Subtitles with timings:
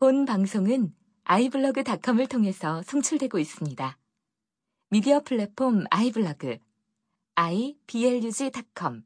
[0.00, 3.98] 본 방송은 아이블로그닷컴을 통해서 송출되고 있습니다.
[4.88, 6.56] 미디어 플랫폼 아이블로그
[7.34, 9.02] iblog.com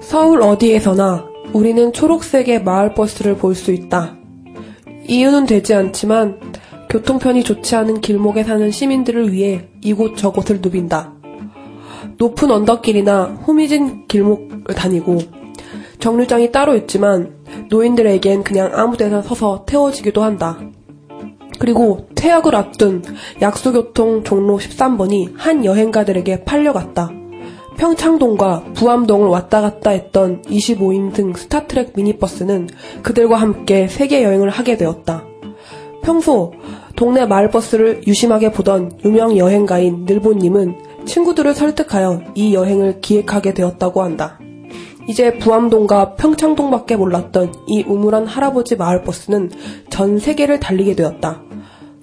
[0.00, 4.16] 서울 어디에서나 우리는 초록색의 마을버스를 볼 수 있다.
[5.08, 6.49] 이유는 되지 않지만
[6.90, 11.12] 교통편이 좋지 않은 길목에 사는 시민들을 위해 이곳 저곳을 누빈다.
[12.18, 15.18] 높은 언덕길이나 후미진 길목을 다니고
[16.00, 17.36] 정류장이 따로 있지만
[17.68, 20.58] 노인들에겐 그냥 아무 데나 서서 태워지기도 한다.
[21.60, 23.04] 그리고 퇴학을 앞둔
[23.40, 27.12] 약수교통 종로 13번이 한 여행가들에게 팔려갔다.
[27.76, 32.68] 평창동과 부암동을 왔다 갔다 했던 25인승 스타트랙 미니버스는
[33.02, 35.29] 그들과 함께 세계 여행을 하게 되었다.
[36.02, 36.52] 평소
[36.96, 44.38] 동네 마을버스를 유심하게 보던 유명 여행가인 늘보님은 친구들을 설득하여 이 여행을 기획하게 되었다고 한다.
[45.08, 49.50] 이제 부암동과 평창동밖에 몰랐던 이 우물한 할아버지 마을버스는
[49.88, 51.42] 전 세계를 달리게 되었다.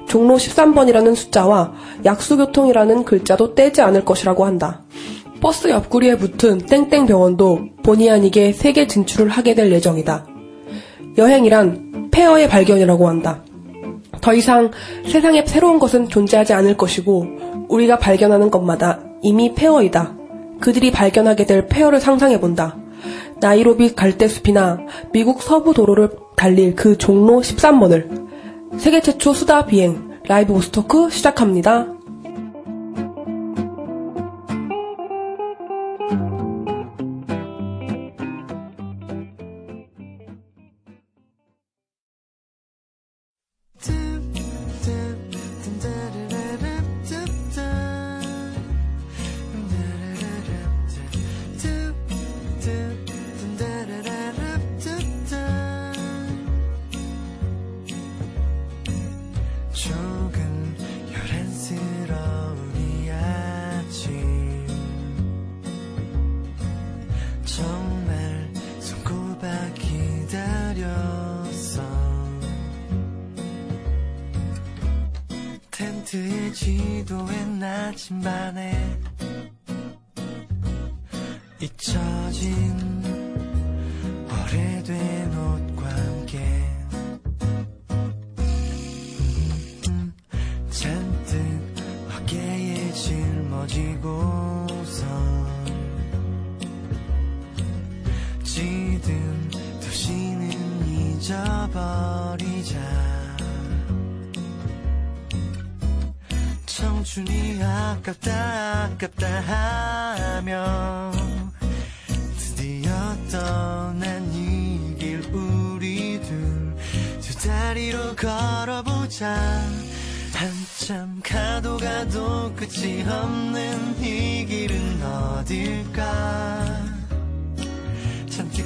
[0.08, 1.74] 종로 13번이라는 숫자와
[2.06, 4.84] 약수교통이라는 글자도 떼지 않을 것이라고 한다.
[5.42, 10.26] 버스 옆구리에 붙은 땡땡병원도 본의 아니게 세계 진출을 하게 될 예정이다.
[11.18, 13.44] 여행이란 폐허의 발견이라고 한다.
[14.22, 14.72] 더 이상
[15.06, 17.28] 세상에 새로운 것은 존재하지 않을 것이고
[17.70, 20.16] 우리가 발견하는 것마다 이미 폐허이다.
[20.60, 22.78] 그들이 발견하게 될 폐허를 상상해본다.
[23.40, 24.80] 나이로비 갈대숲이나
[25.12, 28.28] 미국 서부 도로를 달릴 그 종로 13번을
[28.78, 31.97] 세계 최초 수다 비행 라이브 보스토크 시작합니다.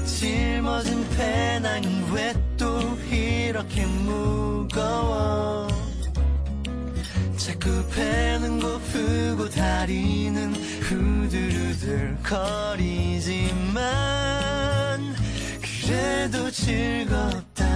[0.06, 2.80] 짊어진 배낭은 왜 또
[3.10, 5.68] 이렇게 무거워?
[7.38, 13.82] 자꾸 배는 고프고 다리는 후들후들 거리지만
[15.84, 17.71] 그래도 즐겁다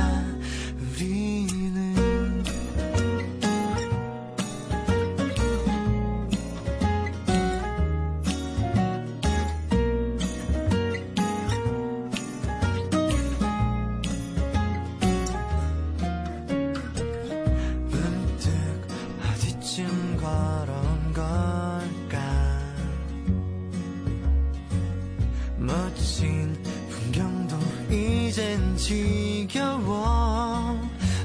[28.85, 30.79] 지겨워.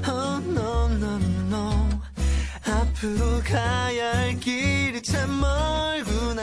[0.07, 1.89] Oh no no no.
[2.65, 6.41] 앞으로 가야 할 길이 참 멀구나.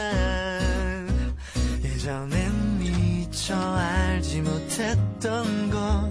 [1.82, 6.08] 예전엔 미처 알지 못했던 것.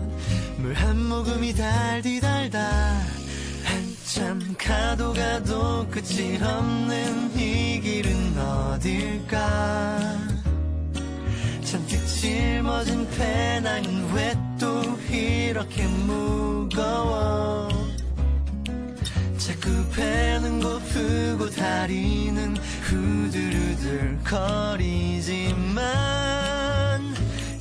[0.57, 2.60] 물한 모금이 달디달다.
[3.63, 10.18] 한참 가도 가도 끝이 없는 이 길은 어딜까?
[11.63, 14.81] 잔뜩 짊어진 배낭은 왜 또
[15.12, 17.69] 이렇게 무거워.
[19.38, 25.86] 자꾸 배는 고프고 다리는 후들후들 거리지만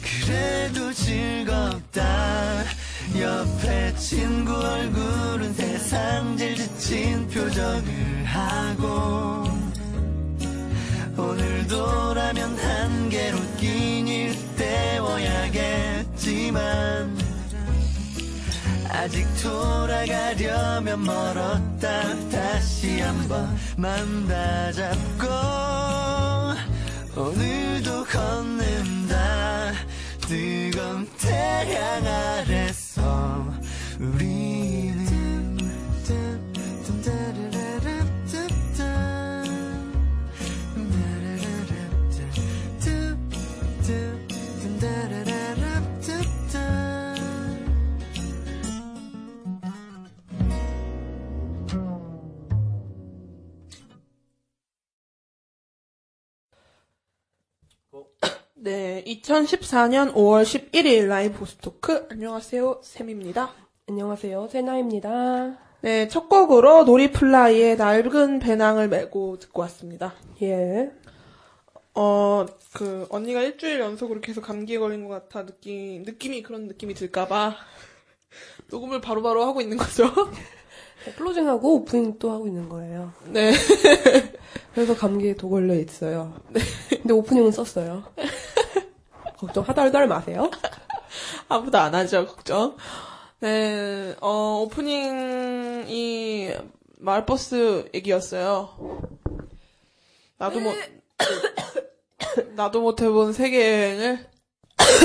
[0.03, 2.65] 그래도 즐겁다.
[3.19, 9.45] 옆에 친구 얼굴은 세상 제일 지친 표정을 하고
[11.17, 17.17] 오늘도라면 한계로 끼니 때워야겠 있지만
[18.91, 22.29] 아직 돌아가려면 멀었다.
[22.31, 25.27] 다시 한번 만나잡고
[27.17, 29.73] 오늘도 걷는다.
[30.23, 33.47] 뜨거운 태양 아래서
[34.01, 34.86] 우리
[58.67, 63.53] 네, 2014년 5월 11일 라이브 보스토크 안녕하세요, 샘입니다.
[63.89, 64.49] 안녕하세요.
[64.49, 65.57] 세나입니다.
[65.83, 70.15] 네, 첫 곡으로 놀이플라이의 낡은 배낭을 메고 듣고 왔습니다.
[70.43, 70.91] 예.
[71.95, 77.55] 어, 그, 언니가 일주일 연속으로 계속 감기에 걸린 것 같아 느낌, 느낌이 그런 느낌이 들까봐
[78.73, 80.11] 녹음을 바로바로 하고 있는 거죠.
[81.13, 83.13] 클로징하고 오프닝 또 하고 있는 거예요.
[83.27, 83.53] 네.
[84.75, 86.35] 그래서 감기에 도 걸려 있어요.
[86.91, 88.05] 근데 오프닝은 썼어요.
[89.39, 90.51] 걱정 하덜덜 마세요.
[91.49, 92.77] 아무도 안 하죠, 걱정.
[93.41, 96.55] 네, 어, 오프닝이
[96.99, 99.09] 마을버스 얘기였어요.
[100.39, 100.75] 나도 못,
[102.57, 104.27] 나도 못 해본 세계여행을,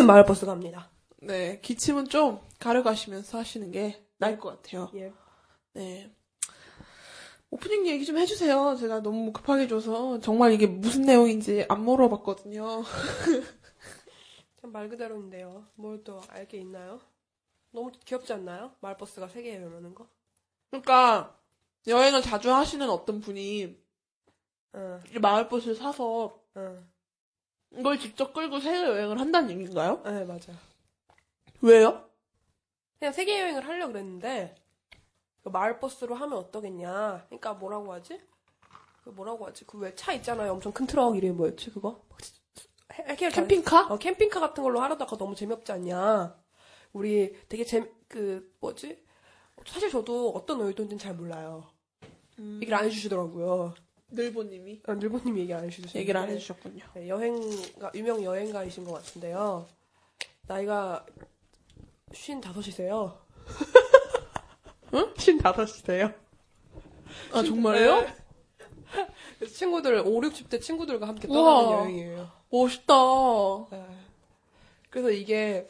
[0.06, 0.90] 마을버스 갑니다.
[1.22, 4.90] 네, 기침은 좀 가려가시면서 하시는 게 나을 것 같아요.
[4.96, 5.12] 예.
[5.74, 6.12] 네.
[7.50, 8.76] 오프닝 얘기 좀 해주세요.
[8.80, 12.84] 제가 너무 급하게 줘서 정말 이게 무슨 내용인지 안 물어봤거든요.
[14.62, 15.66] 참 말 그대로인데요.
[15.76, 17.02] 뭘 또 알 게 있나요?
[17.72, 18.72] 너무 귀엽지 않나요?
[18.80, 20.08] 마을버스가 세 개에 이러는 거?
[20.70, 21.38] 그러니까
[21.88, 23.76] 여행을 자주 하시는 어떤 분이
[24.76, 26.88] 응, 이 마을버스를 사서 응.
[27.78, 30.02] 이걸 직접 끌고 세계 여행을 한다는 얘기인가요?
[30.06, 30.56] 네, 맞아요.
[31.62, 32.10] 왜요?
[33.00, 34.61] 그냥 세계 여행을 하려고 그랬는데, 그
[35.44, 37.26] 마을버스로 하면 어떠겠냐.
[37.28, 38.22] 그러니까 뭐라고 하지?
[39.04, 39.66] 그 뭐라고 하지?
[39.66, 40.52] 그 왜 차 있잖아요.
[40.54, 42.04] 엄청 큰 트럭 이름이 뭐였지, 그거?
[43.32, 43.88] 캠핑카?
[43.88, 46.36] 어, 캠핑카 같은 걸로 하려다가 너무 재미없지 않냐.
[46.94, 49.02] 우리 되게 재, 그, 뭐지?
[49.66, 51.64] 사실 저도 어떤 의도인지는 잘 몰라요.
[52.56, 53.74] 얘기를 안 해주시더라고요.
[54.10, 55.98] 늘보님이 아, 늘보님 얘기 안 해주시죠.
[55.98, 56.84] 얘기를 안 해주셨군요.
[56.96, 59.68] 네, 여행가, 유명 여행가이신 것 같은데요.
[60.48, 61.06] 나이가
[62.12, 63.18] 55이세요.
[64.94, 65.14] 응?
[65.16, 66.14] 55시대요?
[67.34, 68.06] 아 정말요?
[69.40, 71.28] 그래서 친구들, 5, 60대 친구들과 함께.
[71.28, 72.30] 떠나는 여행이에요.
[72.50, 72.94] 멋있다.
[73.72, 73.86] 네.
[74.90, 75.68] 그래서 이게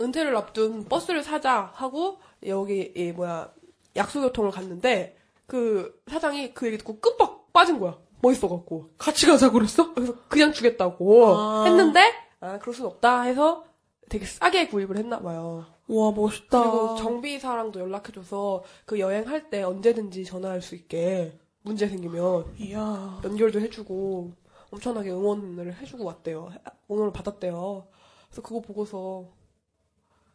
[0.00, 3.52] 은퇴를 앞둔 버스를 사자 하고 여기 이 뭐야
[3.94, 5.16] 약수교통을 갔는데
[5.46, 7.98] 그 사장이 그 얘기 듣고 끔박 빠진 거야.
[8.22, 9.92] 멋있어갖고 같이 가자고 그랬어?
[9.92, 11.64] 그래서 그냥 주겠다고 아.
[11.66, 12.00] 했는데
[12.40, 13.64] 아 그럴 순 없다 해서
[14.08, 15.66] 되게 싸게 구입을 했나 봐요.
[15.94, 16.60] 와 멋있다.
[16.62, 23.20] 그리고 정비사랑도 연락해줘서 그 여행할 때 언제든지 전화할 수 있게 문제 생기면 이야.
[23.24, 24.32] 연결도 해주고
[24.70, 26.50] 엄청나게 응원을 해주고 왔대요.
[26.90, 27.86] 응원을 받았대요.
[28.28, 29.28] 그래서 그거 보고서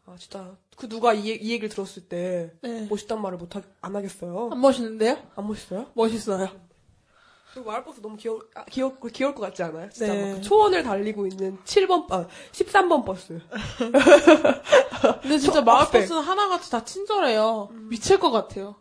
[0.06, 2.88] 아 진짜 그 누가 이, 얘- 이 얘기를 들었을 때 네.
[2.90, 4.50] 멋있단 말을 못 하, 안 하겠어요?
[4.52, 5.18] 안 멋있는데요?
[5.36, 5.88] 안 멋있어요?
[5.96, 6.50] 멋있어요.
[7.54, 9.90] 그리고 마을버스 너무 귀여 아, 귀여 귀여울 것 같지 않아요?
[9.90, 10.30] 진짜 네.
[10.32, 13.40] 막그 초원을 달리고 있는 7번 아 13번 버스.
[15.22, 17.70] 근데 진짜 저- 마을버스는 하나같이 다 친절해요.
[17.90, 18.76] 미칠 것 같아요.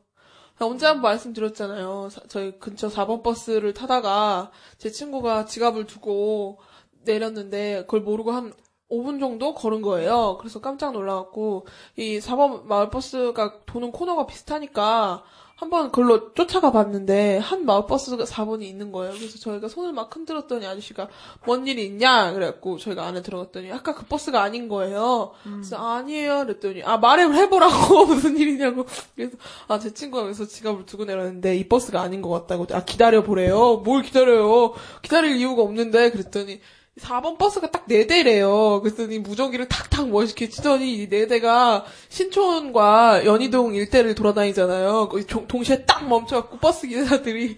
[0.59, 2.09] 언제 한 번 말씀드렸잖아요.
[2.11, 6.59] 사- 저희 근처 4번 버스를 타다가 제 친구가 지갑을 두고
[7.05, 8.53] 내렸는데 그걸 모르고 한
[8.91, 10.39] 5분 정도 걸은 거예요.
[10.41, 15.25] 그래서 깜짝 놀라갖고 이 4번 마을버스가 도는 코너가 비슷하니까
[15.59, 19.15] 한번 그걸로 쫓아가 봤는데 한 마을버스가 4번이 있는 거예요.
[19.15, 21.09] 그래서 저희가 손을 막 흔들었더니 아저씨가
[21.47, 25.33] 뭔 일이 있냐 그래갖고 저희가 안에 들어갔더니 아까 그 버스가 아닌 거예요.
[25.43, 28.85] 그래서 아니에요 그랬더니 아 말을 해보라고 무슨 일이냐고
[29.15, 29.37] 그래서
[29.69, 33.77] 아 제 친구가 그래서 지갑을 두고 내렸는데 이 버스가 아닌 것 같다고 아 기다려 보래요.
[33.83, 34.75] 뭘 기다려요?
[35.01, 36.61] 기다릴 이유가 없는데 그랬더니
[37.01, 38.83] 4번 버스가 딱 4대래요.
[38.83, 45.11] 그랬더니 무전기를 탁탁 멋있게 치더니 이 4대가 신촌과 연희동 일대를 돌아다니잖아요.
[45.47, 47.57] 동시에 딱 멈춰갖고 버스 기사들이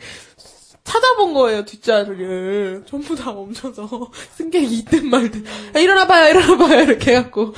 [0.82, 2.84] 찾아본 거예요, 뒷자리를.
[2.86, 4.10] 전부 다 멈춰서.
[4.36, 5.44] 승객이 있든 말든.
[5.76, 7.54] 야, 일어나봐요, 일어나봐요, 이렇게 해갖고.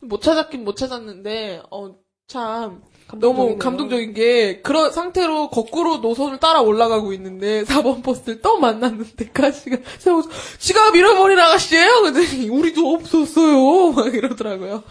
[0.00, 1.94] 못 찾았긴 못 찾았는데, 어,
[2.26, 2.82] 참.
[3.18, 3.58] 너무.
[3.58, 10.30] 감동적인 게, 그런 상태로 거꾸로 노선을 따라 올라가고 있는데, 4번 버스를 또 만났는데, 가시가 세워서,
[10.58, 13.92] 지갑 잃어버린 아가씨예요 그랬더니, 우리도 없었어요.
[13.92, 14.82] 막 이러더라고요.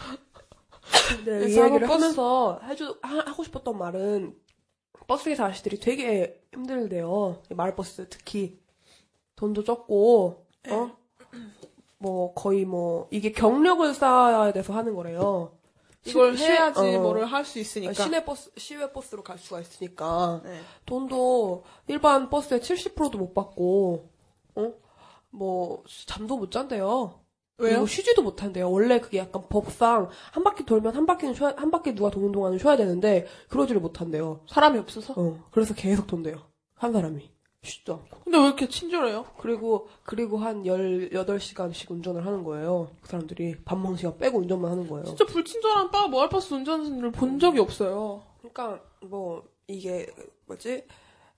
[1.26, 4.34] 네, 이 그래서 얘기를 버스- 하면서 해주, 하, 하고 싶었던 말은
[5.08, 7.42] 버스기사 아저씨들이 되게 힘들대요.
[7.50, 8.60] 이 마을버스 특히
[9.36, 10.92] 돈도 적고 어?
[11.98, 15.52] 뭐 거의 뭐 이게 경력을 쌓아야 돼서 하는 거래요.
[16.06, 17.00] 이걸 시- 해야지 어.
[17.02, 17.94] 뭐를 할 수 있으니까.
[17.94, 20.42] 시내 버스, 시외 버스로 갈 수가 있으니까.
[20.44, 20.60] 네.
[20.86, 24.10] 돈도 일반 버스의 70%도 못 받고,
[24.56, 24.74] 어?
[25.30, 27.20] 뭐, 잠도 못 잔대요.
[27.58, 27.74] 왜요?
[27.74, 28.72] 그리고 쉬지도 못한대요.
[28.72, 32.58] 원래 그게 약간 법상 한 바퀴 돌면 한 바퀴는 쉬어야, 한 바퀴 누가 도는 동안은
[32.58, 34.42] 쉬어야 되는데, 그러지를 못한대요.
[34.50, 35.14] 사람이 없어서.
[35.16, 36.42] 어, 그래서 계속 돈대요.
[36.76, 37.30] 한 사람이.
[37.66, 38.22] 않고.
[38.24, 39.26] 근데 왜 이렇게 친절해요?
[39.38, 42.90] 그리고, 그리고 한 18시간씩 운전을 하는 거예요.
[43.02, 43.58] 그 사람들이.
[43.64, 45.06] 밥 먹는 시간 빼고 운전만 하는 거예요.
[45.06, 48.24] 진짜 불친절한 바 모알버스 운전을 본 적이 없어요.
[48.40, 50.08] 그러니까, 뭐, 이게,
[50.48, 50.86] 뭐지?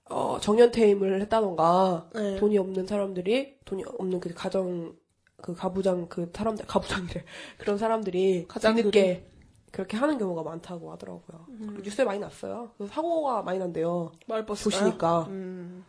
[0.06, 2.36] 어, 정년퇴임을 했다던가, 네.
[2.36, 4.96] 돈이 없는 사람들이, 돈이 없는 그 가정,
[5.36, 7.24] 그 가부장, 그 사람들, 가부장이래.
[7.58, 8.46] 그런 사람들이.
[8.48, 9.30] 뒤늦게
[9.70, 11.46] 그렇게 하는 경우가 많다고 하더라고요.
[11.58, 12.70] 그리고 뉴스에 많이 났어요.
[12.76, 14.12] 그래서 사고가 많이 난대요.
[14.28, 15.26] 모알버스 도시니까.
[15.28, 15.84] 음.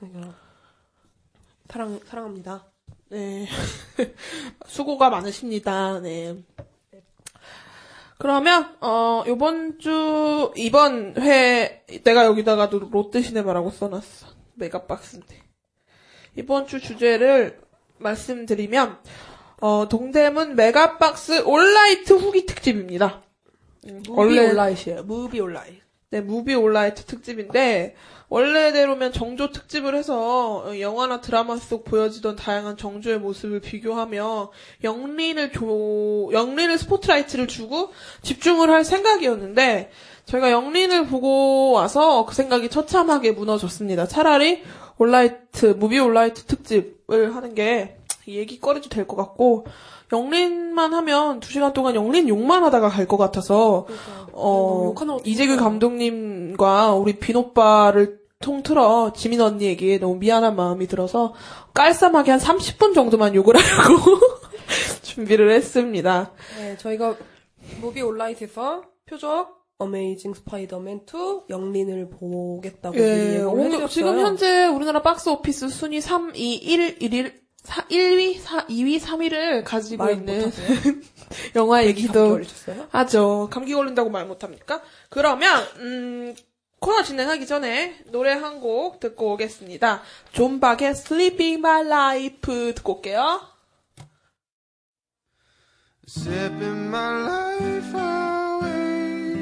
[0.00, 0.34] 그러니까
[1.68, 2.64] 사랑, 사랑합니다.
[3.10, 3.46] 네.
[4.66, 6.00] 수고가 많으십니다.
[6.00, 6.36] 네.
[8.18, 14.26] 그러면 어 요번 주 이번 회 내가 여기다가도 롯데시네마라고 써놨어.
[14.54, 15.36] 메가박스인데.
[16.36, 17.60] 이번 주 주제를
[17.98, 18.98] 말씀드리면
[19.62, 23.22] 어 동대문 메가박스 올나이트 후기 특집입니다.
[23.86, 25.02] 음, 무비 원래- 올나이트예요.
[25.04, 25.80] 무비 올나이트.
[26.12, 27.94] 네, 무비 올나이트 특집인데,
[28.30, 34.50] 원래대로면 정조 특집을 해서 어, 영화나 드라마 속 보여지던 다양한 정조의 모습을 비교하며
[34.84, 37.90] 역린을 조, 역린을 스포트라이트를 주고
[38.22, 39.90] 집중을 할 생각이었는데,
[40.26, 44.06] 저희가 영린을 보고 와서 그 생각이 처참하게 무너졌습니다.
[44.06, 44.62] 차라리
[44.96, 47.96] 온라이트, 무비 온라이트 특집을 하는 게
[48.28, 49.66] 얘기거리도 될 것 같고,
[50.12, 53.86] 영린만 하면 두 시간 동안 영린 욕만 하다가 갈 것 같아서,
[54.32, 55.56] 어, 욕하는 것도 이재규.
[55.56, 61.34] 감독님과 우리 빈 오빠를 통틀어 지민 언니에게 너무 미안한 마음이 들어서
[61.74, 64.18] 깔쌈하게 한 30분 정도만 욕을 하려고
[65.02, 66.32] 준비를 했습니다.
[66.56, 67.16] 네, 저희가
[67.82, 73.88] 무비 올나이트에서 표적 어메이징 스파이더맨 2 역린을 보겠다고 예, 오늘 해드렸어요.
[73.88, 79.64] 지금 현재 우리나라 박스 오피스 순위 3, 2, 1, 1, 4, 1위, 4, 2위, 3위를
[79.64, 80.50] 가지고 말 있는?
[81.56, 82.40] 영화 얘기도?
[82.88, 83.48] 하죠.
[83.50, 84.80] 감기 걸린다고 말 못합니까?
[85.10, 86.34] 그러면 음,
[86.80, 90.02] 코너 진행하기 전에 노래 한 곡 듣고 오겠습니다.
[90.32, 93.40] 존박의 Sipping My Life 듣고 올게요.
[96.06, 99.32] Sipping my life away,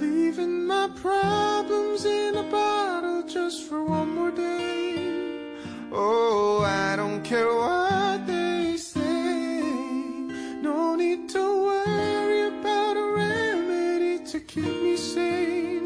[0.00, 5.52] leaving my problems in a bottle just for one more day.
[5.92, 9.60] Oh, I don't care what they say,
[10.62, 15.85] no need to worry about a remedy to keep me sane.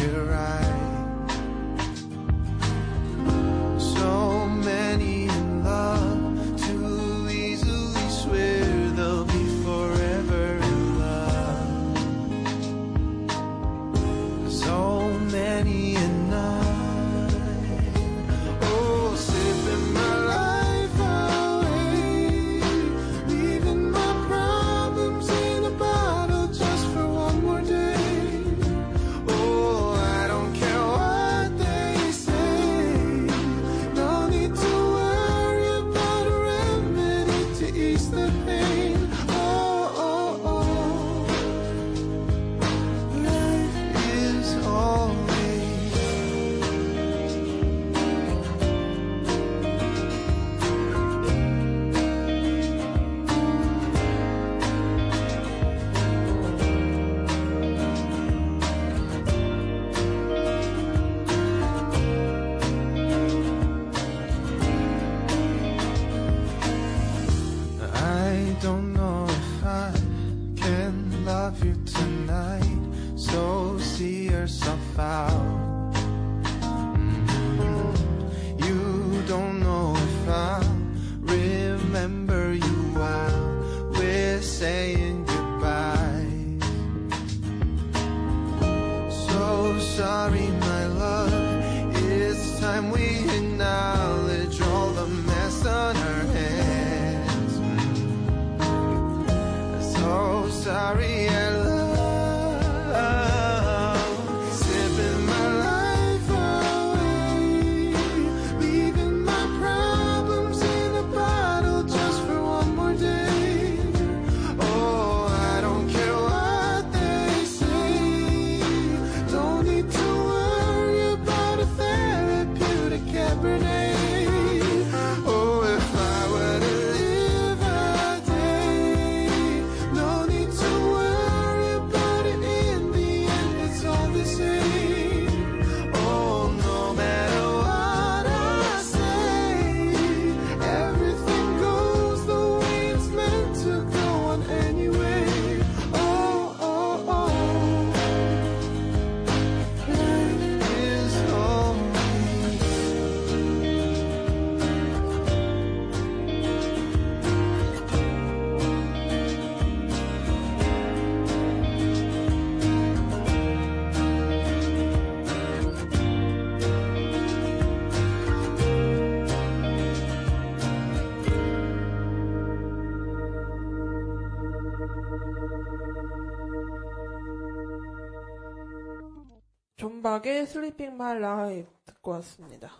[180.11, 182.71] 존박의 Sipping My Life 듣고 왔습니다.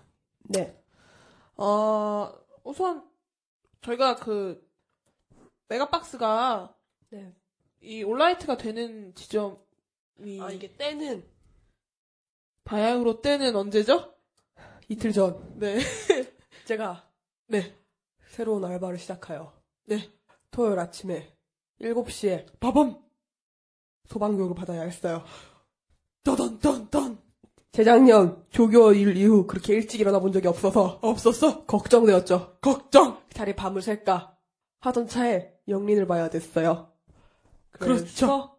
[0.50, 0.78] 네.
[1.56, 2.30] 어,
[2.64, 3.10] 우선
[3.82, 4.68] 저희가 그
[5.70, 6.76] 메가박스가
[7.12, 7.34] 네.
[7.80, 11.26] 이 올나이트가 되는 지점이 아, 이게 때는
[12.66, 14.14] 바야흐로 때는 언제죠?
[14.90, 15.80] 이틀 전 네.
[16.66, 17.10] 제가
[17.48, 17.78] 네.
[18.28, 19.54] 새로운 알바를 시작하여
[19.86, 20.12] 네.
[20.50, 21.34] 토요일 아침에
[21.80, 23.02] 7시에 빠밤!
[24.08, 25.24] 소방교육을 받아야 했어요.
[26.24, 27.20] 떠던떠던
[27.72, 31.66] 재작년 조교 일 이후 그렇게 일찍 일어나 본 적이 없어서 없었어?
[31.66, 32.58] 걱정되었죠.
[32.62, 33.22] 걱정!
[33.34, 34.36] 자리 밤을 셀까
[34.82, 36.92] 하던 차에 영린을 봐야 됐어요.
[37.72, 38.04] 그렇죠.
[38.04, 38.58] 그래서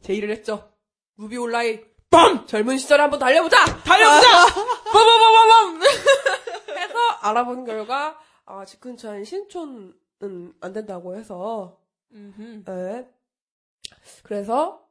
[0.00, 0.70] 제 일을 했죠.
[1.16, 2.46] 무비 온라인 빰!
[2.46, 3.82] 젊은 시절에 한번 달려보자!
[3.82, 4.46] 달려보자!
[4.92, 5.82] 빠바바바밤!
[6.78, 11.78] 해서 알아본 결과 아, 집 근처엔 신촌은 안 된다고 해서.
[12.10, 13.08] 네.
[14.22, 14.85] 그래서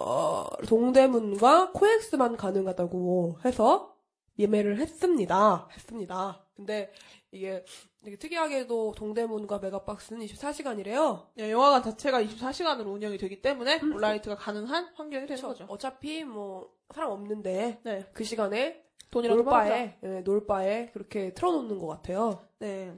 [0.00, 3.96] 어, 동대문과 코엑스만 가능하다고 해서
[4.38, 5.68] 예매를 했습니다.
[5.72, 6.42] 했습니다.
[6.56, 6.90] 근데
[7.30, 7.64] 이게
[8.02, 11.26] 되게 특이하게도 동대문과 메가박스는 24시간이래요.
[11.38, 15.66] 예, 영화관 자체가 24시간으로 운영이 되기 때문에 온라이트가 가능한 환경이 되는 거죠.
[15.68, 18.06] 어차피 뭐 사람 없는데 네.
[18.14, 19.34] 그 시간에 받아라.
[19.34, 22.46] 놀바에 예, 놀바에 그렇게 틀어놓는 것 같아요.
[22.58, 22.96] 네.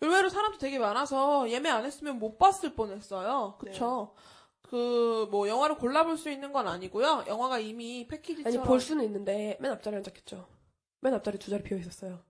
[0.00, 3.56] 의외로 사람도 되게 많아서 예매 안 했으면 못 봤을 뻔했어요.
[3.58, 4.14] 그쵸?
[4.70, 7.24] 그, 뭐, 영화를 골라볼 수 있는 건 아니고요.
[7.26, 8.60] 영화가 이미 패키지처럼.
[8.60, 10.46] 아니 볼 수는 있는데 맨 앞자리에 앉았겠죠.
[11.00, 12.20] 맨 앞자리 두 자리 비어 있었어요.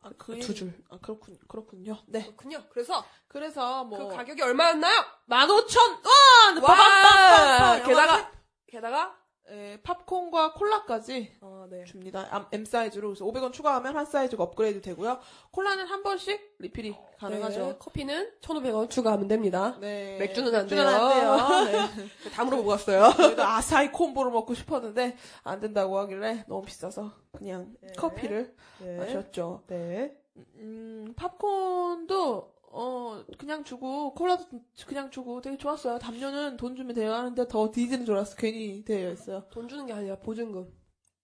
[0.00, 0.72] 아, 그 두 줄.
[0.88, 1.98] 아, 그렇군, 그렇군요.
[2.06, 2.22] 네.
[2.24, 2.64] 그렇군요.
[2.70, 3.98] 그래서 그래서 뭐.
[4.08, 4.98] 그 가격이 얼마였나요?
[5.28, 6.62] 15,000원!
[6.62, 7.82] 와!
[7.84, 8.32] 게다가
[8.66, 9.18] 게다가
[9.50, 11.84] 예, 팝콘과 콜라까지 어, 네.
[11.84, 12.26] 줍니다.
[12.30, 13.08] 암- M 사이즈로.
[13.08, 15.18] 그래서 500원 추가하면 한 사이즈가 업그레이드 되고요.
[15.52, 17.76] 콜라는 한 번씩 리필이 네, 가능하죠.
[17.78, 19.76] 커피는 1,500원 추가하면 됩니다.
[19.80, 20.18] 네.
[20.18, 20.96] 맥주는 안 맥주는 돼요.
[21.32, 21.80] 안 돼요.
[22.24, 22.30] 네.
[22.30, 23.10] 다 물어보고 왔어요.
[23.16, 27.92] 저희도 아사히 콤보를 먹고 싶었는데 안 된다고 하길래 너무 비싸서 그냥 네.
[27.96, 28.96] 커피를 네.
[28.98, 29.62] 마셨죠.
[29.68, 30.14] 네.
[30.56, 34.44] 음, 팝콘도 어 그냥 주고 콜라도
[34.86, 35.98] 그냥 주고 되게 좋았어요.
[35.98, 38.36] 담요는 돈 주면 돼요 하는데 더 디즈니 줄 알았어.
[38.36, 39.44] 괜히 있어요.
[39.50, 40.70] 돈 주는 게 아니라 보증금.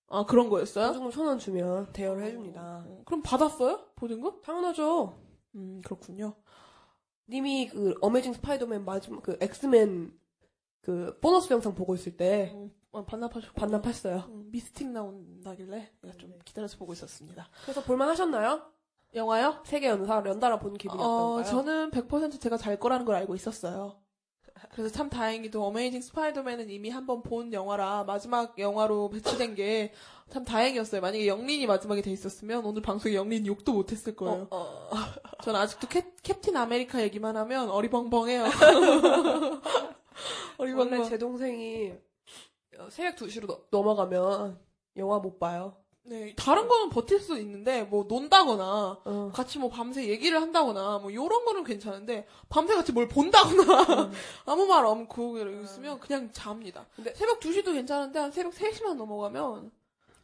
[0.08, 0.88] 아 그런 거였어요?
[0.88, 2.84] 보증금 천 원 주면 대여를 해줍니다.
[2.88, 3.88] 어, 그럼 받았어요?
[3.96, 4.40] 보증금?
[4.42, 5.18] 당연하죠.
[5.56, 6.34] 음 그렇군요.
[7.28, 10.12] 님이 그 어메이징 스파이더맨 마지막 그 엑스맨
[10.82, 14.24] 그 보너스 영상 보고 있을 때 어, 어, 반납하셨고 반납했어요.
[14.28, 17.48] 음, 미스틱 나온다길래 내가 좀 기다려서 보고 있었습니다.
[17.62, 18.62] 그래서 볼만 하셨나요?
[19.14, 19.60] 영화요?
[19.64, 21.42] 세 개 연사 연달아 본 기분이 어?
[21.44, 23.96] 저는 100% 제가 잘 거라는 걸 알고 있었어요.
[24.72, 29.92] 그래서 참 다행히도 어메이징 스파이더맨은 이미 한번 본 영화라 마지막 영화로 배치된 게
[30.30, 31.02] 참 다행이었어요.
[31.02, 34.48] 만약에 역린이 마지막에 돼 있었으면 오늘 방송에 역린 욕도 못했을 거예요.
[34.50, 34.56] 어,
[34.90, 34.90] 어.
[35.44, 38.44] 전 아직도 캡, 캡틴 아메리카 얘기만 하면 어리벙벙해요.
[40.58, 41.04] 원래 어리벙벙.
[41.08, 41.92] 제 동생이
[42.78, 44.58] 어, 새벽 2시로 너- 넘어가면
[44.96, 45.76] 영화 못 봐요.
[46.06, 49.32] 네, 다른 거는 버틸 수 있는데 뭐 논다거나 어.
[49.34, 54.10] 같이 뭐 밤새 얘기를 한다거나 뭐 요런 거는 괜찮은데 밤새 같이 뭘 본다거나
[54.44, 56.86] 아무 말 없고 있으면 그냥 잡니다.
[56.94, 59.70] 근데- 새벽 2시도 괜찮은데 한 새벽 3시만 넘어가면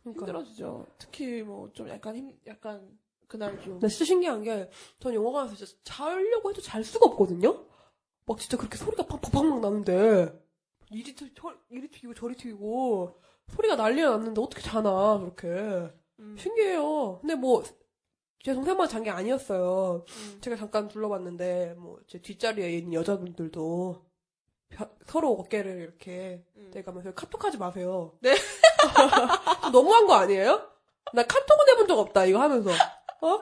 [0.02, 0.26] 그러니까.
[0.26, 0.86] 힘들어지죠.
[0.98, 5.72] 특히 뭐 좀 약간 힘 약간 그날 좀 근데 진짜 신기한 게, 전 영화관에서 진짜
[5.84, 7.64] 자려고 해도 잘 수가 없거든요?
[8.26, 10.36] 막 진짜 그렇게 소리가 팍팍팍 막 나는데,
[10.90, 13.14] 이리, 튀, 저, 이리 튀기고 저리 튀기고,
[13.54, 15.92] 소리가 난리가 났는데 어떻게 자나, 그렇게.
[16.20, 17.18] 음, 신기해요.
[17.20, 17.62] 근데 뭐,
[18.42, 20.04] 제 동생만 잔 게 아니었어요.
[20.08, 20.38] 음.
[20.40, 24.02] 제가 잠깐 둘러봤는데, 뭐, 제 뒷자리에 있는 여자분들도
[24.70, 26.70] 벼- 서로 어깨를 이렇게 음.
[26.72, 28.12] 대가면서 카톡하지 마세요.
[28.20, 28.34] 네.
[29.72, 30.68] 너무한 거 아니에요?
[31.12, 32.70] 나 카톡은 해본 적 없다, 이거 하면서.
[32.70, 33.40] 어?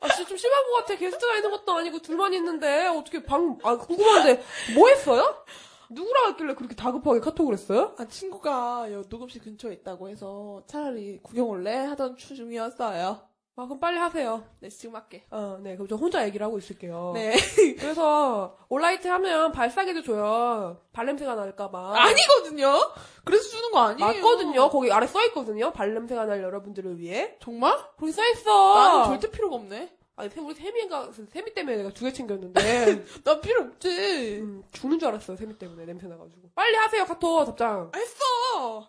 [0.00, 0.94] 아, 진짜 좀 심한 것 같아.
[0.96, 4.42] 게스트가 있는 것도 아니고 둘만 있는데, 어떻게 방, 아, 궁금한데,
[4.74, 5.44] 뭐 했어요?
[5.90, 7.94] 누구랑 했길래 그렇게 다급하게 카톡을 했어요?
[7.98, 13.20] 아 친구가 여 녹음실 근처에 있다고 해서 차라리 구경 올래 하던 중이었어요.
[13.58, 14.44] 아, 그럼 빨리 하세요.
[14.60, 15.24] 네 지금 할게.
[15.30, 17.12] 어, 네, 그럼 저 혼자 얘기를 하고 있을게요.
[17.14, 17.32] 네
[17.80, 20.82] 그래서, 온라이트 하면 발사기도 줘요.
[20.92, 21.94] 발냄새가 날까봐.
[21.96, 22.74] 아니거든요.
[23.24, 24.06] 그래서 주는 거 아니에요.
[24.22, 24.68] 맞거든요.
[24.68, 25.72] 거기 아래 써있거든요.
[25.72, 27.38] 발냄새가 날 여러분들을 위해.
[27.40, 27.78] 정말?
[27.96, 28.74] 거기 써있어.
[28.74, 29.95] 나는 절대 필요가 없네.
[30.16, 32.54] 아니, 세- 우리 세미가, 세미 때문에 내가 두 개 챙겼는데,
[33.24, 34.38] 나 필요 없지.
[34.40, 35.36] 음, 죽는 줄 알았어요.
[35.36, 36.50] 세미 때문에 냄새 나가지고.
[36.54, 37.92] 빨리 하세요, 카톡 답장.
[37.94, 38.88] 했어.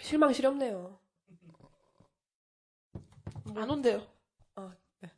[0.00, 0.96] 실망 시렵네요.
[3.56, 4.06] 안 온대요.
[4.54, 5.10] 아, 네.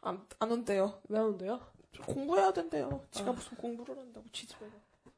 [0.00, 1.00] 안, 안 온대요.
[1.08, 1.60] 왜 하는데요?
[1.94, 3.04] 저 공부해야 된대요.
[3.10, 3.32] 지가 아.
[3.32, 4.72] 무슨 공부를 한다고 지집애가.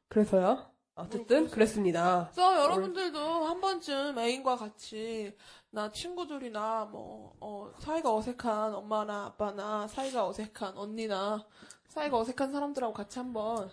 [0.08, 0.70] 그래서요?
[0.94, 2.28] 어쨌든, 그랬습니다.
[2.34, 5.34] 그래서 여러분들도 한 번쯤 애인과 같이
[5.74, 11.46] 나 친구들이나 뭐 어, 사이가 어색한 엄마나 아빠나 사이가 어색한 언니나
[11.88, 13.70] 사이가 어색한 사람들하고 같이 한번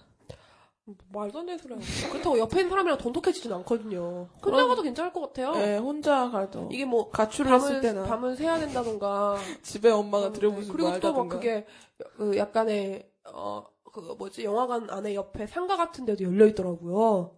[1.12, 1.78] 말도 안 되는 소리야.
[2.10, 4.30] 그렇다고 옆에 있는 사람이랑 돈독해지진 않거든요.
[4.42, 5.54] 혼자 가도 괜찮을 것 같아요.
[5.62, 10.34] 예, 혼자 가도 이게 뭐 가출을 했을 밤을 때는 밤을 새야 된다던가 집에 엄마가 네,
[10.34, 11.28] 들여보시고 그리고 또 막.
[11.28, 11.68] 그게
[12.16, 17.36] 그 약간의 어 그거 뭐지 영화관 안에 옆에 상가 같은 데도 열려 있더라고요.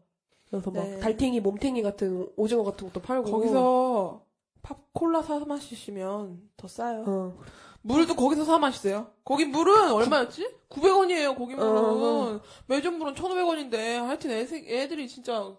[0.49, 0.99] 그래서 막 네.
[0.99, 4.21] 달팽이, 몸탱이 같은 오징어 같은 것도 팔고 거기서
[4.61, 7.03] 팝콜라 사 마시시면 더 싸요.
[7.07, 7.37] 어.
[7.83, 9.11] 물도 거기서 사 마시세요.
[9.23, 10.55] 거기 물은 얼마였지?
[10.69, 11.35] 900원이에요.
[11.35, 12.41] 거기 물은 어.
[12.67, 15.51] 매점 물은 1,500원인데 하여튼 애, 애들이 진짜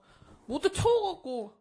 [0.46, 1.52] 모두 쳐갖고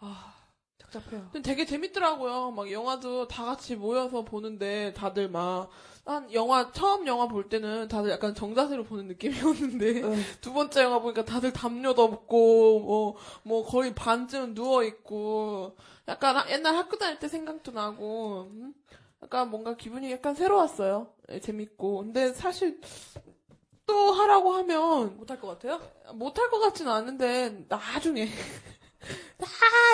[0.00, 0.34] 아
[0.78, 1.28] 착잡해요.
[1.32, 2.50] 근데 되게 재밌더라고요.
[2.52, 5.70] 막 영화도 다 같이 모여서 보는데 다들 막,
[6.04, 10.14] 한 영화, 처음 영화 볼 때는 다들 약간 정자세로 보는 느낌이었는데, 응.
[10.42, 16.50] 두 번째 영화 보니까 다들 담요 덮고, 뭐, 뭐 거의 반쯤 누워 있고, 약간 하-
[16.50, 18.74] 옛날 학교 다닐 때 생각도 나고, 음?
[19.22, 21.08] 약간 뭔가 기분이 약간 새로웠어요.
[21.30, 21.98] 예, 재밌고.
[22.00, 22.78] 근데 사실,
[23.86, 25.80] 또 하라고 하면, 못할 것 같아요?
[26.12, 28.28] 못할 것 같지는 않은데, 나중에.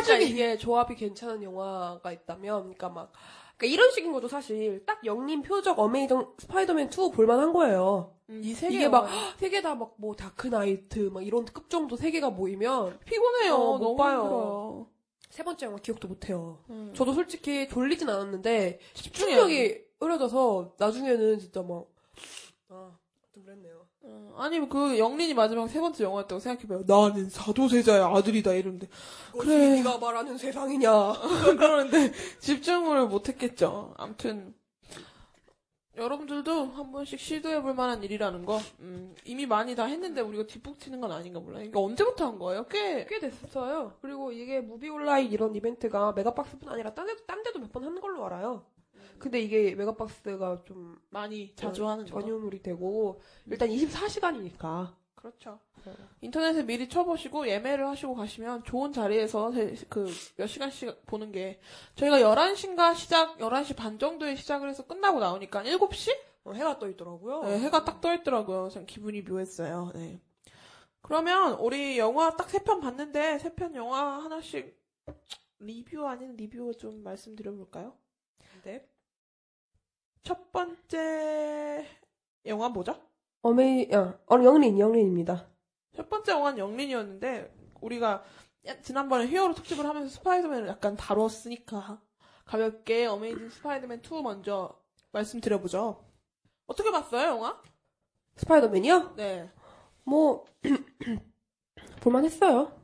[0.03, 3.12] 그러니까 이게 조합이 괜찮은 영화가 있다면, 그러니까 막
[3.61, 8.14] 그러니까 이런 식인 것도 사실 딱 역린 표적 어메이징 스파이더맨 2 볼만한 거예요.
[8.31, 9.07] 음, 이 세 개 이게 막
[9.38, 13.55] 세 개 다 막 뭐 다크나이트 막 이런 급 정도 세 개가 모이면 피곤해요.
[13.55, 14.18] 어, 못 너무 봐요.
[14.23, 14.87] 힘들어요.
[15.29, 16.59] 세 번째 영화 기억도 못 해요.
[16.70, 16.92] 음.
[16.96, 18.81] 저도 솔직히 졸리진 않았는데.
[18.94, 21.87] 집중력이 흐려져서 나중에는 진짜 막
[22.68, 22.96] 아,
[23.35, 23.80] 좀 그랬네요.
[24.03, 26.85] 어, 아니 그 역린이 마지막 세 번째 영화였다고 생각해봐요.
[26.87, 28.89] 나는 사도세자의 아들이다 이러는데
[29.39, 29.77] 그래.
[29.77, 31.13] 네가 말하는 세상이냐?
[31.59, 33.95] 그러는데 집중을 못했겠죠.
[33.99, 34.55] 아무튼
[35.97, 41.13] 여러분들도 한 번씩 시도해볼 만한 일이라는 거 음, 이미 많이 다 했는데 우리가 뒷북치는 건
[41.13, 41.65] 아닌가 몰라요.
[41.65, 42.67] 이게 언제부터 한 거예요?
[42.69, 43.99] 꽤 꽤 됐었어요.
[44.01, 48.25] 그리고 이게 무비 올나잇 이런 이벤트가 메가박스뿐 아니라 딴, 데, 딴 데도 몇번 하는 걸로
[48.25, 48.65] 알아요.
[49.21, 52.21] 근데 이게 메가박스가 좀 많이 자주 하는 거.
[52.21, 55.61] 전유물이 되고 일단 24시간이니까 그렇죠.
[56.23, 59.51] 인터넷에 미리 쳐보시고 예매를 하시고 가시면 좋은 자리에서
[59.89, 60.07] 그
[60.37, 61.61] 몇 시간씩 보는 게
[61.95, 66.11] 저희가 11시인가 시작 11시 반 정도에 시작을 해서 끝나고 나오니까 7시?
[66.45, 67.43] 어, 해가 떠 있더라고요.
[67.45, 68.71] 네, 해가 딱 떠 있더라고요.
[68.71, 69.93] 참 기분이 묘했어요.
[69.95, 70.21] 네.
[71.03, 74.79] 그러면 우리 영화 딱 세 편 봤는데 세 편 영화 하나씩
[75.59, 77.95] 리뷰 아닌 리뷰 좀 말씀드려 볼까요?
[78.65, 78.87] 네.
[80.23, 81.87] 첫 번째
[82.47, 83.01] 영화 뭐죠?
[83.43, 85.47] 어메이 아, 어, 역린 역린입니다.
[85.97, 88.23] 첫 번째 영화는 역린이었는데 우리가
[88.67, 92.01] 야- 지난번에 히어로 특집을 하면서 스파이더맨을 약간 다뤘으니까
[92.45, 94.79] 가볍게 어메이징 스파이더맨 2 먼저
[95.13, 96.05] 말씀드려보죠.
[96.67, 97.61] 어떻게 봤어요, 영화?
[98.37, 99.15] 스파이더맨이요?
[99.17, 99.51] 네.
[100.05, 100.45] 뭐
[102.03, 102.79] 볼만했어요.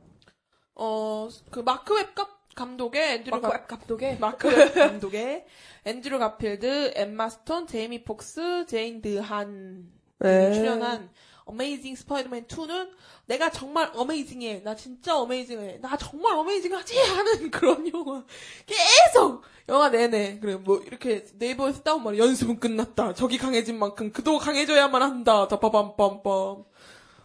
[0.75, 2.13] 어, 그 마크 웹
[2.57, 5.45] 감- 감독의 앤드류 가, 마크 감독의 마크 웹 감독의
[5.85, 9.89] 앤드류 가필드, 엠마 스톤, 제이미 폭스, 제인 드한
[10.19, 10.51] 네.
[10.53, 11.09] 출연한
[11.45, 12.89] 어메이징 스파이더맨 2는
[13.27, 14.61] 내가 정말 amazing해.
[14.65, 15.77] 나 진짜 amazing해.
[15.81, 18.25] 나 정말 amazing하지 하는 그런 영화.
[18.65, 23.13] 계속 영화 내내 그래 뭐 이렇게 네이버에서 다운 말이 연습은 끝났다.
[23.13, 25.47] 적이 강해진 만큼 그도 강해져야만 한다.
[25.47, 26.65] 다빠밤빰빰.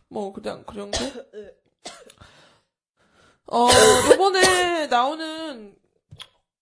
[0.09, 0.99] 뭐 그냥 그런 거.
[3.53, 3.69] 어
[4.15, 5.77] 이번에 나오는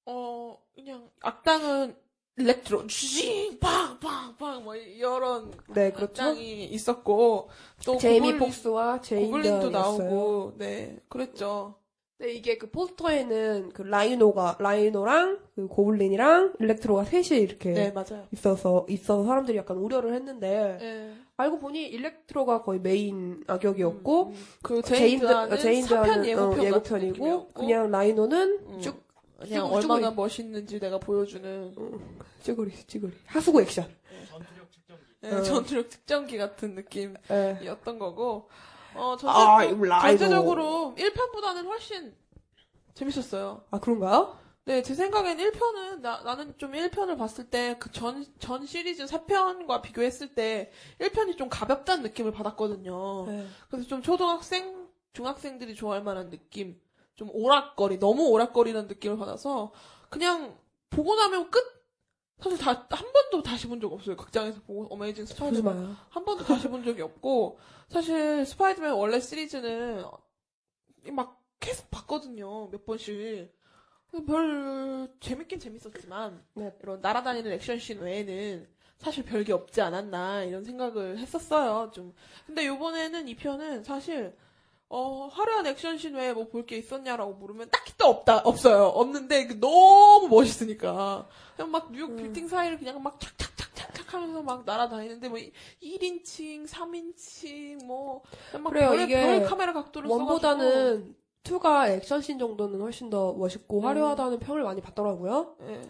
[0.07, 1.95] 어 그냥 악당은
[2.37, 6.23] 일렉트로 쥐 빵빵빵 뭐 이런 네 그렇죠.
[6.23, 7.49] 악당이 있었고
[7.85, 9.71] 또 제이미 폭스와 고블린도.
[9.71, 11.75] 나오고 네 그랬죠.
[12.19, 18.27] 네, 이게 그 포스터에는 그 라이노가 라이노랑 그 고블린이랑 일렉트로가 셋이 이렇게 네 맞아요.
[18.33, 21.15] 있어서 있어서 사람들이 약간 우려를 했는데 네.
[21.41, 26.51] 알고 보니 일렉트로가 거의 메인 악역이었고 음, 그 제인 제인드는 제인 사편 드한은 예고편 어,
[26.53, 28.81] 같은 예고편이고 느낌이었고 그냥 라이노는 음.
[28.81, 29.03] 쭉
[29.39, 29.93] 그냥 쭈- 쭈구리.
[29.95, 31.75] 얼마나 멋있는지 내가 보여주는
[32.43, 33.89] 찌그리 찌그리 하수구 액션.
[35.23, 35.43] 네, 어.
[35.43, 37.15] 전투력 측정기 같은 느낌.
[37.31, 37.59] 예.
[37.63, 38.49] 이었던 거고,
[38.95, 40.01] 어, 전체, 아.
[40.01, 42.15] 전체적으로 1편보다는 훨씬
[42.95, 43.63] 재밌었어요.
[43.71, 44.39] 아 그런가요?
[44.71, 49.83] 네, 제 생각엔 1편은, 나, 나는 좀 1편을 봤을 때, 그 전, 전 시리즈 4편과
[49.83, 53.27] 비교했을 때, 1편이 좀 가볍다는 느낌을 받았거든요.
[53.27, 53.47] 네.
[53.69, 56.81] 그래서 좀 초등학생, 중학생들이 좋아할 만한 느낌,
[57.17, 59.73] 좀 오락거리, 너무 오락거리는 느낌을 받아서,
[60.09, 60.57] 그냥,
[60.89, 61.61] 보고 나면 끝?
[62.41, 64.17] 사실 다, 한 번도 다시 본 적 없어요.
[64.17, 65.97] 극장에서 보고, 어메이징 스파이더맨.
[66.11, 70.05] 한 번도 다시 본 적이 없고 사실 스파이더맨 원래 시리즈는
[71.13, 73.53] 막 계속 봤거든요 몇 번씩
[74.27, 76.73] 별 재밌긴 재밌었지만 네.
[76.83, 78.69] 이런 날아다니는 액션씬 외에는
[78.99, 81.91] 사실 별게 없지 않았나 이런 생각을 했었어요.
[81.93, 82.13] 좀.
[82.47, 84.37] 근데 요번에는 이 편은 사실
[84.89, 88.87] 어 화려한 액션씬 외에 뭐 볼 게 있었냐라고 물으면 딱히 또 없다 없어요.
[88.87, 91.29] 없는데 그 너무 멋있으니까.
[91.57, 95.39] 그냥 막 뉴욕 빌딩 사이를 그냥 막 착착착착착 하면서 막 날아다니는데 뭐
[95.83, 101.20] 1인칭, 3인칭 뭐막 그래요, 별, 이게 별 카메라 각도를 써가지고 원보다는 2가
[101.89, 103.85] 액션씬 정도는 훨씬 더 멋있고 음.
[103.85, 105.57] 화려하다는 평을 많이 받더라고요.
[105.63, 105.83] 예.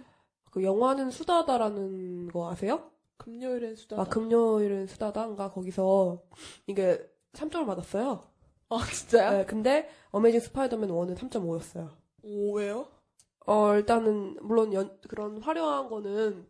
[0.51, 2.91] 그 영화는 수다다라는 거 아세요?
[3.19, 4.01] 금요일엔 수다.
[4.01, 6.23] 아, 금요일은 수다다인가 거기서
[6.67, 6.99] 이게
[7.35, 8.23] 3점을 받았어요.
[8.71, 9.39] 아 진짜요?
[9.39, 11.91] 네, 근데 어메이징 스파이더맨 1은 3.5였어요.
[12.23, 12.89] 오 왜요?
[13.47, 16.47] 어, 일단은 물론 연- 그런 화려한 거는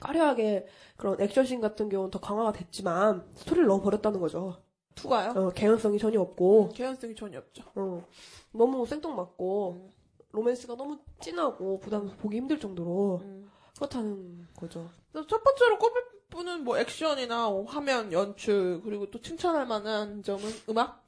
[0.00, 4.62] 화려하게 그런 액션씬 같은 경우는 더 강화가 됐지만 스토리를 너무 버렸다는 거죠.
[4.94, 5.30] two가요?
[5.36, 7.64] 어, 개연성이 전혀 없고 개연성이 전혀 없죠.
[7.74, 8.04] 어,
[8.52, 9.90] 너무 생뚱맞고 음.
[10.32, 13.50] 로맨스가 너무 진하고 부담 보기 힘들 정도로 음.
[13.76, 14.88] 그렇다는 거죠.
[15.12, 21.04] 첫 번째로 꼽을 분은 뭐 액션이나 화면 연출 그리고 또 칭찬할 만한 점은 음악.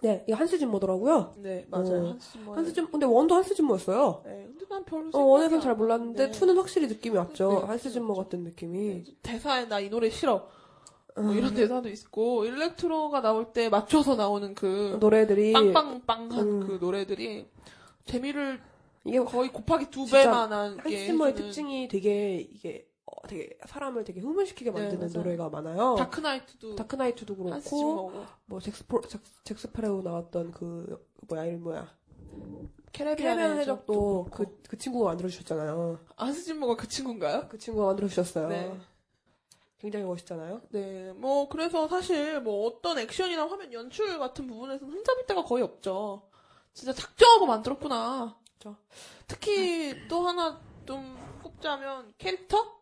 [0.00, 1.34] 네, 이게 한스 짐머더라고요.
[1.38, 2.04] 네 맞아요.
[2.04, 2.08] 어.
[2.10, 2.52] 한스 짐머.
[2.54, 4.22] 한스 짐 근데 원도 한스 짐머였어요.
[4.24, 5.10] 네, 근데 난 별로.
[5.12, 6.38] 어, 원에선 잘안 몰랐는데 나는데.
[6.38, 7.50] 투는 확실히 느낌이 왔죠.
[7.62, 8.22] 네, 한스 짐머 그렇죠.
[8.22, 8.78] 같은 느낌이.
[8.88, 10.46] 네, 대사에 나 이 노래 싫어.
[11.16, 16.66] 뭐 음, 이런 대사도 있고 일렉트로가 나올 때 맞춰서 나오는 그 노래들이 빵빵빵한 음.
[16.66, 17.48] 그 노래들이
[18.04, 18.60] 재미를
[19.04, 24.04] 이게 거의 곱하기 두 배만한 한스 게 짐머의 해주는 특징이 되게 이게 어, 되게 사람을
[24.04, 25.24] 되게 흥분시키게 네, 만드는 맞아요.
[25.24, 25.96] 노래가 많아요.
[25.98, 28.12] 다크나이트도 다크나이트도 그렇고
[28.46, 31.88] 뭐 잭스포 잭, 잭스페레우 나왔던 그 뭐야 이름 뭐야
[32.92, 34.52] 캐리비안 해적도 그렇고.
[34.62, 35.98] 그그 친구가 만들어 주셨잖아요.
[36.16, 37.46] 한스 짐머가 그 친구인가요?
[37.48, 38.48] 그 친구가 만들어 주셨어요.
[38.48, 38.78] 네.
[39.80, 40.62] 굉장히 멋있잖아요.
[40.70, 46.28] 네, 뭐 그래서 사실 뭐 어떤 액션이나 화면 연출 같은 부분에서는 흠잡을 데가 거의 없죠.
[46.72, 48.36] 진짜 작정하고 만들었구나.
[48.58, 48.76] 그렇죠.
[49.26, 52.78] 특히 또 하나 좀 꼽자면 캐릭터?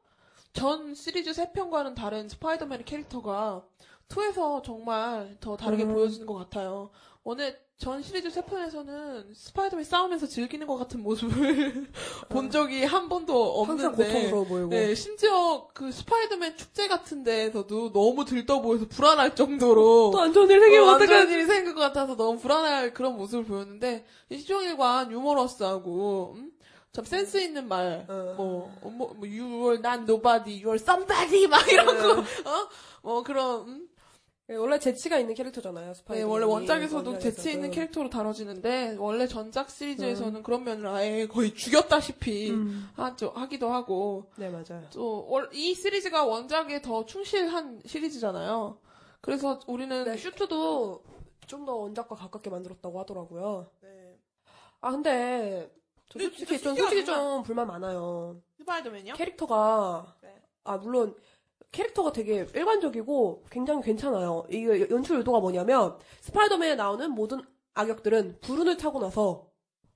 [0.52, 3.66] 전 시리즈 3편과는 다른 스파이더맨의 캐릭터가
[4.08, 5.92] 2에서 정말 더 다르게 음.
[5.92, 6.90] 보여지는 것 같아요.
[7.24, 11.86] 원래 전 시리즈 3편에서는 스파이더맨 싸우면서 즐기는 것 같은 모습을
[12.30, 14.68] 본 적이 한 번도 항상 없는데 고통스러워 보이고.
[14.70, 20.48] 네, 심지어 그 스파이더맨 축제 같은 데에서도 너무 들떠 보여서 불안할 정도로 또 안 좋은
[20.50, 21.30] 일 생기면 어, 안 좋은?
[21.30, 26.52] 일이 생길 것 같아서 너무 불안할 그런 모습을 보였는데 시종일관 유머러스하고 음?
[26.92, 28.34] 참 센스 있는 말, 어.
[28.38, 32.68] 뭐, 어, 뭐, 뭐, you are not nobody, you are somebody, 막 이런 거, 어?
[33.02, 33.88] 뭐, 그런, 음?
[34.48, 35.88] 네, 원래 재치가 있는 캐릭터잖아요.
[35.88, 36.30] 네, 스파이더맨이.
[36.30, 37.20] 원래 원작에서도 원작에서는.
[37.34, 42.88] 재치 있는 캐릭터로 다뤄지는데, 원래 전작 시리즈에서는 그런 면을 아예 거의 죽였다시피 음.
[42.94, 44.88] 하죠, 하기도 하고, 네 맞아요.
[44.92, 48.78] 또, 월- 이 시리즈가 원작에 더 충실한 시리즈잖아요.
[49.20, 51.02] 그래서 우리는 네, 슈트도
[51.48, 53.68] 좀 더 원작과 가깝게 만들었다고 하더라고요.
[53.80, 54.18] 네.
[54.80, 55.72] 아 근데
[56.08, 57.04] 저 근데 솔직히 전 솔직히.
[57.04, 58.40] 좀 불만 많아요.
[58.58, 59.14] 스파이더맨이요?
[59.14, 60.34] 캐릭터가 네.
[60.64, 61.14] 아 물론
[61.72, 64.44] 캐릭터가 되게 일관적이고 굉장히 괜찮아요.
[64.50, 67.42] 이게 연출 의도가 뭐냐면 스파이더맨에 나오는 모든
[67.74, 69.50] 악역들은 불운을 타고 나서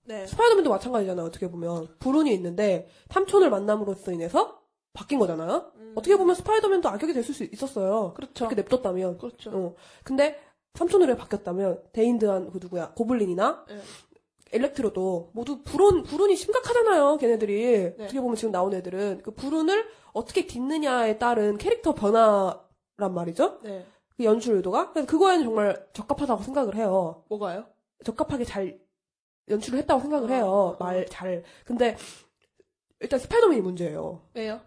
[0.05, 0.27] 네.
[0.27, 1.27] 스파이더맨도 마찬가지잖아요.
[1.27, 4.61] 어떻게 보면 불운이 있는데 삼촌을 만남으로써 인해서
[4.93, 5.73] 바뀐 거잖아요.
[5.77, 5.93] 음.
[5.97, 8.13] 어떻게 보면 스파이더맨도 악역이 될수 있었어요.
[8.15, 8.49] 그렇죠.
[8.49, 9.19] 그렇게 냅뒀다면.
[9.19, 9.51] 그렇죠.
[9.51, 9.75] 어.
[10.05, 10.39] 근데
[10.75, 13.81] 삼촌으로 바뀌었다면 데인드한 그 누구야 고블린이나 네.
[14.53, 17.17] 엘렉트로도 모두 불운 불운이 심각하잖아요.
[17.19, 18.05] 걔네들이 네.
[18.05, 23.61] 어떻게 보면 지금 나온 애들은 그 불운을 어떻게 딛느냐에 따른 캐릭터 변화란 말이죠.
[23.63, 23.87] 네.
[24.17, 27.25] 그 연출 의도가 그래서 그거에는 정말 적합하다고 생각을 해요.
[27.29, 27.67] 뭐가요?
[28.05, 28.81] 적합하게 잘
[29.49, 30.47] 연출을 했다고 생각을 어, 해요.
[30.47, 30.77] 어.
[30.79, 31.45] 말 잘.
[31.65, 31.97] 근데
[32.99, 34.23] 일단 스파이더맨이 문제예요.
[34.35, 34.61] 왜요?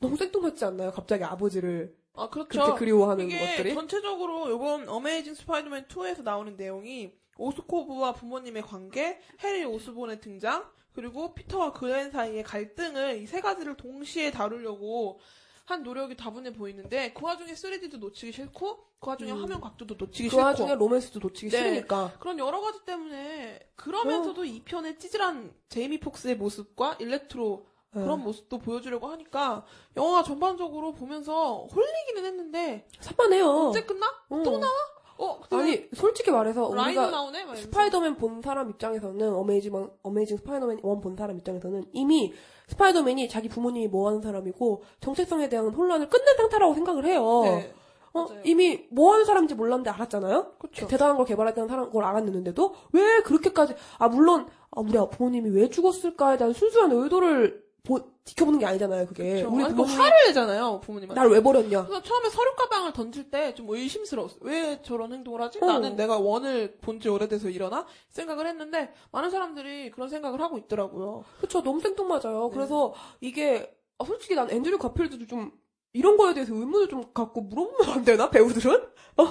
[0.00, 0.90] 너무 생뚱맞지 않나요?
[0.92, 2.48] 갑자기 아버지를 아, 그렇죠.
[2.48, 3.74] 그렇게 그리워하는 이게 것들이.
[3.74, 11.72] 전체적으로 이번 어메이징 스파이더맨 2에서 나오는 내용이 오스코프와 부모님의 관계, 해리 오스본의 등장, 그리고 피터와
[11.72, 15.20] 그웬 사이의 갈등을 이 세 가지를 동시에 다루려고
[15.64, 19.40] 한 노력이 다분해 보이는데 그 와중에 3D도 놓치기 싫고 그 와중에 음.
[19.42, 21.56] 화면 각도도 놓치기 그 싫고 와중에 로맨스도 놓치기 네.
[21.58, 22.14] 싫으니까.
[22.18, 28.02] 그런 여러 가지 때문에 그러면서도 2편의 찌질한 제이미 폭스의 모습과 일렉트로 네.
[28.02, 29.64] 그런 모습도 보여주려고 하니까
[29.96, 33.46] 영화가 전반적으로 보면서 홀리기는 했는데 산만해요.
[33.48, 34.06] 언제 끝나?
[34.28, 34.42] 어.
[34.42, 34.74] 또 나와?
[35.22, 37.44] 어, 아니 솔직히 말해서 우리가 나오네?
[37.56, 42.32] 스파이더맨 본 사람 입장에서는 어메이징 어메이징 스파이더맨 1 본 사람 입장에서는 이미
[42.68, 47.42] 스파이더맨이 자기 부모님이 뭐 하는 사람이고 정체성에 대한 혼란을 끝낸 상태라고 생각을 해요.
[47.44, 47.72] 네.
[48.12, 48.40] 어, 맞아요.
[48.44, 50.54] 이미 뭐 하는 사람인지 몰랐는데 알았잖아요.
[50.58, 50.86] 그쵸.
[50.86, 56.36] 대단한 걸 개발했다는 사람 걸 알았는데도 왜 그렇게까지 아 물론 아 우리 부모님이 왜 죽었을까에
[56.36, 59.06] 대한 순수한 의도를 보- 지켜보는 게 아니잖아요.
[59.06, 59.48] 그게 그쵸.
[59.54, 61.20] 우리 아니, 뭐 부모님이 화를 내잖아요, 부모님한테.
[61.20, 61.86] 날 왜 버렸냐.
[61.86, 64.36] 그래서 처음에 서류 가방을 던질 때 좀 의심스러웠어.
[64.42, 65.58] 왜 저런 행동을 하지?
[65.62, 65.66] 어.
[65.66, 67.86] 나는 내가 one을 본 지 오래돼서 일어나?
[68.10, 71.24] 생각을 했는데, 많은 사람들이 그런 생각을 하고 있더라고요.
[71.40, 72.48] 그쵸 너무 생뚱맞아요.
[72.48, 72.54] 네.
[72.54, 75.50] 그래서 이게 아, 솔직히 난 앤드류 가필드도 좀
[75.92, 78.74] 이런 거에 대해서 의문을 좀 갖고 물어보면 안 되나 배우들은?
[79.16, 79.24] 어?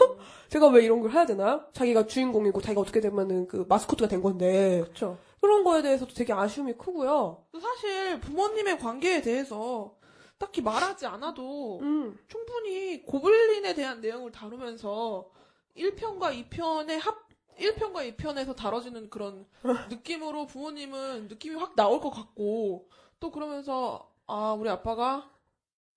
[0.50, 1.62] 제가 왜 이런 걸 해야 되나요?
[1.74, 5.18] 자기가 주인공이고 자기가 어떻게 되면은 그 마스코트가 된 건데 그쵸.
[5.42, 7.46] 그런 거에 대해서도 되게 아쉬움이 크고요.
[7.52, 9.96] 또 사실 부모님의 관계에 대해서
[10.38, 12.18] 딱히 말하지 않아도 음.
[12.28, 15.30] 충분히 고블린에 대한 내용을 다루면서
[15.78, 19.46] 1편과 2편의 합 1편과 2편에서 다뤄지는 그런
[19.90, 22.88] 느낌으로 부모님은 느낌이 확 나올 것 같고
[23.20, 25.30] 또 그러면서 아 우리 아빠가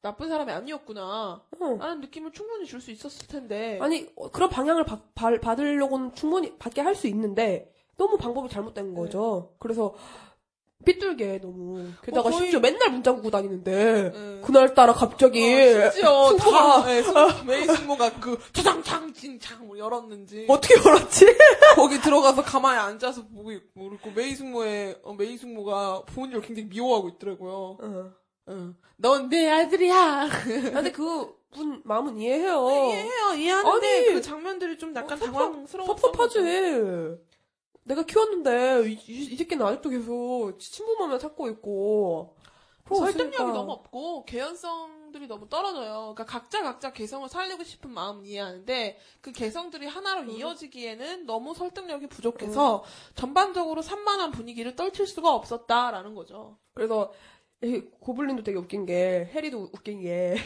[0.01, 1.77] 나쁜 사람이 아니었구나 어.
[1.79, 6.57] 라는 느낌을 충분히 줄 수 있었을 텐데 아니 어, 그런 방향을 받, 받- 받으려고는 충분히
[6.59, 9.55] 받게 할 수 있는데 너무 방법이 잘못된 거죠.
[9.59, 9.95] 그래서
[10.85, 14.41] 삐뚤게 너무 게다가 어, 거의- 심지어 맨날 문장 구고 다니는데 네.
[14.45, 19.79] 그날 따라 갑자기 어, 심지어 승부가 다, 네, 승- 메이 승모가 그 차장창 진창 뭐
[19.79, 21.27] 열었는지 어떻게 열었지?
[21.77, 27.11] 거기 들어가서 가만히 앉아서 보고 있고 그리고 메이 승모의 어, 메이 승모가 부모님을 굉장히 미워하고
[27.11, 27.53] 있더라고요.
[27.81, 28.11] 어.
[28.49, 28.75] 응.
[28.97, 30.29] 넌 내 아들이야.
[30.73, 32.67] 근데 그 분 마음은 이해해요.
[32.71, 35.87] 이해해요, 이해하는데 아니, 그 장면들이 좀 약간 어, 당황스러워.
[35.87, 36.39] 섭섭하지.
[37.85, 42.37] 내가 키웠는데 이, 이- 이 새끼는 아직도 계속 친부모만 찾고 있고
[42.89, 43.59] 설득력이 그러니까.
[43.59, 46.13] 너무 없고 개연성들이 너무 떨어져요.
[46.15, 52.85] 그러니까 각자 각자 개성을 살리고 싶은 마음은 이해하는데 그 개성들이 하나로 이어지기에는 너무 설득력이 부족해서
[53.15, 56.59] 전반적으로 산만한 분위기를 떨칠 수가 없었다라는 거죠.
[56.75, 57.13] 그래서
[57.63, 60.37] 이 고블린도 되게 웃긴 게 해리도 웃긴 게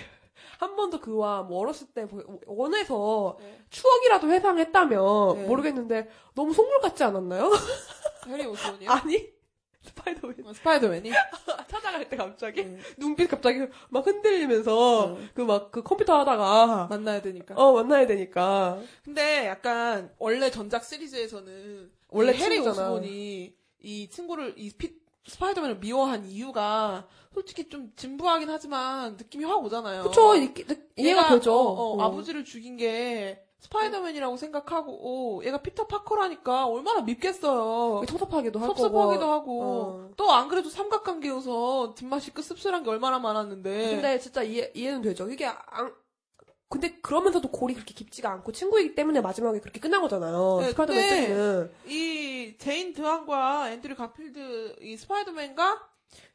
[0.58, 3.62] 한 번도 그와 뭐 어렸을 때 보- 원해서 네.
[3.70, 5.46] 추억이라도 회상했다면 네.
[5.46, 7.50] 모르겠는데 너무 속물 같지 않았나요?
[8.28, 8.90] 해리 오스본이요?
[8.90, 9.34] 아니
[9.82, 11.10] 스파이더맨 어, 스파이더맨이?
[11.70, 12.80] 찾아갈 때 갑자기 음.
[12.98, 15.30] 눈빛 갑자기 막 흔들리면서 음.
[15.34, 17.54] 그막그 컴퓨터 하다가 만나야 되니까.
[17.56, 22.58] 어 만나야 되니까 근데 약간 원래 전작 시리즈에서는 원래 이 해리.
[22.58, 30.04] 오스본이 이 친구를 이 피, 스파이더맨을 미워한 이유가 솔직히 좀 진부하긴 하지만 느낌이 확 오잖아요.
[30.04, 31.52] 그쵸 이- 이- 이해가 되죠.
[31.52, 32.02] 어, 어, 어.
[32.02, 38.04] 아버지를 죽인 게 스파이더맨이라고 생각하고 어, 얘가 피터 파커라니까 얼마나 밉겠어요.
[38.06, 40.10] 섭섭하기도 하고 섭섭하기도 하고 어.
[40.16, 45.28] 또안 그래도 삼각관계여서 뒷맛이 그 씁쓸한 게 얼마나 많았는데 근데 진짜 이해, 이해는 되죠.
[45.28, 45.92] 이게 안,
[46.68, 50.58] 근데 그러면서도 골이 그렇게 깊지가 않고 친구이기 때문에 마지막에 그렇게 끝난 거잖아요.
[50.62, 51.70] 네, 스파이더맨 근데 3는.
[51.90, 55.80] 이 데인 드한과 앤드류 가필드 이 스파이더맨과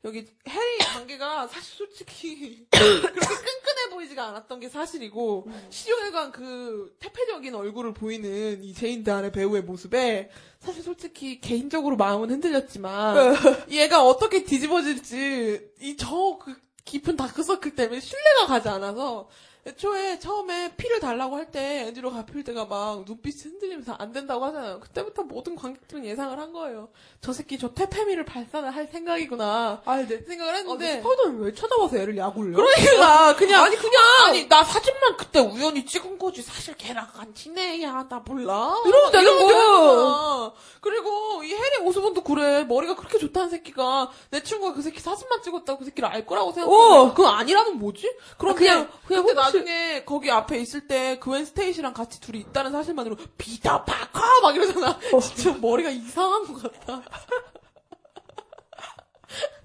[0.05, 7.93] 여기 해리 관계가 사실 솔직히 그렇게 끈끈해 보이지가 않았던 게 사실이고 시종일관 그 퇴폐적인 얼굴을
[7.93, 13.35] 보이는 이 데인 드한의 배우의 모습에 사실 솔직히 개인적으로 마음은 흔들렸지만
[13.69, 19.29] 얘가 어떻게 뒤집어질지 이 저 그 깊은 다크서클 때문에 신뢰가 가지 않아서
[19.65, 24.79] 애초에 처음에 피를 달라고 할 때 앤드류 가필드가 막 눈빛이 흔들리면서 안 된다고 하잖아요.
[24.79, 26.89] 그때부터 모든 관객들은 예상을 한 거예요.
[27.19, 30.17] 저 새끼 저 퇴폐미를 발산을 할 생각이구나 아, 네.
[30.25, 32.53] 생각을 아, 했는데 스파이더맨 왜 찾아와서 애를 야구를?
[32.53, 34.01] 그러니까 그냥 아니, 그냥!
[34.25, 39.37] 아니 나 사진만 그때 우연히 찍은 거지 사실 걔랑 안 친해야 나 몰라 이러면 되는
[39.43, 40.53] 거야.
[40.79, 45.79] 그리고 이 해리 오스본도 그래 머리가 그렇게 좋다는 새끼가 내 친구가 그 새끼 사진만 찍었다고
[45.79, 47.13] 그 새끼를 알 거라고 생각해 어.
[47.13, 48.11] 그건 아니라면 뭐지?
[48.37, 53.17] 그럼 아, 그냥- 그냥 나중에 거기 앞에 있을 때 그웬 스테이시랑 같이 둘이 있다는 사실만으로
[53.37, 54.97] 피터 파커 막 이러잖아.
[55.21, 57.01] 진짜 머리가 이상한 것 같아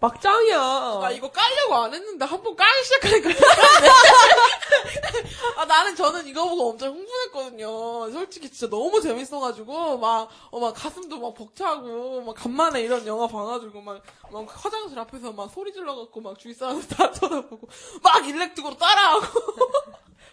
[0.00, 0.60] 막장이야.
[0.60, 3.30] 아, 이거 깔려고 안 했는데 한번 깔기 시작하니까.
[5.56, 8.10] 아, 나는 저는 이거 보고 엄청 흥분했거든요.
[8.12, 13.80] 솔직히 진짜 너무 재밌어가지고, 막, 어, 막 가슴도 막 벅차고, 막 간만에 이런 영화 봐가지고,
[13.80, 17.68] 막, 막 화장실 앞에서 막 소리 질러갖고, 막 주위 사람들 다 쳐다보고,
[18.02, 19.26] 막 일렉트고로 따라하고.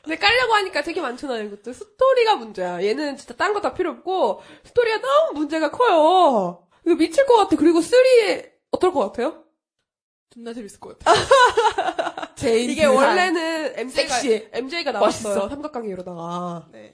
[0.03, 1.71] 근데 깔려고 하니까 되게 많잖아요, 이것도.
[1.71, 2.83] 스토리가 문제야.
[2.83, 6.67] 얘는 진짜 딴 거 다 필요 없고, 스토리가 너무 문제가 커요.
[6.85, 7.55] 이거 미칠 것 같아.
[7.55, 9.43] 그리고 3에 어떨 것 같아요?
[10.29, 11.13] 존나 재밌을 것 같아.
[12.35, 12.85] 제인 이게.
[12.85, 14.15] 원래는 MJ가.
[14.51, 15.33] MJ가 나왔어요.
[15.35, 15.49] 멋있어.
[15.49, 16.67] 삼각관계 이러다가.
[16.71, 16.93] 네.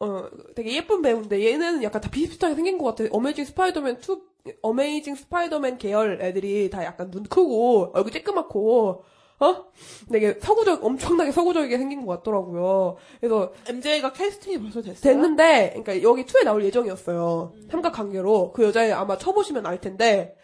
[0.00, 3.08] 어, 되게 예쁜 배우인데 얘는 약간 다 비슷비슷하게 생긴 것 같아.
[3.12, 9.02] 어메이징 스파이더맨 2, 어메이징 스파이더맨 계열 애들이 다 약간 눈 크고 얼굴 쬐끄맣고
[9.42, 9.64] 어?
[10.10, 12.96] 되게 서구적 엄청나게 서구적이게 생긴 것 같더라고요.
[13.20, 15.00] 그래서 MJ가 캐스팅이 벌써 됐어요?
[15.00, 17.52] 됐는데 그러니까 여기 2에 나올 예정이었어요.
[17.70, 20.34] 삼각관계로 그 여자애 아마 쳐보시면 알 텐데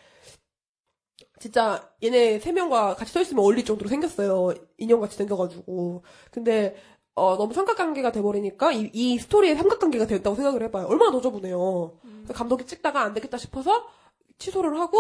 [1.39, 4.55] 진짜 얘네 세 명과 같이 서 있으면 어울릴 정도로 생겼어요.
[4.79, 6.03] 인형 같이 생겨가지고.
[6.31, 6.77] 근데
[7.15, 10.87] 어, 너무 삼각관계가 돼버리니까 이, 이 스토리에 삼각관계가 됐다고 생각을 해봐요.
[10.87, 11.99] 얼마나 너저분해요.
[12.03, 13.87] 그래서 감독이 찍다가 안 되겠다 싶어서
[14.39, 14.99] 취소를 하고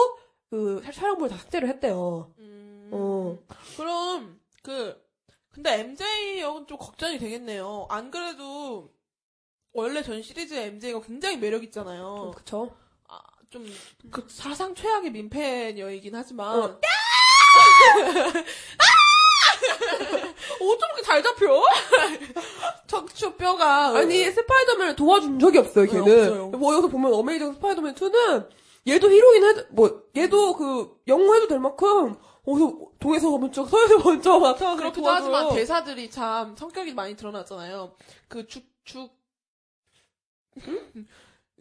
[0.51, 2.33] 그 촬영부를 다 삭제를 했대요.
[2.39, 3.39] 음, 어.
[3.77, 4.97] 그럼 그
[5.51, 7.87] 근데 MJ 역은 좀 걱정이 되겠네요.
[7.89, 8.91] 안 그래도
[9.73, 12.33] 원래 전 시리즈의 MJ가 굉장히 매력 있잖아요.
[12.35, 12.75] 그쵸?
[13.51, 13.65] 좀
[14.11, 16.79] 그 사상 최악의 민폐 여이긴 하지만 어.
[20.61, 21.47] 어쩜 이렇게 잘 잡혀?
[22.87, 25.87] 척추 뼈가 아니 스파이더맨을 도와준 적이 없어요.
[25.87, 26.05] 걔는.
[26.51, 26.57] 네.
[26.57, 28.49] 뭐 여기서 보면 어메이징 스파이더맨 2는
[28.89, 34.39] 얘도 히로인 해도 뭐 얘도 그 영웅 해도 될 만큼 어디서 동에서 먼저 서에서 먼저
[34.39, 35.35] 나타나서 그렇기도 도와줘요.
[35.35, 37.95] 하지만 대사들이 참 성격이 많이 드러나잖아요.
[38.29, 39.11] 그 죽, 죽,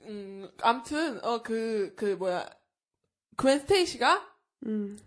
[0.08, 2.50] 음, 암튼, 어, 그, 그, 뭐야.
[3.38, 4.36] 그웬 스테이시가
[4.66, 4.98] 음,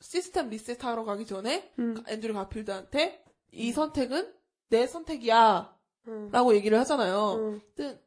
[0.00, 4.32] 시스템 리셋하러 가기 전에 음, 앤드류 가필드한테 이 선택은
[4.70, 5.72] 내 선택이야.
[6.08, 6.28] 음.
[6.32, 7.34] 라고 얘기를 하잖아요.
[7.78, 7.98] 음.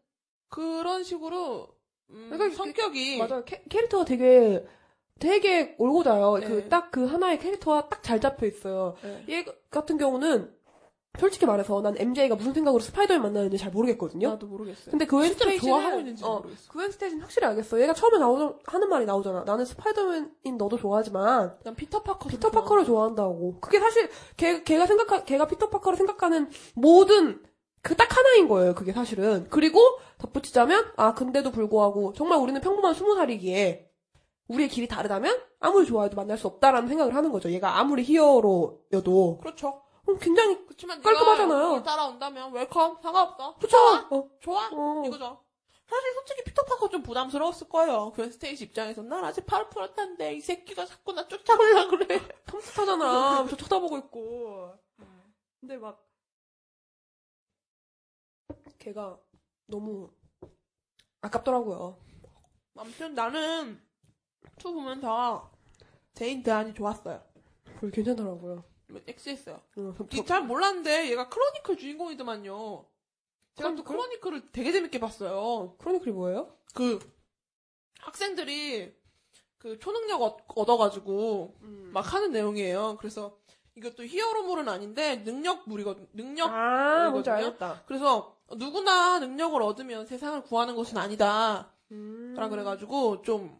[0.49, 1.69] 그런 식으로,
[2.09, 3.17] 음, 그러니까 성격이.
[3.19, 3.43] 맞아요.
[3.45, 4.65] 캐, 캐릭터가 되게
[5.19, 6.37] 되게 올곧아요.
[6.39, 6.47] 네.
[6.47, 8.95] 그딱 그 하나의 캐릭터가 딱 잘 잡혀 있어요.
[9.01, 9.25] 네.
[9.29, 10.55] 얘 같은 경우는
[11.19, 14.29] 솔직히 말해서 난 MJ가 무슨 생각으로 스파이더맨 만나는지 잘 모르겠거든요.
[14.29, 14.91] 나도 모르겠어요.
[14.91, 16.71] 근데 그웬 실제로 스테이시는 좋아하고 있는지 어, 모르겠어.
[16.71, 17.81] 그웬 스테이시는 확실히 알겠어.
[17.81, 19.43] 얘가 처음에 나오는 하는 말이 나오잖아.
[19.45, 22.29] 나는 스파이더맨인 너도 좋아하지만 난 피터 파커.
[22.29, 23.59] 피터 파커를 좋아한다고.
[23.59, 27.41] 그게 사실 걔 걔가 생각하 걔가 피터 파커를 생각하는 모든
[27.81, 28.75] 그 딱 하나인 거예요.
[28.75, 29.47] 그게 사실은.
[29.49, 29.79] 그리고
[30.17, 33.87] 덧붙이자면 아 근데도 불구하고 정말 우리는 평범한 스무 살이기에
[34.49, 37.49] 우리의 길이 다르다면 아무리 좋아해도 만날 수 없다라는 생각을 하는 거죠.
[37.51, 39.81] 얘가 아무리 히어로여도 그렇죠.
[40.07, 41.83] 음, 굉장히 그렇지만 깔끔하잖아요.
[41.83, 43.55] 따라온다면 welcome 상관없어.
[43.57, 43.77] 그쵸?
[43.77, 44.07] 좋아.
[44.11, 44.69] 어, 좋아.
[44.71, 45.03] 어.
[45.05, 45.43] 이거죠.
[45.87, 48.11] 사실 솔직히 피터 파커 좀 부담스러웠을 거예요.
[48.13, 52.07] 그 스테이시 입장에서 난 아직 팔 풀었는데 이 새끼가 자꾸 나 쫓아오려 그래.
[52.45, 53.47] 탐스타잖아.
[53.49, 54.73] 저 쳐다보고 있고.
[55.59, 56.05] 근데 막
[58.79, 59.17] 걔가
[59.65, 60.09] 너무
[61.21, 61.97] 아깝더라고요.
[62.75, 63.81] 아무튼 나는
[64.59, 65.49] two 보면 다
[66.13, 67.23] 데인 드한이 좋았어요.
[67.79, 68.63] 그게 괜찮더라고요.
[69.07, 69.61] 섹시했어요.
[70.09, 72.85] 저- 잘 몰랐는데 얘가 크로니클 주인공이더만요.
[73.55, 74.19] 제가 또 크로니클?
[74.21, 75.75] 크로니클을 되게 재밌게 봤어요.
[75.79, 76.55] 크로니클이 뭐예요?
[76.73, 76.99] 그
[77.99, 78.95] 학생들이
[79.57, 81.89] 그 초능력 얻- 얻어가지고 음.
[81.93, 82.97] 막 하는 내용이에요.
[82.99, 83.37] 그래서
[83.75, 86.07] 이것도 히어로물은 아닌데 능력물이거든.
[86.13, 86.47] 능력.
[86.51, 87.29] 아, 뭔지?
[87.29, 87.83] 알겠다.
[87.87, 91.73] 그래서 누구나 능력을 얻으면 세상을 구하는 것은 아니다.
[91.91, 92.35] 음.
[92.49, 93.59] 그래가지고 좀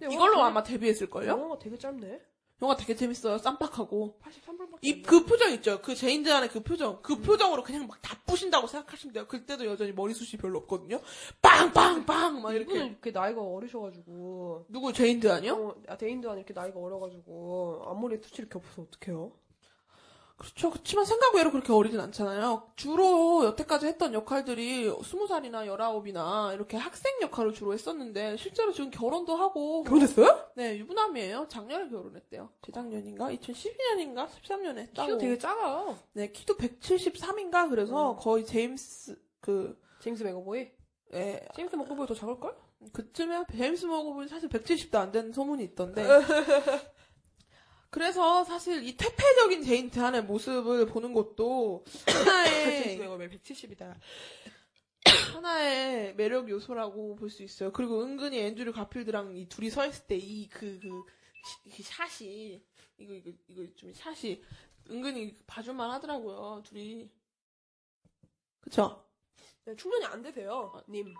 [0.00, 1.26] 이걸로 아마 데뷔했을 걸요?
[1.26, 2.20] 되게- 영화가 되게 짧네.
[2.62, 3.38] 영화 되게 재밌어요.
[3.38, 4.18] 쌈박하고.
[4.22, 5.80] 83분밖에 이 그 표정 있죠.
[5.80, 7.00] 그 데인 드한의 그 표정.
[7.02, 9.26] 그 표정으로 그냥 막 다 부신다고 생각하시면 돼요.
[9.26, 11.00] 그때도 여전히 머리숱이 별로 없거든요.
[11.42, 12.74] 빵빵빵 막 이렇게.
[12.86, 14.66] 이렇게 나이가 어리셔가지고.
[14.68, 15.54] 누구 데인 드한이요?
[15.54, 19.32] 어, 아, 안 이렇게 나이가 어려가지고 앞머리에 숱이 이렇게 없어서 어떡해요?
[20.40, 20.70] 그렇죠.
[20.70, 22.72] 그렇지만 생각 외로 그렇게 어리진 않잖아요.
[22.74, 29.36] 주로 여태까지 했던 역할들이 스무 살이나 열아홉이나 이렇게 학생 역할을 주로 했었는데 실제로 지금 결혼도
[29.36, 30.50] 하고 결혼했어요?
[30.56, 31.46] 네 유부남이에요.
[31.48, 32.48] 작년에 결혼했대요.
[32.62, 35.06] 재작년인가 2012년인가 13년에 했다고.
[35.08, 35.98] 키도 되게 작아요.
[36.14, 38.16] 네 키도 173인가 그래서 음.
[38.18, 40.70] 거의 제임스 그 제임스 맥어보이?
[41.12, 42.56] 예, 제임스 맥어보이 더 작을걸?
[42.94, 46.02] 그쯤에 제임스 먹어보면 사실 170도 안 되는 소문이 있던데.
[47.90, 53.96] 그래서 사실 이 퇴폐적인 데인 드한의 모습을 보는 것도 하나의 맥어보이 170이다.
[55.34, 57.72] 하나의 매력 요소라고 볼 수 있어요.
[57.72, 62.62] 그리고 은근히 앤드류 가필드랑 이 둘이 서 있을 때 이 그 그 샷이
[62.98, 64.42] 이거 이거 이거 좀 샷이
[64.90, 66.62] 은근히 봐줄만 하더라고요.
[66.64, 67.10] 둘이
[68.60, 69.04] 그쵸?
[69.64, 71.14] 네, 충전이 안 되세요, 님.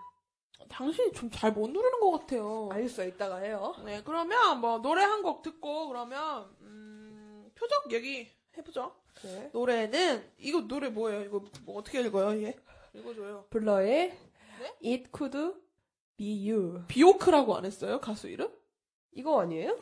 [0.69, 2.69] 당신이 좀 잘 못 누르는 것 같아요.
[2.71, 3.73] 알겠어요, 이따가 해요.
[3.83, 6.60] 네, 그러면 뭐 노래 한 곡 듣고 그러면 음,
[7.61, 8.95] 표적 얘기 해보죠.
[9.23, 9.49] 네.
[9.53, 11.21] 노래는 이거 노래 뭐예요?
[11.21, 12.41] 이거 뭐 어떻게 읽어요?
[12.43, 12.57] 얘
[12.93, 13.45] 읽어줘요.
[13.51, 14.17] 블러의
[14.59, 14.75] 네?
[14.83, 15.53] It Could
[16.17, 16.83] Be You.
[16.87, 17.99] 비오크라고 안 했어요?
[18.01, 18.51] 가수 이름?
[19.11, 19.79] 이거 아니에요?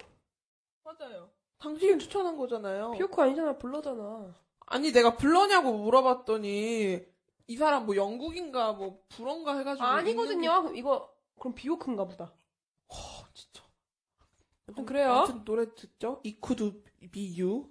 [0.83, 1.29] 맞아요.
[1.59, 2.91] 당신이 추천한 거잖아요.
[2.91, 4.35] 피오크 아니잖아, 블러잖아.
[4.67, 6.99] 아니 내가 불러냐고 물어봤더니
[7.47, 10.61] 이 사람 뭐 영국인가 뭐 불어인가 해가지고 아니거든요.
[10.63, 12.25] 그럼 이거 그럼 비오크인가 보다.
[12.27, 12.33] 게-
[12.89, 12.95] 어,
[13.33, 13.63] 진짜.
[14.67, 15.11] 아무튼 그래요.
[15.13, 16.21] 아무튼 노래 듣죠.
[16.25, 17.69] It could be you.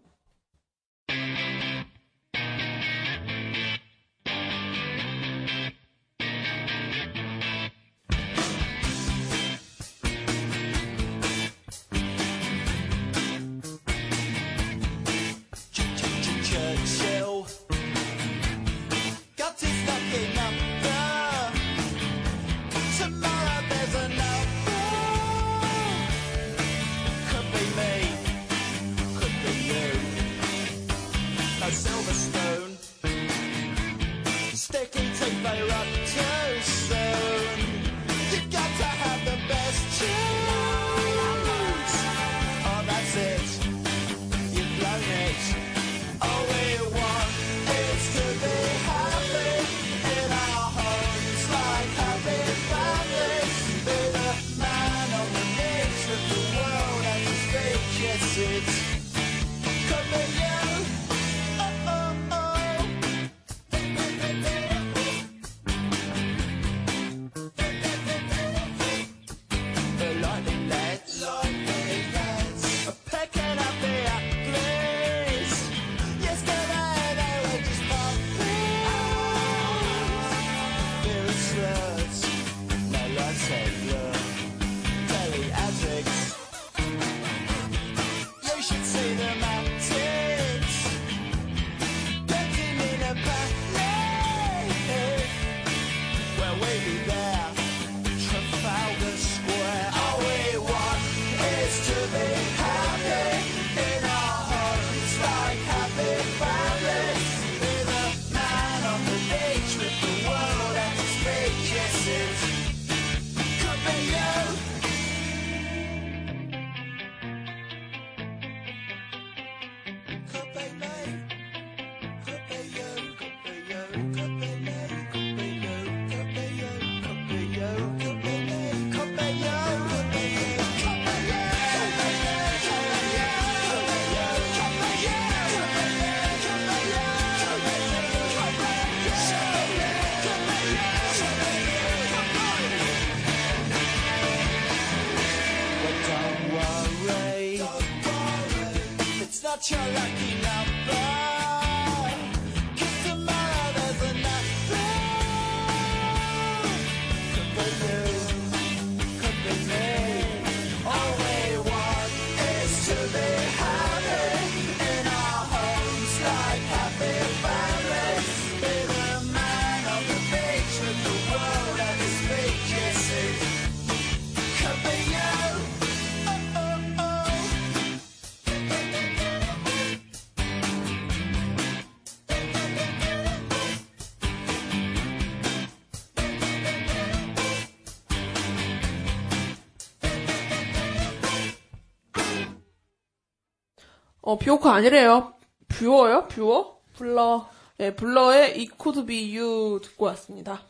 [194.28, 195.32] 어, 비오카 아니래요.
[195.68, 196.28] 뷰어요?
[196.28, 196.76] 뷰어?
[196.92, 197.48] 블러.
[197.80, 200.60] 예, 블러의 Could Be You 듣고 왔습니다.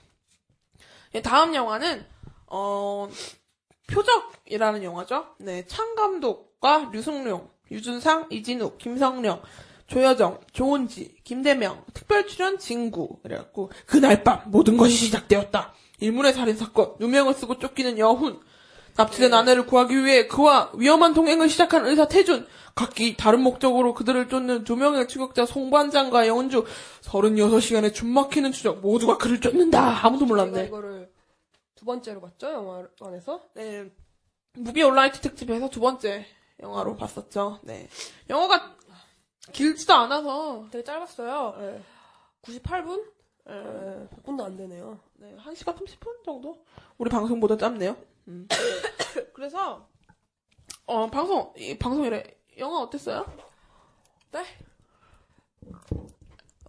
[1.16, 2.06] 예, 다음 영화는,
[2.46, 3.08] 어,
[3.88, 5.34] 표적이라는 영화죠.
[5.38, 9.42] 네, 창 감독과 류승룡, 유준상, 이진욱, 김성령,
[9.88, 13.18] 조여정, 조은지, 김대명, 특별 출연 진구.
[13.24, 15.74] 그래갖고, 그날 밤 모든 것이 시작되었다.
[15.98, 18.38] 의문의 살인 사건, 누명을 쓰고 쫓기는 여훈,
[18.98, 24.64] 납치된 아내를 구하기 위해 그와 위험한 동행을 시작한 의사 태준, 각기 다른 목적으로 그들을 쫓는
[24.64, 26.66] 두 명의 추격자 송반장과 영은주,
[27.02, 30.04] 36시간의 줌 막히는 추적, 모두가 그를 쫓는다.
[30.04, 30.66] 아무도 몰랐네.
[30.66, 31.10] 이거를
[31.76, 33.40] 두 번째로 봤죠 영화관에서.
[33.54, 33.88] 네.
[34.54, 36.26] 무비 온라이트 특집에서 두 번째
[36.60, 37.60] 영화로 봤었죠.
[37.62, 37.88] 네.
[38.28, 38.74] 영화가
[39.52, 41.54] 길지도 않아서, 되게 짧았어요.
[41.56, 41.82] 네.
[42.42, 43.04] 98분?
[43.46, 43.54] 네.
[43.54, 44.98] 네, 100분도 안 되네요.
[45.14, 46.58] 네, 1시간 30분 정도?
[46.98, 47.96] 우리 방송보다 짧네요.
[48.28, 48.46] 음.
[49.34, 49.88] 그래서,
[50.86, 52.22] 어, 방송, 이 방송이래.
[52.58, 53.26] 영화 어땠어요?
[54.32, 54.44] 네?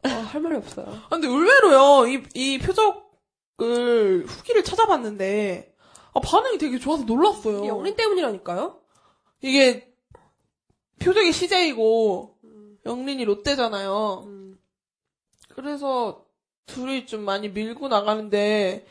[0.03, 0.87] 어, 할 말이 없어요.
[0.87, 5.75] 아, 근데 의외로요, 이, 이 표적을, 후기를 찾아봤는데,
[6.13, 7.65] 아, 반응이 되게 좋아서 놀랐어요.
[7.67, 8.81] 영린 때문이라니까요?
[9.41, 9.93] 이게,
[10.99, 12.37] 표적이 CJ고,
[12.85, 14.23] 영린이 롯데잖아요.
[14.27, 14.59] 음,
[15.49, 16.25] 그래서,
[16.65, 18.85] 둘이 좀 많이 밀고 나가는데,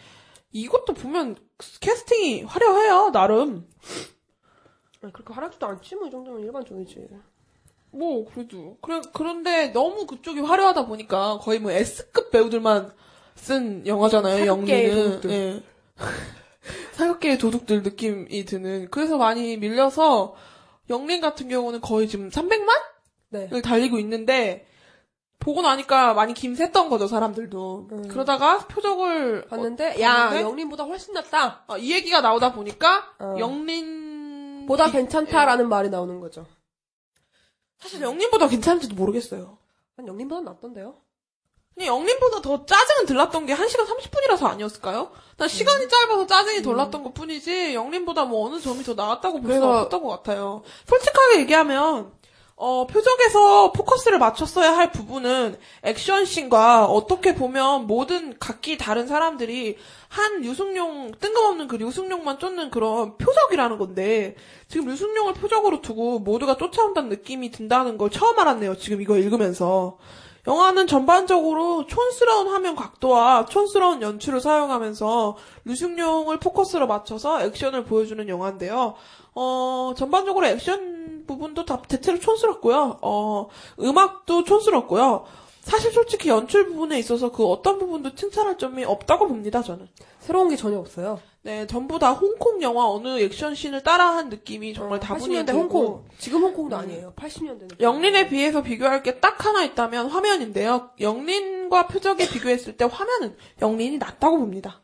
[0.53, 1.37] 이것도 보면,
[1.81, 3.69] 캐스팅이 화려해요, 나름.
[5.03, 7.09] 아니, 그렇게 화려지도 않지 뭐 이 정도면 일반적이지.
[7.91, 8.77] 뭐, 그래도.
[8.81, 12.93] 그래, 그런데 너무 그쪽이 화려하다 보니까 거의 뭐 S급 배우들만
[13.35, 15.05] 쓴 영화잖아요, 사극계의 영리는.
[15.21, 15.31] 도둑들.
[15.31, 15.63] 예.
[16.93, 18.89] 사극계의 도둑들 느낌이 드는.
[18.91, 20.35] 그래서 많이 밀려서,
[20.91, 22.71] 영린 같은 경우는 거의 지금 300만을
[23.31, 23.49] 네.
[23.63, 24.67] 달리고 있는데,
[25.39, 27.89] 보고 나니까 많이 김샜던 거죠, 사람들도.
[27.93, 28.09] 음.
[28.09, 29.47] 그러다가 표적을.
[29.49, 31.65] 봤는데 어, 야 봤는데 영린보다 훨씬 낫다.
[31.69, 33.37] 어, 이 얘기가 나오다 보니까, 어.
[33.39, 34.67] 영린.
[34.67, 36.45] 보다 이- 괜찮다라는 말이 나오는 거죠.
[37.79, 39.59] 사실 영린보다 괜찮은지도 모르겠어요.
[39.97, 40.97] 난 영린보다 낫던데요.
[41.75, 45.13] 그냥 영린보다 더 짜증은 덜 났던 게 1시간 30분이라서 아니었을까요?
[45.37, 45.89] 난 시간이 음.
[45.89, 50.03] 짧아서 짜증이 덜 났던 것 뿐이지, 영린보다 뭐 어느 점이 더 나았다고 볼 수는 없었던
[50.03, 50.63] 것 같아요.
[50.87, 52.13] 솔직하게 얘기하면,
[52.61, 59.77] 어, 표적에서 포커스를 맞췄어야 할 부분은 액션씬과 어떻게 보면 모든 각기 다른 사람들이
[60.09, 64.35] 한 류승룡, 뜬금없는 그 류승룡만 쫓는 그런 표적이라는 건데,
[64.67, 68.77] 지금 류승룡을 표적으로 두고 모두가 쫓아온다는 느낌이 든다는 걸 처음 알았네요.
[68.77, 69.97] 지금 이거 읽으면서.
[70.47, 78.95] 영화는 전반적으로 촌스러운 화면 각도와 촌스러운 연출을 사용하면서 류승룡을 포커스로 맞춰서 액션을 보여주는 영화인데요.
[79.35, 82.99] 어, 전반적으로 액션 부분도 다 대체로 촌스럽고요.
[83.03, 83.49] 어,
[83.81, 85.25] 음악도 촌스럽고요.
[85.61, 89.87] 사실 솔직히 연출 부분에 있어서 그 어떤 부분도 칭찬할 점이 없다고 봅니다, 저는.
[90.19, 91.21] 새로운 게 전혀 없어요.
[91.43, 96.05] 네, 전부 다 홍콩 영화 어느 액션씬을 따라한 느낌이 정말 다분히 80년대 들고 홍콩.
[96.19, 96.81] 지금 홍콩도 음.
[96.81, 97.13] 아니에요.
[97.17, 97.81] 80년대 느낌.
[97.81, 100.91] 영린에 비해서 비교할 게 딱 하나 있다면 화면인데요.
[101.01, 104.83] 영린과 표적에 비교했을 때 화면은 영린이 낫다고 봅니다.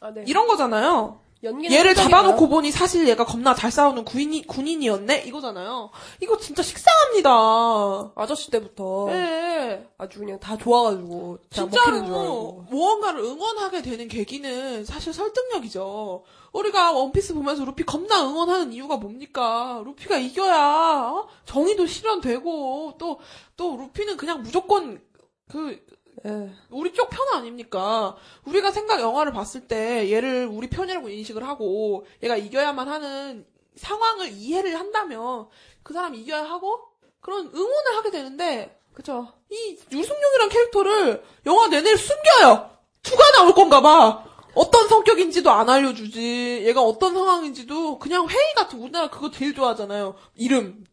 [0.00, 0.22] 아, 네.
[0.26, 1.20] 이런 거잖아요.
[1.44, 1.94] 얘를?
[1.94, 5.24] 잡아놓고 보니 사실 얘가 겁나 잘 싸우는 군인, 군인이었네?
[5.26, 5.90] 이거잖아요.
[6.20, 8.12] 이거 진짜 식상합니다.
[8.16, 9.88] 아저씨 때부터 네.
[9.98, 12.64] 아주 그냥 다 좋아가지고 진짜로.
[12.70, 16.24] 무언가를 응원하게 되는 계기는 사실 설득력이죠.
[16.52, 19.82] 우리가 원피스 보면서 루피 겁나 응원하는 이유가 뭡니까?
[19.84, 21.28] 루피가 이겨야 어?
[21.44, 23.18] 정의도 실현되고 또
[23.58, 25.02] 또 루피는 그냥 무조건
[25.50, 25.84] 그
[26.26, 26.50] 예.
[26.70, 28.16] 우리 쪽 편 아닙니까?
[28.44, 33.46] 우리가 생각 영화를 봤을 때 얘를 우리 편이라고 인식을 하고 얘가 이겨야만 하는
[33.76, 35.46] 상황을 이해를 한다면
[35.82, 36.80] 그 사람 이겨야 하고
[37.20, 39.28] 그런 응원을 하게 되는데 그쵸.
[39.50, 42.70] 이 유승용이란 캐릭터를 영화 내내 숨겨요.
[43.02, 44.24] 투가 나올 건가 봐.
[44.54, 46.62] 어떤 성격인지도 안 알려주지.
[46.64, 50.16] 얘가 어떤 상황인지도 그냥 회의 같은 우리나라 그거 제일 좋아하잖아요.
[50.34, 50.84] 이름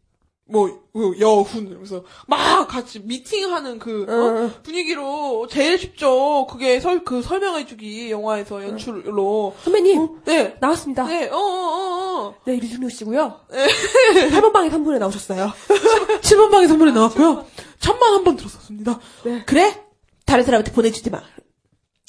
[0.47, 4.13] 뭐 어, 여훈 이러면서 막 같이 미팅하는 그 어?
[4.43, 4.53] 응.
[4.61, 6.45] 분위기로 제일 쉽죠.
[6.47, 9.55] 그게 설 그 설명해주기 영화에서 연출로.
[9.63, 10.55] 선배님 네.
[10.59, 11.05] 나왔습니다.
[11.07, 12.35] 네, 어, 어, 어, 어.
[12.45, 13.39] 네, 류준호 씨고요.
[13.49, 15.51] 8번 방에 3분에 나오셨어요.
[16.21, 17.45] 7번 방에 선물에 나왔고요.
[17.79, 18.99] 천만 한 번 들었었습니다.
[19.23, 19.43] 네.
[19.45, 19.81] 그래?
[20.25, 21.21] 다른 사람한테 보내주지 마.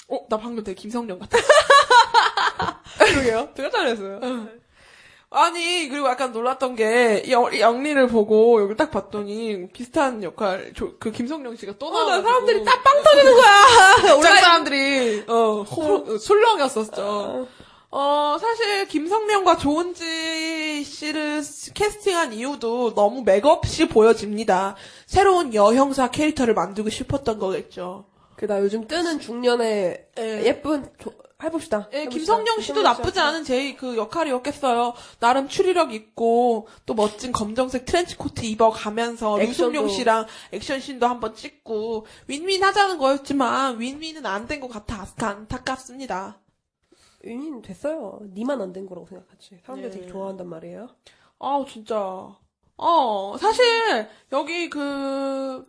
[0.09, 1.39] 어, 나 방금 되게 김성령 같아.
[2.99, 3.49] 그러게요.
[3.57, 4.21] 제가 잘했어요.
[5.31, 10.73] 아니, 그리고 약간 놀랐던 게, 이 영- 이 영리를 보고 여기 딱 봤더니 비슷한 역할,
[10.75, 12.17] 조- 그 김성령 씨가 또 어, 나와.
[12.19, 13.97] 나 사람들이 딱빵 터지는 거야.
[14.23, 17.49] 직장 사람들이, 어, 호, 어, 술렁이었었죠.
[17.91, 21.43] 어, 사실, 김성명과 조은지 씨를
[21.75, 24.77] 캐스팅한 이유도 너무 맥없이 보여집니다.
[25.07, 28.05] 새로운 여형사 캐릭터를 만들고 싶었던 거겠죠.
[28.37, 30.41] 그다 요즘 뜨는 중년의 예.
[31.03, 31.13] 조-
[31.43, 31.89] 해봅시다.
[31.93, 32.19] 예, 해봅시다.
[32.19, 34.95] 김성령 씨도 나쁘지 않은 제그 역할이었겠어요.
[35.21, 39.39] 나름 추리력 있고 또 멋진 검정색 트렌치 코트 입어가면서.
[39.39, 46.41] 류승용 씨랑 액션씬도 한번 찍고 윈윈 하자는 거였지만 윈윈은 안 된 것 같아 안타깝습니다.
[47.25, 48.21] 윤인 됐어요.
[48.35, 49.61] 니만 안 된 거라고 생각하지.
[49.67, 49.99] 사람들이 예.
[49.99, 50.89] 되게 좋아한단 말이에요.
[51.39, 51.97] 아우 진짜.
[52.79, 55.67] 어 사실 여기 그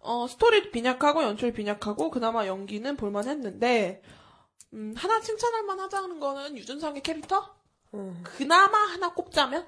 [0.00, 4.00] 어, 스토리 빈약하고 연출 빈약하고 그나마 연기는 볼만했는데
[4.74, 7.54] 음, 하나 칭찬할 만 하자는 거는 유준상의 캐릭터
[7.94, 8.20] 음.
[8.22, 9.66] 그나마 하나 꼽자면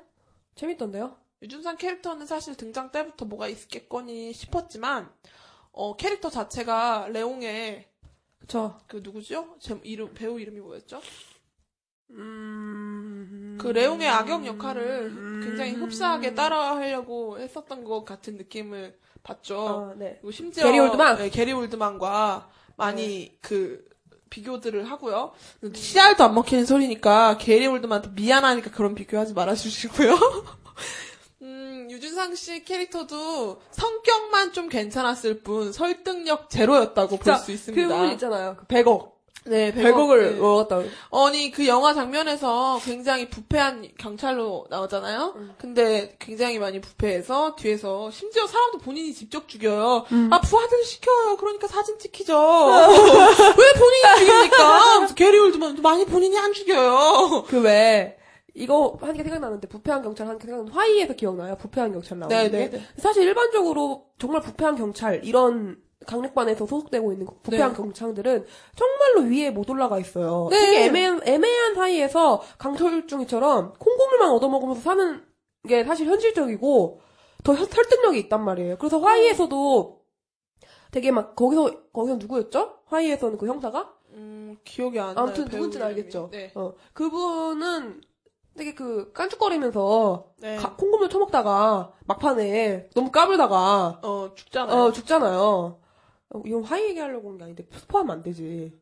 [0.55, 1.17] 재밌던데요?
[1.43, 5.11] 유준상 캐릭터는 사실 등장 때부터 뭐가 있겠거니 싶었지만
[5.73, 7.89] 어 캐릭터 자체가 레옹의
[8.41, 8.79] 그쵸.
[8.87, 9.57] 그 누구죠?
[9.59, 11.01] 제 이름 배우 이름이 뭐였죠?
[12.11, 13.57] 음...
[13.61, 19.91] 그 레옹의 악역 역할을 굉장히 흡사하게 따라하려고 했었던 것 같은 느낌을 받죠.
[19.93, 20.15] 아, 네.
[20.15, 21.19] 그리고 심지어 게리 올드만?
[21.19, 23.89] 네, 게리 올드만과 많이 그
[24.31, 25.33] 비교들을 하고요.
[25.75, 30.17] 씨알도 안 먹히는 소리니까 게리 올드만한테 미안하니까 그런 비교하지 말아주시고요.
[31.43, 37.89] 음, 유준상 씨 캐릭터도 성격만 좀 괜찮았을 뿐 설득력 제로였다고 볼 자, 수 있습니다.
[37.89, 38.57] 그 부분 있잖아요.
[38.59, 39.20] 그 100억.
[39.47, 40.39] 네, 100억을 네.
[40.39, 40.83] 먹었다.
[41.13, 45.35] 아니 그 영화 장면에서 굉장히 부패한 경찰로 나오잖아요.
[45.59, 50.05] 근데 굉장히 많이 부패해서 뒤에서 심지어 사람도 본인이 직접 죽여요.
[50.31, 51.37] 아 부하들 시켜요.
[51.39, 52.35] 그러니까 사진 찍히죠.
[52.37, 55.07] 왜 본인이 죽입니까?
[55.15, 57.45] 게리 올드만도 많이 본인이 안 죽여요.
[57.49, 58.19] 그 왜,
[58.55, 61.57] 이거 하니까 생각나는데, 부패한 경찰 하니까 생각나는 화이에서 기억나요?
[61.57, 62.59] 부패한 경찰 나오는 네, 게.
[62.59, 62.83] 네, 네.
[62.99, 65.77] 사실 일반적으로 정말 부패한 경찰, 이런
[66.07, 67.77] 강력반에서 소속되고 있는 부패한 네.
[67.77, 70.49] 경찰들은 정말로 위에 못 올라가 있어요.
[70.51, 70.59] 네.
[70.59, 75.23] 되게 애매한, 애매한 사이에서 강철중이처럼 콩고물만 얻어먹으면서 사는
[75.69, 77.01] 게 사실 현실적이고
[77.45, 78.77] 더 현- 설득력이 있단 말이에요.
[78.79, 80.01] 그래서 화이에서도
[80.91, 82.79] 되게 막 거기서 거기서 누구였죠?
[82.87, 85.25] 화이에서는 그 형사가 음 기억이 안 나요.
[85.27, 85.87] 아무튼 누군지는.
[85.87, 86.31] 알겠죠.
[86.33, 86.51] 네.
[86.55, 88.01] 어 그분은
[88.57, 90.57] 되게 그 깐죽거리면서 네.
[90.57, 94.77] 가- 콩고물 처먹다가 막판에 너무 까불다가 어 죽잖아요.
[94.77, 95.79] 어 죽잖아요.
[96.31, 98.73] 어, 이건 화이 얘기하려고 온게 아닌데 스포하면 안 되지.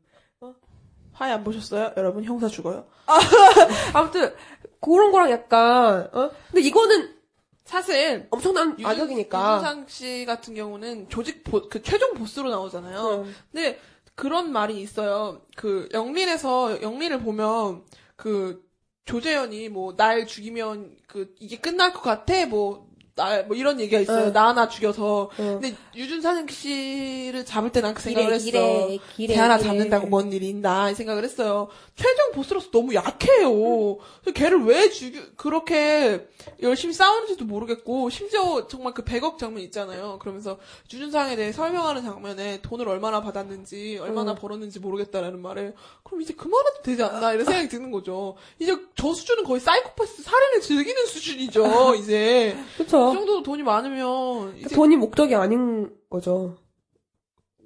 [1.12, 1.92] 화해 안 보셨어요?
[1.96, 2.86] 여러분 형사 죽어요.
[3.92, 4.32] 아무튼
[4.80, 6.30] 그런 거랑 약간 어?
[6.52, 7.16] 근데 이거는
[7.64, 9.56] 사실 엄청난 유준- 악역이니까.
[9.56, 13.22] 유준상 씨 같은 경우는 조직 보, 그 최종 보스로 나오잖아요.
[13.26, 13.34] 음.
[13.52, 13.80] 근데
[14.14, 15.42] 그런 말이 있어요.
[15.56, 17.82] 그 영린에서 영린을 보면
[18.16, 18.64] 그
[19.06, 22.87] 조재현이 뭐 날 죽이면 그 이게 끝날 것 같아 뭐.
[23.18, 24.26] 날, 뭐 이런 얘기가 있어요.
[24.28, 24.32] 응.
[24.32, 25.30] 나 하나 죽여서.
[25.40, 25.60] 응.
[25.60, 28.46] 근데 유준상 씨를 잡을 때 난 그 생각을 했어.
[28.46, 29.68] 이래, 기래, 쟤 하나 기래.
[29.68, 31.68] 잡는다고 뭔 일이 있나 이 생각을 했어요.
[31.96, 33.96] 최종 보스로서 너무 약해요.
[34.22, 36.26] 그래서 걔를 왜 죽여 그렇게
[36.62, 40.18] 열심히 싸우는지도 모르겠고 심지어 정말 그 100억 장면 있잖아요.
[40.20, 40.58] 그러면서
[40.92, 44.36] 유준상에 대해 설명하는 장면에 돈을 얼마나 받았는지 얼마나 음.
[44.36, 45.72] 벌었는지 모르겠다라는 말에
[46.04, 48.36] 그럼 이제 그만해도 되지 않나 이런 생각이 드는 거죠.
[48.60, 51.94] 이제 저 수준은 거의 사이코패스 살인을 즐기는 수준이죠.
[51.98, 53.20] 이제 그 쵸.
[53.20, 56.56] 그 정도 돈이 많으면 이제 돈이 목적이 아닌 거죠.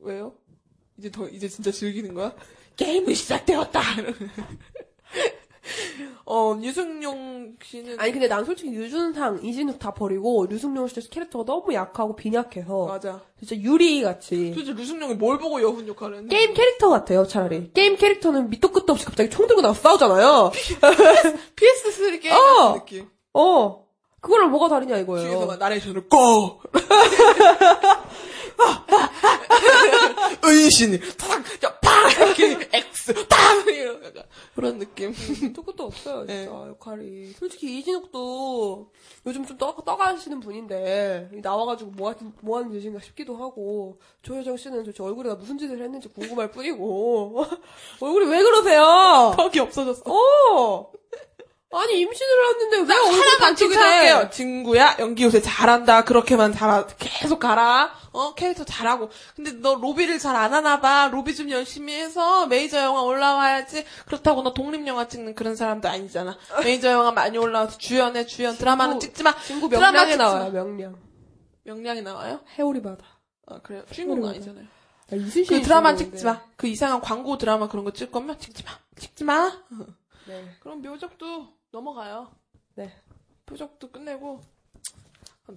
[0.01, 0.35] 왜요?
[0.99, 2.35] 이제 더 이제 진짜 즐기는 거야?
[2.77, 3.81] 게임이 시작되었다.
[6.25, 8.01] 어, 류승룡 씨는.
[8.01, 13.21] 아니 근데 난 솔직히 유준상, 이진욱 다 버리고 류승룡 씨 캐릭터가 너무 약하고 빈약해서 맞아.
[13.39, 16.35] 진짜 유리 같이 도대체 류승룡이 뭘 보고 여훈 역할을 했는데.
[16.37, 20.53] 게임 캐릭터 같아요 차라리 게임 캐릭터는 밑도 끝도 없이 갑자기 총 들고 나서 싸우잖아요.
[21.57, 22.39] PS3 게임 어!
[22.39, 23.09] 같은 느낌.
[23.35, 23.82] 어
[24.23, 25.47] 그거랑 뭐가 다르냐 뒤에서 이거예요.
[25.47, 26.61] 막 나레이션을 꺼!
[30.45, 31.43] 은신이 탁!
[31.61, 32.13] 자, 팍!
[32.13, 33.13] 이렇게 X!
[34.05, 34.23] 약간
[34.55, 35.13] 그런 느낌.
[35.43, 36.47] 밑도 끝도 없어요 진짜 네.
[36.47, 37.33] 역할이.
[37.33, 38.91] 솔직히 이진욱도
[39.27, 44.85] 요즘 좀 떠, 떠가시는 분인데 나와가지고 뭐, 하는, 뭐 하는 짓인가 싶기도 하고 조효정 씨는
[44.85, 47.45] 도대체 얼굴에다 무슨 짓을 했는지 궁금할 뿐이고
[48.01, 49.35] 얼굴이 왜 그러세요?
[49.37, 50.03] 턱이 없어졌어.
[50.07, 50.93] 어
[51.75, 54.19] 아니 임신을 했는데 왜 얼굴 반쪽이 칭찬할게요.
[54.25, 54.31] 돼?
[54.31, 56.05] 친구야, 연기 요새 잘한다.
[56.05, 57.93] 그렇게만 잘하, 계속 가라.
[58.13, 59.09] 어, 캐릭터 잘하고.
[59.35, 61.09] 근데 너 로비를 잘 안 하나 봐.
[61.11, 63.85] 로비 좀 열심히 해서 메이저 영화 올라와야지.
[64.07, 66.37] 그렇다고 너 독립 영화 찍는 그런 사람도 아니잖아.
[66.63, 68.57] 메이저 영화 많이 올라와서 주연해, 주연.
[68.59, 69.35] 드라마는 찍지 마.
[69.43, 70.51] 친구 명량에 나와요 마.
[70.51, 70.97] 명량
[71.65, 72.41] 명량이 나와요?
[72.59, 73.05] 해오리 바다
[73.47, 73.83] 아, 그래요?
[73.91, 74.65] 주인공은 아니잖아요.
[74.65, 75.17] 아,
[75.49, 75.95] 그 드라마.
[75.97, 76.43] 찍지 마.
[76.57, 78.71] 그 이상한 광고 드라마 그런 거 찍을 거면 찍지 마.
[78.99, 79.51] 찍지 마.
[80.27, 80.45] 네.
[80.61, 82.31] 그럼 묘적도 넘어가요.
[82.75, 82.93] 네.
[83.51, 84.41] 묘적도 끝내고.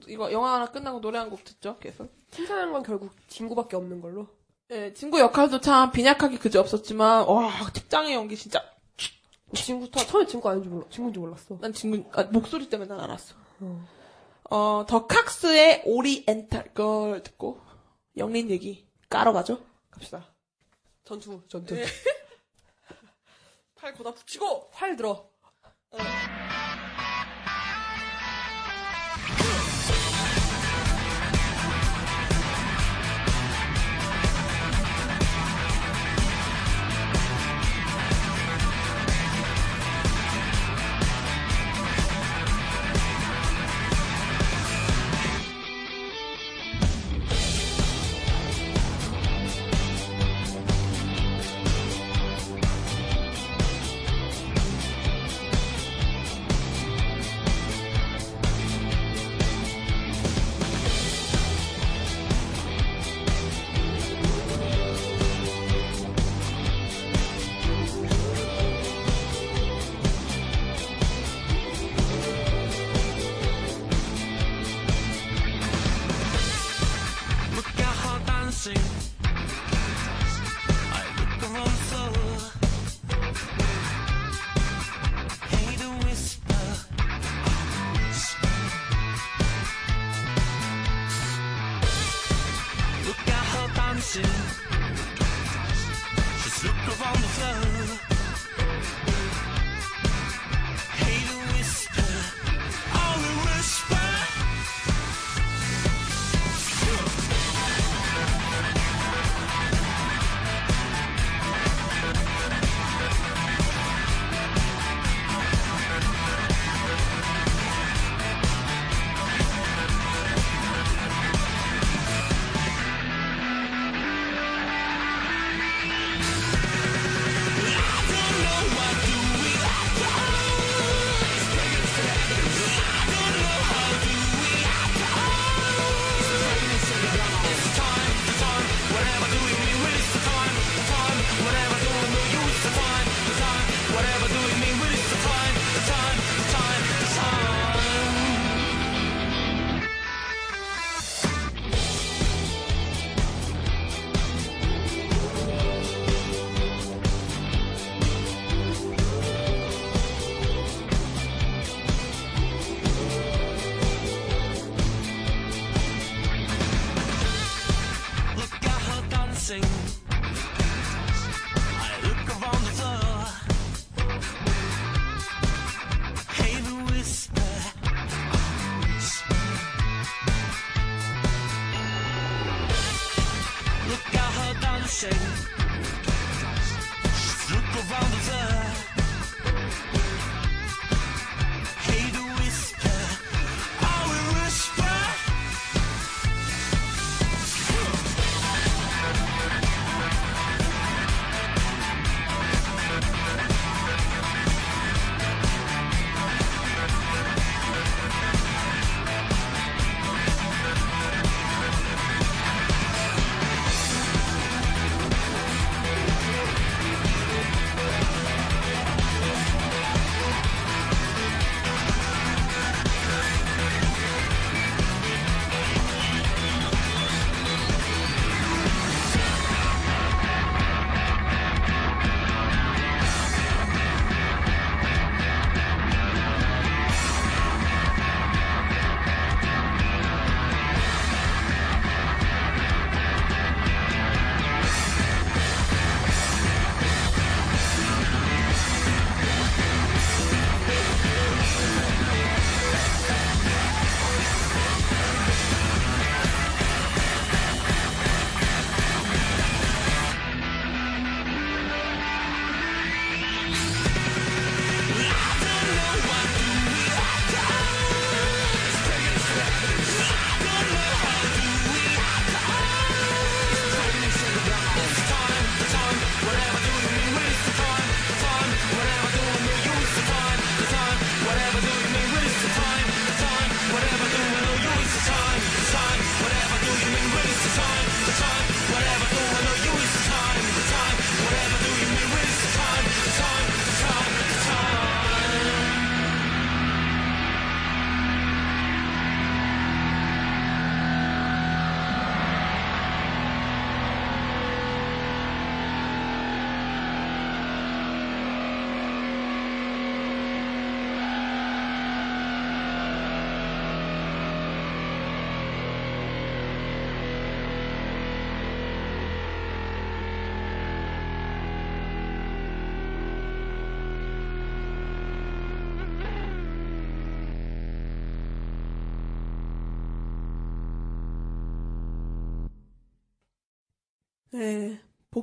[0.08, 2.12] 이거 영화 하나 끝나고 노래 한 곡 듣죠, 계속.
[2.32, 4.28] 칭찬한 건 결국 진구밖에 없는 걸로
[4.72, 8.64] 예, 친구 역할도 참 빈약하게 그지 없었지만, 와, 직장의 연기 진짜.
[9.54, 13.36] 친구 타 처음에 친구 아닌지 몰라 친구인지 몰랐어 난 친구, 아, 목소리 때문에 난 알았어.
[14.50, 17.62] 어, 더 칵스의 오리엔탈 걸 듣고,
[18.18, 19.64] 영린 얘기 깔아가죠?
[19.92, 20.34] 갑시다
[21.04, 21.86] 전투 전투 네.
[23.76, 24.70] 팔 거다 붙이고!
[24.74, 25.30] 활 들어
[25.98, 26.75] Uh.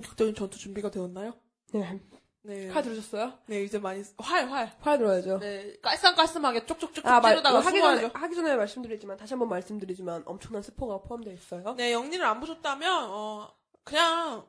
[0.03, 1.35] 본격적인 전투 준비가 되었나요?
[1.73, 2.01] 네.
[2.45, 2.67] 네.
[2.69, 3.35] 칼 들으셨어요?
[3.47, 4.77] 네, 이제 많이, 활, 활.
[4.81, 5.39] 칼 들어야죠.
[5.39, 8.11] 네, 깔쌈깔쌈하게 쪽쪽쪽 아, 말, 찌르다가 하기 전에.
[8.13, 11.75] 하기 전에 말씀드리지만, 다시 한번 말씀드리지만, 엄청난 스포가 포함되어 있어요.
[11.77, 13.49] 네, 영리를 안 보셨다면, 어,
[13.85, 14.45] 그냥,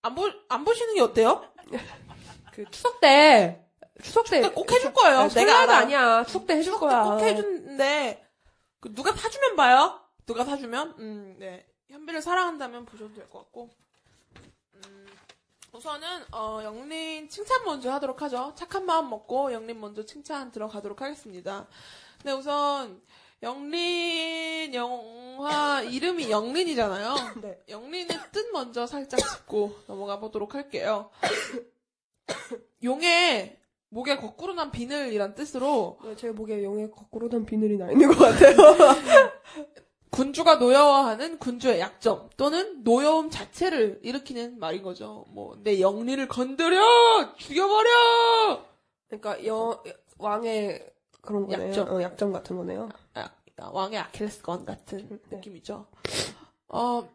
[0.00, 1.44] 안 보, 안 보시는 게 어때요?
[2.54, 3.62] 그, 추석 때,
[4.02, 4.40] 추석 때.
[4.50, 5.18] 꼭 해줄 거예요.
[5.18, 5.76] 아, 내가 알아.
[5.78, 6.24] 아니야.
[6.24, 7.02] 추석 때 해줄 추석 거야.
[7.04, 8.26] 때꼭 해주는데,
[8.80, 10.00] 그 누가 사주면 봐요?
[10.24, 10.94] 누가 사주면?
[10.98, 11.66] 음, 네.
[11.90, 13.70] 현비를 사랑한다면 보셔도 될 것 같고.
[15.76, 18.52] 음, 우선은, 어, 영린 칭찬 먼저 하도록 하죠.
[18.56, 21.66] 착한 마음 먹고 영린 먼저 칭찬 들어가도록 하겠습니다.
[22.24, 23.02] 네, 우선,
[23.42, 27.14] 영린 영화 이름이 영린이잖아요.
[27.42, 27.62] 네.
[27.68, 31.10] 영린의 뜻 먼저 살짝 짚고 넘어가 보도록 할게요.
[32.82, 33.58] 용의
[33.90, 38.16] 목에 거꾸로 난 비늘이란 뜻으로 네, 제 목에 용에 거꾸로 단 비늘이 나 있는 것
[38.16, 38.56] 같아요.
[40.16, 45.26] 군주가 노여워하는 군주의 약점 또는 노여움 자체를 일으키는 말인 거죠.
[45.28, 48.64] 뭐 내 영리를 건드려 죽여버려.
[49.08, 49.82] 그러니까, 여,
[50.18, 50.90] 왕의
[51.20, 51.68] 그런 거네요.
[51.68, 51.88] 약점.
[51.90, 52.88] 어, 약점 같은 거네요.
[53.14, 55.36] 아, 왕의 아킬레스건 같은 네.
[55.36, 55.86] 느낌이죠.
[56.68, 57.08] 어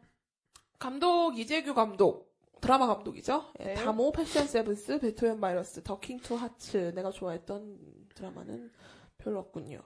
[0.78, 2.32] 감독 이재규 감독
[2.62, 3.46] 드라마 감독이죠.
[3.62, 3.74] 예, 네.
[3.74, 7.80] 다모 패션 세븐티스 베토벤 바이러스 더킹 투 하츠 내가 좋아했던
[8.16, 8.72] 드라마는
[9.18, 9.82] 별로 없군요.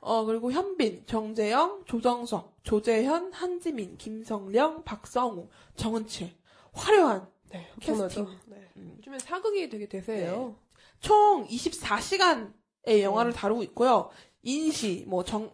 [0.00, 6.36] 어 그리고 현빈, 정재영, 조정석, 조재현, 한지민, 김성령, 박성웅, 정은채
[6.72, 7.66] 화려한 네.
[7.80, 8.26] 캐스팅.
[8.46, 8.68] 네.
[8.76, 8.94] 음.
[8.98, 10.56] 요즘엔 사극이 되게 대세예요.
[11.00, 14.10] 총 24시간의 영화를 다루고 있고요.
[14.42, 15.52] 인시, 뭐, 정,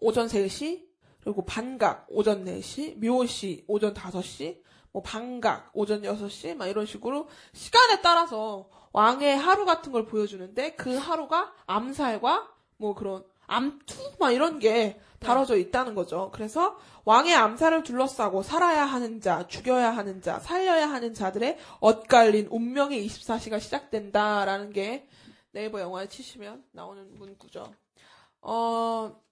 [0.00, 0.86] 오전 3시,
[1.22, 8.00] 그리고 반각, 오전 4시, 묘시, 오전 5시, 뭐, 반각, 오전 6시, 막 이런 식으로 시간에
[8.00, 15.00] 따라서 왕의 하루 같은 걸 보여주는데 그 하루가 암살과 뭐 그런 암투, 막 이런 게
[15.20, 16.30] 다뤄져 있다는 거죠.
[16.32, 23.06] 그래서 왕의 암살을 둘러싸고 살아야 하는 자, 죽여야 하는 자, 살려야 하는 자들의 엇갈린 운명의
[23.06, 25.08] 24시가 시작된다라는 게
[25.52, 27.72] 네이버 영화에 치시면 나오는 문구죠.
[28.42, 29.22] 어,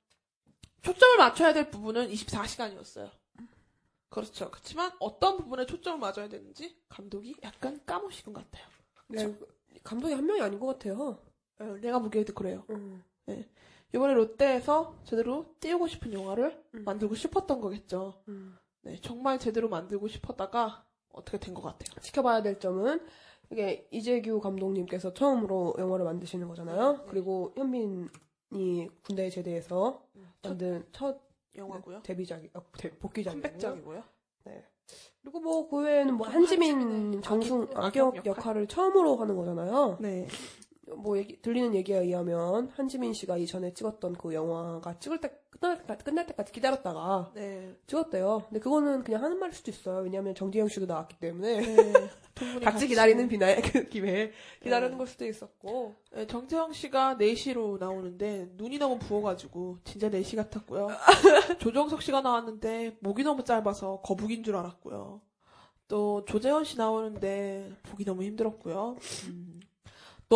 [0.82, 3.10] 초점을 맞춰야 될 부분은 24시간이었어요.
[4.08, 4.50] 그렇죠.
[4.50, 8.66] 그렇지만 어떤 부분에 초점을 맞춰야 되는지 감독이 약간 까무시는 것 같아요.
[9.08, 9.34] 네,
[9.82, 11.18] 감독이 한 명이 아닌 것 같아요.
[11.58, 12.64] 어, 내가 보기에도 그래요.
[12.70, 13.02] 음.
[13.94, 16.84] 이번에 롯데에서 제대로 띄우고 싶은 영화를 음.
[16.84, 18.14] 만들고 싶었던 거겠죠.
[18.28, 18.56] 음.
[18.82, 22.00] 네, 정말 제대로 만들고 싶었다가 어떻게 된 것 같아요.
[22.00, 23.00] 지켜봐야 될 점은
[23.50, 26.92] 이게 이재규 감독님께서 처음으로 영화를 만드시는 거잖아요.
[26.92, 27.04] 네.
[27.08, 30.02] 그리고 현빈이 군대에 제대해서
[30.40, 31.20] 첫 만든 첫
[31.54, 32.00] 영화고요.
[32.02, 33.42] 데뷔작이 어, 데, 복귀작이고요.
[33.42, 34.02] 컴백작이고요.
[35.22, 39.98] 그리고 뭐 그 외에는 뭐좀 한지민 정승 악역, 악역 역할을 처음으로 하는 거잖아요.
[40.00, 40.26] 네.
[40.96, 46.04] 뭐 얘기, 들리는 얘기에 의하면 한지민 씨가 이전에 찍었던 그 영화가 찍을 때 끝날 때까지
[46.04, 47.76] 끝날 때까지 기다렸다가 네.
[47.86, 48.42] 찍었대요.
[48.48, 50.02] 근데 그거는 그냥 하는 말일 수도 있어요.
[50.02, 51.92] 왜냐하면 정지영 씨도 나왔기 때문에 네.
[52.64, 54.98] 같이 기다리는 비나의 그 기회에 기다리는 네.
[54.98, 60.88] 걸 수도 있었고 네, 정태영 씨가 4시로 나오는데 눈이 너무 부어가지고 진짜 4시 같았고요.
[61.60, 65.20] 조정석 씨가 나왔는데 목이 너무 짧아서 거북인 줄 알았고요.
[65.86, 68.96] 또 조재현 씨 나오는데 보기 너무 힘들었고요.
[69.28, 69.60] 음.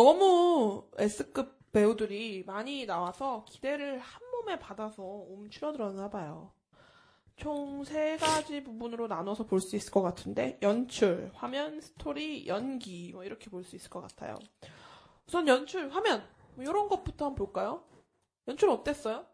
[0.01, 6.51] 너무 S급 배우들이 많이 나와서 기대를 한 몸에 받아서 움츠러들었나 봐요.
[7.35, 13.23] 총 세 가지 부분으로 나눠서 볼 수 있을 것 같은데 연출, 화면, 스토리, 연기 뭐
[13.23, 14.37] 이렇게 볼 수 있을 것 같아요.
[15.27, 16.23] 우선 연출, 화면
[16.53, 17.83] 뭐 이런 것부터 한번 볼까요?
[18.47, 19.25] 연출 어땠어요?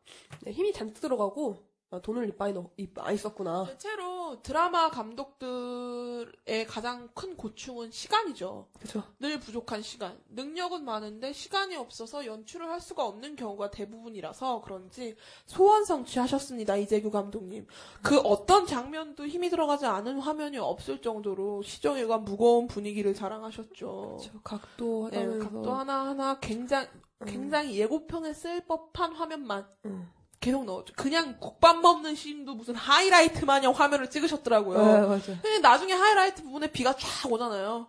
[0.44, 1.58] 네, 힘이 잔뜩 들어가고
[1.94, 3.66] 아, 돈을 많이 넣, 이- 많이 썼구나.
[3.68, 8.68] 대체로 드라마 감독들의 가장 큰 고충은 시간이죠.
[8.80, 9.04] 그렇죠.
[9.20, 10.18] 늘 부족한 시간.
[10.30, 15.16] 능력은 많은데 시간이 없어서 연출을 할 수가 없는 경우가 대부분이라서 그런지
[15.46, 16.78] 소원 성취하셨습니다.
[16.78, 17.68] 이재규 감독님.
[18.02, 24.18] 그 어떤 장면도 힘이 들어가지 않은 화면이 없을 정도로 시정일관 무거운 분위기를 자랑하셨죠.
[24.20, 26.88] 저 각도 네, 각도 하나하나 굉장히
[27.26, 30.12] 굉장히 예고편에 쓸 법한 화면만 음.
[30.44, 30.94] 계속 넣었죠.
[30.98, 34.78] 그냥 국밥 먹는 씬도 무슨 하이라이트 마냥 화면을 찍으셨더라고요.
[34.86, 35.26] 네, 맞아.
[35.42, 37.88] 근데 나중에 하이라이트 부분에 비가 쫙 오잖아요.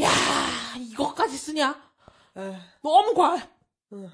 [0.00, 0.08] 야
[0.78, 1.78] 이것까지 쓰냐?
[2.38, 3.46] 에, 너무 과해.
[3.92, 4.10] 응.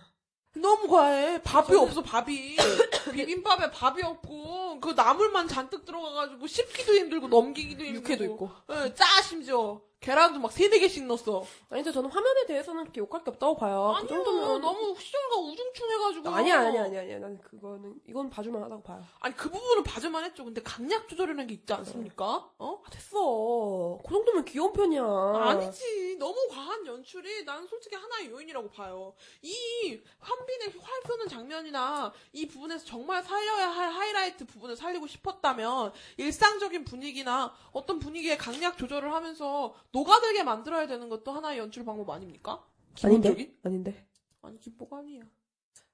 [0.57, 1.41] 너무 과해.
[1.43, 2.57] 밥이 저는- 없어, 밥이.
[3.12, 8.03] 비빔밥에 밥이 없고, 그 나물만 잔뜩 들어가가지고, 씹기도 힘들고, 넘기기도 힘들고.
[8.09, 8.51] 육회도 있고.
[8.72, 9.80] 예, 짜, 심지어.
[10.07, 11.44] 계란도 막 세네 개씩 넣었어.
[11.68, 11.90] 아니죠.
[11.90, 13.92] 저는 화면에 대해서는 그렇게 욕할 게 없다고 봐요.
[13.92, 16.28] 그 아니요, 정도면 너무 시정과 우중충해가지고.
[16.28, 17.18] 아니야, 아니야, 아니야, 아니야.
[17.18, 19.04] 난 그거는 이건 봐줄만 하다고 봐요.
[19.18, 20.44] 아니, 그 부분은 봐줄만 했죠.
[20.44, 22.48] 근데 강약 조절이라는 게 있지 않습니까?
[22.57, 22.82] 어?
[22.86, 23.98] 아, 됐어.
[24.07, 25.02] 그 정도면 귀여운 편이야.
[25.02, 26.18] 아니지.
[26.20, 29.12] 너무 과한 연출이 나는 솔직히 하나의 요인이라고 봐요.
[29.42, 36.84] 이 한빈의 활 쏘는 장면이나 이 부분에서 정말 살려야 할 하이라이트 부분을 살리고 싶었다면 일상적인
[36.84, 42.62] 분위기나 어떤 분위기의 강약 조절을 하면서 녹아들게 만들어야 되는 것도 하나의 연출 방법 아닙니까?
[43.03, 43.30] 아닌데?
[43.30, 43.59] 기본적인?
[43.64, 44.07] 아닌데.
[44.42, 45.22] 아니 기뽀가 아니야.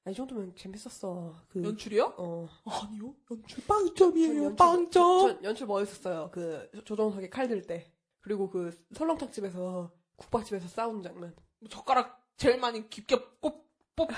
[0.05, 1.37] 아니, 이 정도면 재밌었어.
[1.49, 1.63] 그.
[1.63, 2.15] 연출이요?
[2.19, 2.49] 어.
[2.65, 3.15] 아니요.
[3.31, 4.43] 연출 전 빵점이에요.
[4.45, 5.21] 연출- 빵점.
[5.29, 6.31] 전 연출 멋있었어요.
[6.33, 7.93] 그 조정석의 칼 들 때.
[8.21, 11.35] 그리고 그 설렁탕집에서 국밥집에서 싸우는 장면.
[11.71, 14.11] 젓가락 제일 많이 깊게 꼽, 뽑,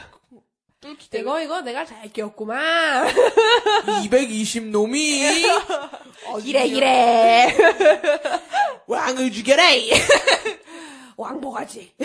[0.81, 1.23] 뚫기 때문에.
[1.23, 3.07] 이거 이거 내가 잘 끼웠구만.
[4.05, 5.21] 220 놈이
[6.45, 7.55] 이래 이래.
[8.87, 9.63] 왕을 죽여라.
[11.17, 11.95] 왕복하지.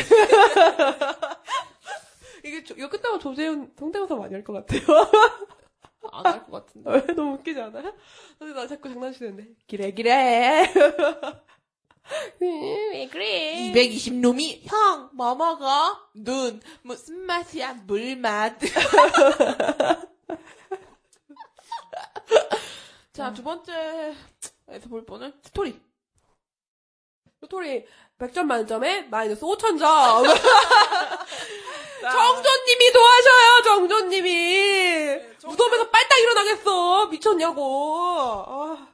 [2.45, 4.82] 이게 조- 이거 끝나고 조재훈 성대모사 많이 할 것 같아요.
[6.11, 7.13] 안 할 것 같은데.
[7.13, 7.93] 너무 웃기지 않아요?
[8.38, 9.45] 근데 나 자꾸 장난치는데.
[9.67, 10.71] 기래 기래.
[12.39, 13.67] 왜 그래?
[13.69, 15.97] 220 놈이 형 뭐 먹어?
[16.15, 17.73] 눈 무슨 맛이야?
[17.86, 18.57] 물맛.
[23.13, 24.15] 자 두 번째에서
[24.89, 25.80] 볼 거는 스토리.
[27.41, 27.85] 스토리
[28.19, 29.79] 100점 만점에 마이너스 5,000점.
[32.01, 35.15] 정조님이 도와줘요, 정조님이.
[35.45, 37.07] 무덤에서 빨딱 일어나겠어.
[37.07, 38.43] 미쳤냐고.
[38.45, 38.87] 아.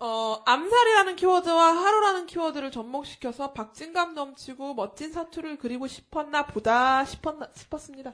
[0.00, 8.12] 어, 암살이라는 키워드와 하루라는 키워드를 접목시켜서 박진감 넘치고 멋진 사투를 그리고 싶었나 보다 싶었나, 싶었습니다.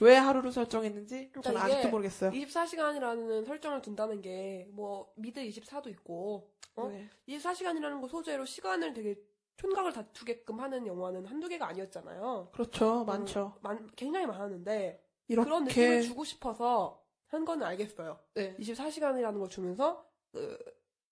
[0.00, 2.30] 왜 하루를 설정했는지 저는 그러니까 아직도 이게 모르겠어요.
[2.30, 6.88] 24시간이라는 설정을 둔다는 게, 뭐, 미드 24도 있고, 어?
[6.88, 7.08] 네.
[7.28, 9.16] 24시간이라는 거 소재로 시간을 되게
[9.56, 12.48] 촌각을 다투게끔 하는 영화는 한두 개가 아니었잖아요.
[12.52, 13.04] 그렇죠.
[13.04, 13.54] 많죠.
[13.62, 18.18] 많, 굉장히 많았는데, 이렇게 그런 느낌을 주고 싶어서 한 거는 알겠어요.
[18.34, 18.56] 네.
[18.56, 20.58] 24시간이라는 걸 주면서 그,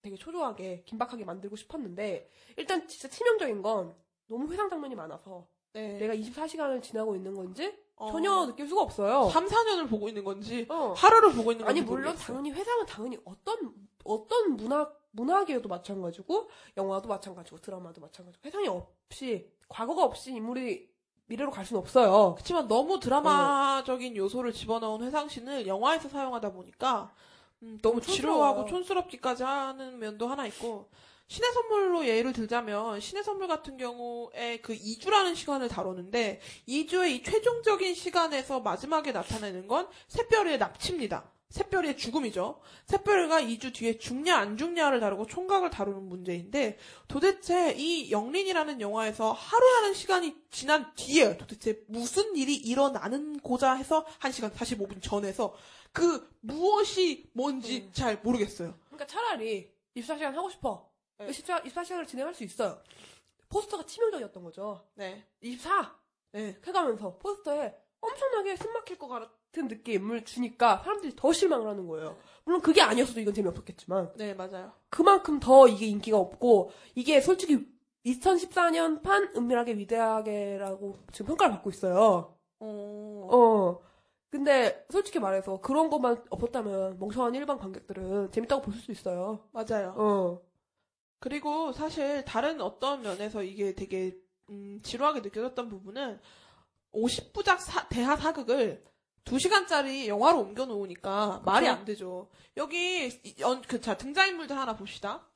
[0.03, 3.95] 되게 초조하게 긴박하게 만들고 싶었는데 일단 진짜 치명적인 건
[4.27, 5.99] 너무 회상 장면이 많아서 네.
[5.99, 9.29] 내가 24시간을 지나고 있는 건지 어, 전혀 느낄 수가 없어요.
[9.31, 10.95] 3, 4년을 보고 있는 건지 어.
[10.97, 12.27] 하루를 보고 있는 건지 아니 물론 모르겠어요.
[12.27, 13.73] 당연히 회상은 당연히 어떤
[14.05, 20.89] 어떤 문학 문학에도 마찬가지고 영화도 마찬가지고 드라마도 마찬가지고 회상이 없이 과거가 없이 인물이
[21.27, 22.35] 미래로 갈 수는 없어요.
[22.37, 27.13] 그렇지만 너무 드라마적인 요소를 집어넣은 회상신을 영화에서 사용하다 보니까
[27.63, 28.53] 음, 너무 촌스러워요.
[28.55, 30.89] 지루하고 촌스럽기까지 하는 면도 하나 있고
[31.29, 37.95] 신의 선물로 예를 들자면 신의 선물 같은 경우에 그 2주라는 시간을 다루는데 2주의 이 최종적인
[37.95, 41.31] 시간에서 마지막에 나타내는 건 샛별이의 납치입니다.
[41.51, 42.61] 샛별이의 죽음이죠.
[42.87, 49.93] 샛별이가 2주 뒤에 죽냐 안 죽냐를 다루고 총각을 다루는 문제인데 도대체 이 영린이라는 영화에서 하루라는
[49.93, 55.55] 시간이 지난 뒤에 도대체 무슨 일이 일어나는 고자 해서 1시간 45분 전에서
[55.93, 57.91] 그 무엇이 뭔지 음.
[57.93, 58.75] 잘 모르겠어요.
[58.87, 60.88] 그러니까 차라리 24시간 하고 싶어.
[61.19, 61.29] 네.
[61.29, 62.79] 24, 24시간을 진행할 수 있어요.
[63.49, 64.81] 포스터가 치명적이었던 거죠.
[64.95, 65.25] 네.
[65.41, 65.95] 24
[66.33, 66.57] 네.
[66.65, 72.17] 해가면서 포스터에 엄청나게 숨막힐 것 같은 느낌을 주니까 사람들이 더 실망을 하는 거예요.
[72.45, 74.73] 물론 그게 아니었어도 이건 재미없었겠지만 네, 맞아요.
[74.91, 77.67] 그만큼 더 이게 인기가 없고 이게 솔직히
[78.07, 82.37] 2014년 판 은밀하게 위대하게라고 지금 평가를 받고 있어요.
[82.61, 83.81] 어, 어.
[84.31, 89.41] 근데 솔직히 말해서 그런 것만 없었다면 멍청한 일반 관객들은 재밌다고 볼 수 있어요.
[89.53, 89.95] 맞아요.
[89.97, 90.41] 어.
[91.21, 94.17] 그리고 사실 다른 어떤 면에서 이게 되게
[94.51, 96.21] 음, 지루하게 느껴졌던 부분은
[96.95, 98.85] 50부작 사- 대하 사극을
[99.25, 102.31] 2시간짜리 영화로 옮겨 놓으니까 말이 안 되죠.
[102.57, 103.11] 여기
[103.41, 105.27] 연, 그, 자, 등장인물들 하나 봅시다.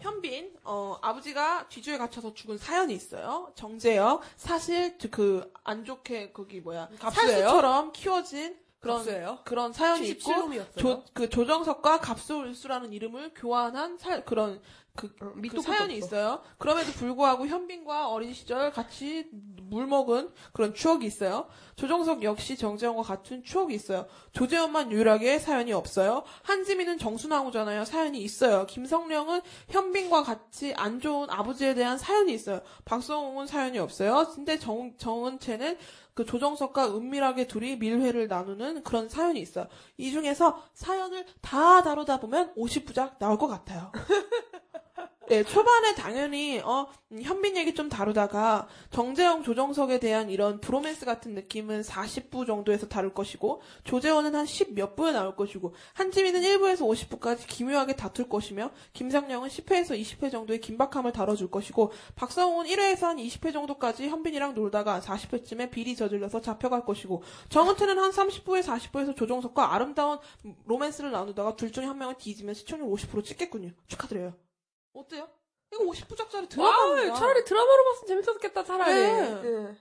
[0.00, 3.52] 현빈, 어, 아버지가 뒤주에 갇혀서 죽은 사연이 있어요.
[3.56, 7.30] 정재혁, 사실 그 안 좋게 거기 뭐야 갑수예요?
[7.30, 10.78] 살수처럼 키워진 그런 그런 그런 사연이 있고 77놈이었어요.
[10.78, 14.60] 조, 그 조정석과 갑술수라는 이름을 교환한 사, 그런
[14.94, 16.06] 그, 어, 그 사연이 없어.
[16.06, 16.42] 있어요.
[16.58, 21.48] 그럼에도 불구하고 현빈과 어린 시절 같이 물 먹은 그런 추억이 있어요.
[21.78, 24.06] 조정석 역시 정재영과 같은 추억이 있어요.
[24.32, 26.24] 조재현만 유일하게 사연이 없어요.
[26.42, 27.84] 한지민은 정순왕후잖아요.
[27.84, 28.66] 사연이 있어요.
[28.66, 32.62] 김성령은 현빈과 같이 안 좋은 아버지에 대한 사연이 있어요.
[32.84, 34.26] 박성웅은 사연이 없어요.
[34.34, 35.78] 근데 정, 정은채는
[36.14, 39.68] 그 조정석과 은밀하게 둘이 밀회를 나누는 그런 사연이 있어요.
[39.96, 43.92] 이 중에서 사연을 다 다루다 보면 50부작 나올 것 같아요.
[45.30, 51.34] 예, 초반에 당연히 어 음, 현빈 얘기 좀 다루다가 정재영, 조정석에 대한 이런 브로맨스 같은
[51.34, 57.46] 느낌은 40부 정도에서 다룰 것이고 조재원은 한 10 몇 부에 나올 것이고 한지민은 1부에서 50부까지
[57.46, 64.08] 기묘하게 다툴 것이며 김상령은 10회에서 20회 정도의 긴박함을 다뤄줄 것이고 박성훈은 1회에서 한 20회 정도까지
[64.08, 70.18] 현빈이랑 놀다가 40회쯤에 비리 저질러서 잡혀갈 것이고 정은태는 한 30부에 40부에서 조정석과 아름다운
[70.64, 73.72] 로맨스를 나누다가 둘 중에 한 명은 뒤지면 시청률 50% 찍겠군요.
[73.88, 74.47] 축하드려요.
[74.92, 75.28] 어때요?
[75.72, 77.14] 이거 50부작짜리 아, 드라마입니다.
[77.14, 78.94] 차라리 드라마로 봤으면 재밌었겠다, 차라리.
[78.94, 79.42] 네.
[79.44, 79.76] 예.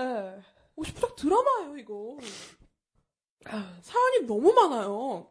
[0.00, 0.42] 예.
[0.76, 2.18] 50부작 드라마예요, 이거.
[3.46, 5.30] 아, 사연이 너무 많아요.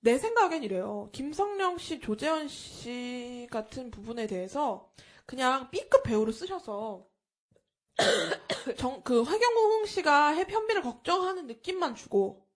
[0.00, 1.08] 내 생각엔 이래요.
[1.12, 4.90] 김성령 씨, 조재현 씨 같은 부분에 대해서
[5.26, 7.06] 그냥 B급 배우를 쓰셔서
[8.78, 12.46] 정, 그 혜경궁 홍 씨가 해- 현빈을 걱정하는 느낌만 주고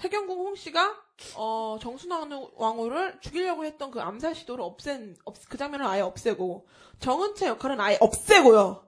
[0.00, 1.03] 혜경궁 홍 씨가
[1.36, 6.66] 어, 정순왕 왕후를 죽이려고 했던 그 암살 시도를 없앤 없, 그 장면을 아예 없애고
[7.00, 8.82] 정은채 역할은 아예 없애고요.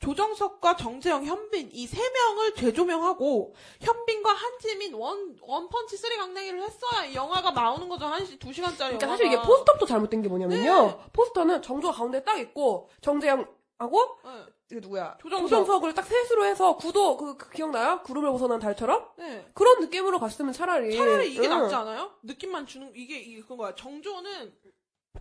[0.00, 7.04] 조정석과 정재영, 현빈 이 세 명을 재조명하고 현빈과 한지민 one one punch three 강냉이를 했어야
[7.04, 8.06] 이 영화가 나오는 거죠.
[8.06, 9.16] 한 시, 두 시간짜리 그러니까 영화가.
[9.16, 10.86] 사실 이게 포스터부터 잘못된 게 뭐냐면요.
[10.86, 10.98] 네.
[11.12, 13.46] 포스터는 정조가 가운데 딱 있고, 정재영
[13.82, 14.44] 하고, 네.
[14.70, 15.16] 이게 누구야?
[15.20, 15.48] 조정석.
[15.48, 18.00] 조정석을 딱 셋으로 해서 구도, 그, 그 기억나요?
[18.02, 19.08] 구름을 벗어난 달처럼?
[19.18, 19.50] 네.
[19.54, 20.96] 그런 느낌으로 갔으면 차라리.
[20.96, 21.50] 차라리 이게 응.
[21.50, 22.12] 낫지 않아요?
[22.22, 23.74] 느낌만 주는 이게 이게 그런 거야.
[23.74, 24.54] 정조는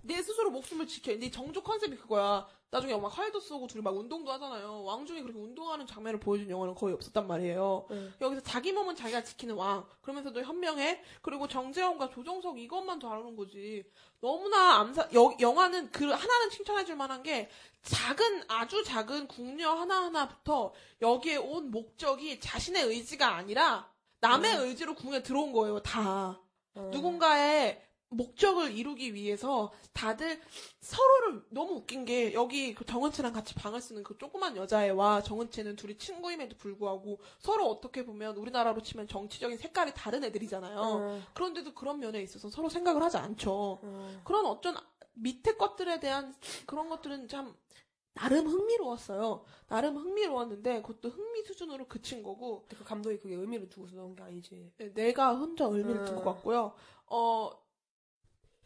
[0.03, 1.13] 내 스스로 목숨을 지켜.
[1.13, 2.47] 내 정조 컨셉이 그거야.
[2.71, 4.83] 나중에 막 활도 쏘고 둘이 막 운동도 하잖아요.
[4.85, 7.85] 왕중이 그렇게 운동하는 장면을 보여준 영화는 거의 없었단 말이에요.
[7.91, 8.13] 응.
[8.21, 9.85] 여기서 자기 몸은 자기가 지키는 왕.
[10.01, 11.01] 그러면서도 현명해.
[11.21, 13.83] 그리고 정재원과 조정석 이것만 다루는 거지.
[14.21, 17.49] 너무나 암사, 여, 영화는 그, 하나는 칭찬해줄 만한 게
[17.83, 20.71] 작은, 아주 작은 궁녀 하나하나부터
[21.01, 23.91] 여기에 온 목적이 자신의 의지가 아니라
[24.21, 26.39] 남의 의지로 궁에 들어온 거예요, 다.
[26.73, 26.89] 어.
[26.93, 30.39] 누군가의 목적을 이루기 위해서 다들
[30.81, 35.97] 서로를 너무 웃긴 게 여기 그 정은채랑 같이 방을 쓰는 그 조그만 여자애와 정은채는 둘이
[35.97, 40.79] 친구임에도 불구하고 서로 어떻게 보면 우리나라로 치면 정치적인 색깔이 다른 애들이잖아요.
[40.79, 41.21] 어.
[41.33, 43.79] 그런데도 그런 면에 있어서 서로 생각을 하지 않죠.
[43.81, 44.21] 어.
[44.25, 44.75] 그런 어쩐
[45.13, 46.35] 밑에 것들에 대한
[46.65, 47.55] 그런 것들은 참
[48.13, 49.45] 나름 흥미로웠어요.
[49.67, 54.73] 나름 흥미로웠는데 그것도 흥미 수준으로 그친 거고 그 감독이 그게 의미를 두고 쓰는 게 아니지.
[54.77, 56.05] 네, 내가 혼자 의미를 음.
[56.05, 56.73] 둔것 같고요.
[57.05, 57.51] 어,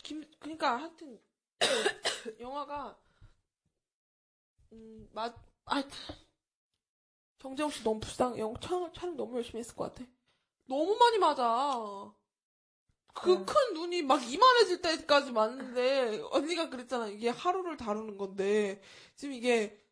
[0.06, 1.20] 김, 그니까 하여튼,
[2.40, 2.96] 영화가,
[4.72, 5.34] 음, 맛,
[5.66, 5.84] 아,
[7.40, 8.40] 정재홍 씨 너무 불쌍해.
[8.40, 10.08] 영, 촬영, 촬영 너무 열심히 했을 것 같아.
[10.68, 12.14] 너무 많이 맞아.
[13.14, 13.46] 그 음.
[13.46, 17.08] 큰 눈이 막 이만해질 때까지 맞는데, 언니가 그랬잖아.
[17.08, 18.82] 이게 하루를 다루는 건데,
[19.16, 19.84] 지금 이게,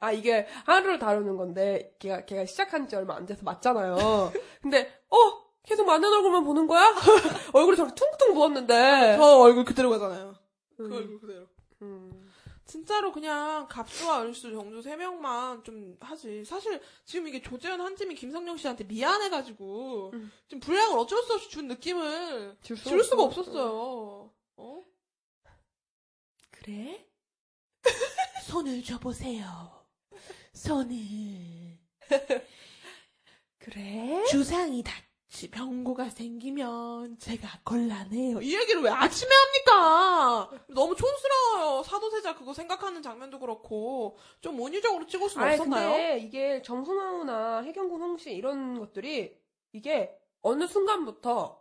[0.00, 3.96] 아, 이게 하루를 다루는 건데, 걔가, 걔가 시작한 지 얼마 안 돼서 맞잖아요.
[4.62, 5.43] 근데, 어?
[5.64, 6.94] 계속 맞는 얼굴만 보는 거야?
[7.52, 9.16] 얼굴이 저렇게 퉁퉁 부었는데.
[9.16, 10.34] 저 얼굴 그대로 가잖아요.
[10.76, 10.92] 그 음.
[10.92, 11.46] 얼굴 그대로.
[11.82, 12.30] 음.
[12.66, 16.44] 진짜로 그냥 갑수와 을수 정조 세 명만 좀 하지.
[16.44, 20.32] 사실 지금 이게 조재현, 한지민, 김성령 씨한테 미안해가지고 음.
[20.48, 23.22] 지금 분량을 어쩔 수 없이 준 느낌을 줄 수가 줄 수가.
[23.22, 24.30] 없었어요.
[24.56, 24.84] 어?
[26.50, 27.06] 그래?
[28.46, 29.84] 손을 줘보세요.
[30.54, 31.78] 손을.
[33.58, 34.24] 그래?
[34.30, 35.03] 주상이 닿지
[35.50, 38.40] 병고가 생기면 제가 곤란해요.
[38.40, 40.50] 이 얘기를 왜 아침에 합니까?
[40.68, 41.82] 너무 촌스러워요.
[41.82, 45.90] 사도세자 그거 생각하는 장면도 그렇고 좀 은유적으로 찍을 수는 아니, 없었나요?
[45.90, 49.36] 근데 이게 정순왕후나 해경궁 홍씨 이런 것들이
[49.72, 51.60] 이게 어느 순간부터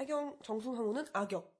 [0.00, 1.52] 해경, 정순왕후는 악역,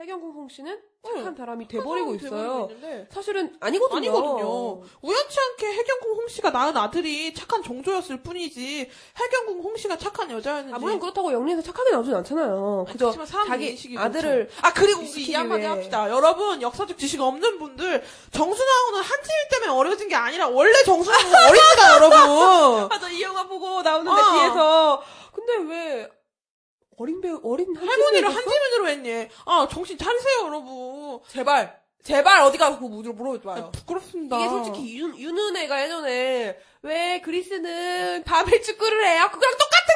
[0.00, 1.34] 해경궁 홍씨는 착한 응.
[1.36, 2.68] 사람이 돼버리고 돼버리고 있어요.
[2.70, 3.96] 있는데 사실은 아니거든요.
[3.98, 4.82] 아니거든요.
[5.02, 10.74] 우연치 않게 해경궁 홍 씨가 낳은 아들이 착한 정조였을 뿐이지 해경궁 홍 씨가 착한 여자였는지
[10.74, 12.86] 아, 물론 그렇다고 영리에서 착하게 나오진 않잖아요.
[12.88, 14.66] 아니, 그저 자기 인식이 아들을 그렇죠.
[14.66, 15.64] 아 그리고 이 한마디.
[15.64, 16.08] 합시다.
[16.10, 22.88] 여러분 역사적 지식 없는 분들 정순왕후는 한지민 때문에 어려진 게 아니라 원래 정순왕후가 어립니다 여러분.
[22.88, 24.32] 맞아, 이 영화 보고 나오는데 어.
[24.32, 25.02] 뒤에서.
[25.32, 26.08] 근데 왜,
[27.00, 29.28] 어린 배우, 어린 할머니를 한지민이 한지민으로 했니?
[29.46, 31.18] 아 정신 차리세요 여러분.
[31.28, 33.72] 제발, 제발 어디 가서 그거 물어- 물어보지 아, 마요.
[33.74, 34.38] 부끄럽습니다.
[34.38, 39.30] 이게 솔직히 윤, 윤은혜가 예전에 왜 그리스는 밤에 축구를 해요?
[39.32, 39.94] 그거랑 똑같은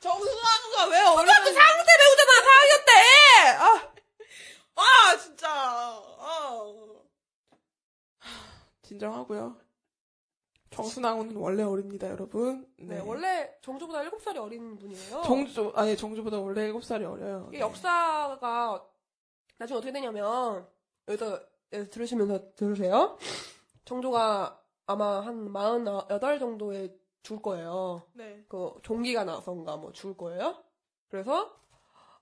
[0.00, 1.26] 정순왕후가 왜 어린?
[1.26, 1.42] 거야!
[1.44, 2.92] 그 4학년 때 배우잖아, 4학년 때!
[3.56, 3.92] 아,
[4.76, 5.48] 아 진짜.
[5.48, 6.72] 아.
[8.82, 9.56] 진정하고요.
[10.72, 12.66] 정순왕후는 원래 어립니다, 여러분.
[12.78, 15.22] 네, 원래 정조보다 7살이 어린 분이에요.
[15.22, 17.48] 정주 아니 정주보다 원래 7살이 어려요.
[17.50, 18.84] 이게 역사가
[19.58, 20.66] 나중에 어떻게 되냐면
[21.08, 21.40] 여기서
[21.72, 23.16] 여기서 들으시면서 들으세요.
[23.84, 28.02] 정조가 아마 한 48 정도에 죽을 거예요.
[28.14, 28.44] 네.
[28.48, 30.56] 그 종기가 나선가 뭐 죽을 거예요.
[31.08, 31.54] 그래서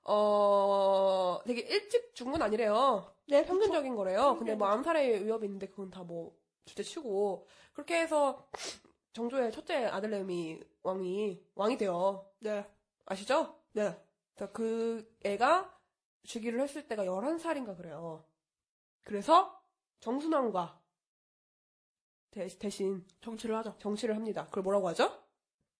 [0.05, 3.13] 어 되게 일찍 죽은 건 아니래요.
[3.29, 4.37] 네, 평균적인 거래요.
[4.37, 7.47] 근데 뭐 암살의 위협이 있는데 그건 다뭐 둘째치고
[7.81, 8.47] 그렇게 해서
[9.15, 12.31] 정조의 첫째 아들내미 왕이 왕이 돼요.
[12.41, 12.71] 네.
[13.07, 13.59] 아시죠?
[13.73, 13.99] 네.
[14.35, 15.81] 그그 애가
[16.25, 18.27] 주기를 했을 때가 11살인가 그래요.
[19.05, 19.63] 그래서
[20.01, 20.79] 정순왕후가
[22.31, 23.77] 대, 대신 정치를 하죠.
[23.79, 24.45] 정치를 합니다.
[24.47, 25.25] 그걸 뭐라고 하죠?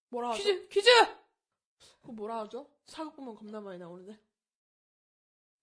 [0.09, 0.43] 뭐라 하죠?
[0.43, 0.67] 퀴즈!
[0.69, 0.89] 퀴즈!
[2.01, 2.67] 그거 뭐라 하죠?
[2.87, 4.19] 사극 보면 겁나 많이 나오는데.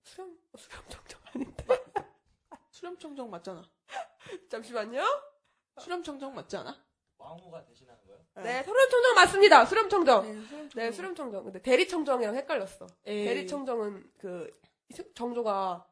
[0.05, 1.67] 수렴 수렴 정정 아닌데.
[2.71, 3.69] 수렴청정 맞잖아.
[4.49, 5.03] 잠시만요.
[5.79, 6.77] 수렴청정 맞지 않아?
[7.19, 8.21] 왕후가 대신하는 거예요?
[8.37, 9.65] 네, 수렴 청정 맞습니다.
[9.67, 10.23] 수렴 청정.
[10.23, 10.69] 네, 수렴청정.
[10.75, 11.45] 네, 수렴 청정.
[11.45, 12.87] 근데 대리 청정이랑 헷갈렸어.
[13.07, 13.25] 에이.
[13.25, 14.51] 대리 청정은 그
[15.15, 15.87] 정조가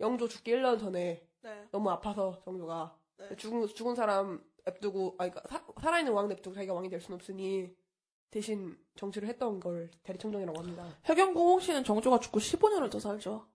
[0.00, 1.68] 영조 죽기 1년 전에 네.
[1.70, 3.36] 너무 아파서 정조가 네.
[3.36, 7.74] 죽은 죽은 사람 냅두고 아니 그러니까 사- 살아있는 왕 냅두고 자기가 왕이 될순 없으니
[8.30, 10.86] 대신 정치를 했던 걸 대리 청정이라고 합니다.
[11.08, 13.48] 혜경궁 홍씨는 정조가 죽고 15년을 더 살죠.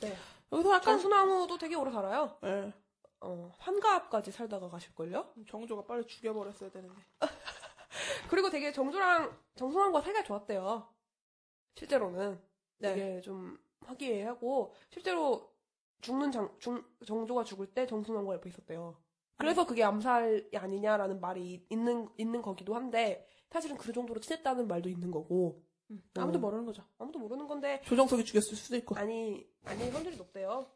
[0.00, 0.14] 네.
[0.52, 2.36] 여기서 약간 장순왕후도 되게 오래 살아요.
[2.42, 2.72] 네.
[3.20, 5.34] 어, 환갑까지 살다가 가실걸요?
[5.48, 6.94] 정조가 빨리 죽여버렸어야 되는데.
[8.30, 10.88] 그리고 되게 정조랑 정순왕과 사이가 좋았대요.
[11.74, 12.40] 실제로는
[12.78, 12.94] 네.
[12.94, 15.50] 되게 좀 화기애애하고 실제로
[16.00, 18.96] 죽는 장, 중, 정조가 죽을 때 정순왕과 옆에 있었대요.
[19.36, 25.10] 그래서 그게 암살이 아니냐라는 말이 있는 있는 거기도 한데 사실은 그 정도로 친했다는 말도 있는
[25.10, 26.40] 거고 음, 아무도 어.
[26.42, 26.84] 모르는 거죠.
[26.98, 28.96] 아무도 모르는 건데 조정석이 죽였을 수도 있고.
[28.96, 30.70] 아니 아니 확률이 높대요.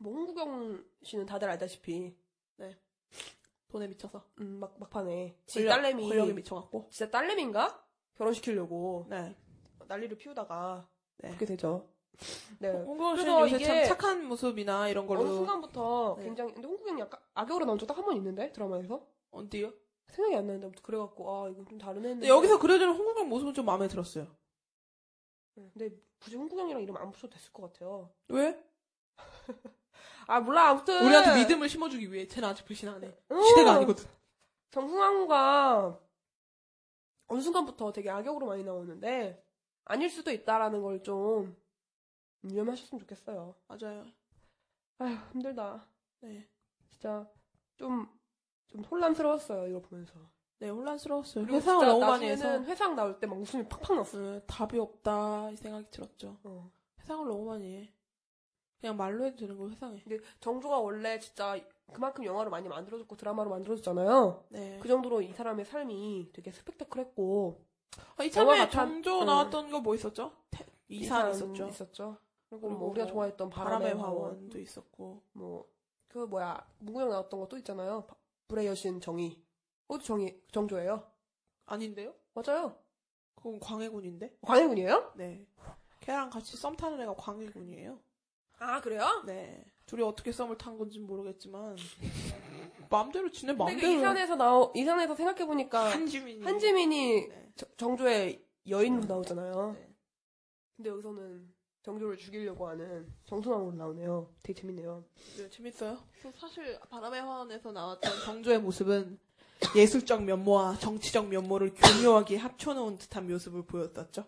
[0.00, 2.16] 뭐 홍구경 씨는 다들 알다시피
[3.68, 4.24] 돈에 미쳐서.
[4.40, 6.88] 음, 막 막판에 지 권력, 딸내미 권력에 미쳐갖고.
[6.90, 7.84] 진짜 딸내미인가
[8.16, 9.36] 결혼시키려고 네.
[9.88, 10.88] 난리를 피우다가
[11.18, 11.28] 네.
[11.30, 11.88] 그렇게 되죠.
[12.60, 12.70] 네.
[12.70, 15.22] 홍구경 씨는 그래서 요새 이게 참 착한 모습이나 이런 걸로.
[15.22, 16.24] 어느 순간부터 네.
[16.24, 19.72] 굉장히 근데 홍구경이 약간 악역으로 나온 적도 한번 있는데 드라마에서 어디요?
[20.06, 23.66] 생각이 안 나는데 아무튼 그래갖고 아 이건 좀 다른 애인데 여기서 그려지는 홍구경 모습은 좀
[23.66, 24.28] 마음에 들었어요.
[25.54, 28.10] 네, 근데 굳이 홍구경이랑 이름 안 붙여도 됐을 것 같아요.
[28.28, 28.62] 왜?
[30.26, 32.26] 아 몰라 아무튼 우리한테 믿음을 심어주기 위해.
[32.26, 33.08] 쟤는 아직 배신 안 해.
[33.28, 34.04] 어, 시대가 아니거든.
[34.70, 36.00] 정승환과
[37.28, 39.42] 어느 순간부터 되게 악역으로 많이 나오는데
[39.84, 41.56] 아닐 수도 있다라는 걸 좀
[42.44, 43.54] 유념하셨으면 좋겠어요.
[43.68, 44.04] 맞아요.
[44.98, 45.86] 아휴 힘들다.
[46.20, 46.46] 네.
[46.90, 47.26] 진짜
[47.76, 48.06] 좀,
[48.66, 50.14] 좀 혼란스러웠어요, 이거 보면서.
[50.58, 51.46] 네, 혼란스러웠어요.
[51.46, 52.62] 회상을 너무 많이 해서.
[52.62, 54.18] 회상 나올 때 막 웃음이 팍팍 났어.
[54.18, 56.38] 네, 답이 없다, 이 생각이 들었죠.
[56.44, 56.70] 어.
[57.00, 57.92] 회상을 너무 많이 해.
[58.84, 59.98] 그냥 말로 해도 되는 걸 회상해.
[60.02, 61.58] 근데 정조가 원래 진짜
[61.90, 64.44] 그만큼 영화로 많이 만들어졌고 드라마로 만들어졌잖아요.
[64.50, 64.78] 네.
[64.78, 67.62] 그 정도로 이 사람의 삶이 되게 스펙타클했고.
[68.18, 69.24] 아, 이참에 정조 응.
[69.26, 70.32] 나왔던 거 뭐 있었죠?
[70.50, 71.66] 태- 이산 있었죠.
[71.68, 72.16] 있었죠.
[72.50, 74.22] 그리고 그리고 뭐 우리가 뭐 좋아했던 바람의 바람의 화원.
[74.34, 75.22] 화원도 있었고.
[75.32, 75.66] 뭐,
[76.08, 78.04] 그 뭐야, 문구영 나왔던 거또 있잖아요.
[78.06, 78.14] 바-
[78.48, 79.40] 불의 여신 정의.
[79.88, 81.10] 그것도 정의, 정조예요.
[81.64, 82.12] 아닌데요?
[82.34, 82.76] 맞아요.
[83.34, 84.36] 그건 광해군인데?
[84.42, 85.12] 광해군이에요?
[85.16, 85.46] 네.
[86.00, 87.98] 걔랑 같이 썸 타는 애가 광해군이에요.
[88.58, 89.22] 아, 그래요?
[89.26, 89.64] 네.
[89.86, 91.76] 둘이 어떻게 썸을 탄 건지 는 모르겠지만.
[92.90, 93.92] 마음대로 지내, 근데 그 마음대로.
[93.98, 96.44] 이산에서 나오, 이산에서 생각해 보니까 한지민이.
[96.44, 97.52] 한지민이 네.
[97.56, 99.72] 저- 정조의 여인으로 나오잖아요.
[99.78, 99.94] 네.
[100.76, 101.52] 근데 여기서는
[101.82, 104.32] 정조를 죽이려고 하는 정순왕으로 나오네요.
[104.42, 105.04] 되게 재밌네요.
[105.36, 105.98] 네, 재밌어요.
[106.22, 109.18] 그 사실 바람의 화원에서 나왔던 정조의 모습은
[109.76, 114.24] 예술적 면모와 정치적 면모를 교묘하게 합쳐놓은 듯한 모습을 보였었죠.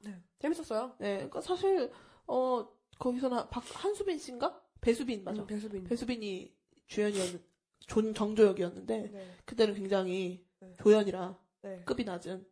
[0.00, 0.20] 네.
[0.40, 0.94] 재밌었어요.
[0.98, 1.90] 네, 그러니까 사실
[2.26, 2.68] 어
[2.98, 4.60] 거기서는 박 한수빈 씨인가?
[4.80, 5.42] 배수빈 맞아.
[5.42, 5.84] 음, 배수빈.
[5.84, 6.52] 배수빈이
[6.86, 7.42] 주연이었는
[7.86, 9.34] 존 정조역이었는데 네.
[9.44, 10.72] 그때는 굉장히 네.
[10.82, 11.82] 조연이라 네.
[11.84, 12.46] 급이 낮은.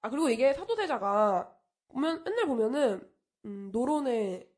[0.00, 1.52] 아, 그리고 이게 사도세자가
[1.88, 3.10] 보면, 맨날 보면은,
[3.46, 4.48] 음, 노론의,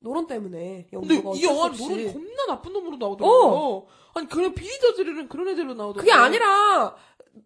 [0.00, 1.46] 노론 때문에 근데 이 없이-
[1.82, 3.86] 노론이 겁나 나쁜 놈으로 나오더라고요.
[4.14, 6.00] 아니 그런 비리 저지르는 그런 애들로 나오더라고요.
[6.00, 6.96] 그게 아니라,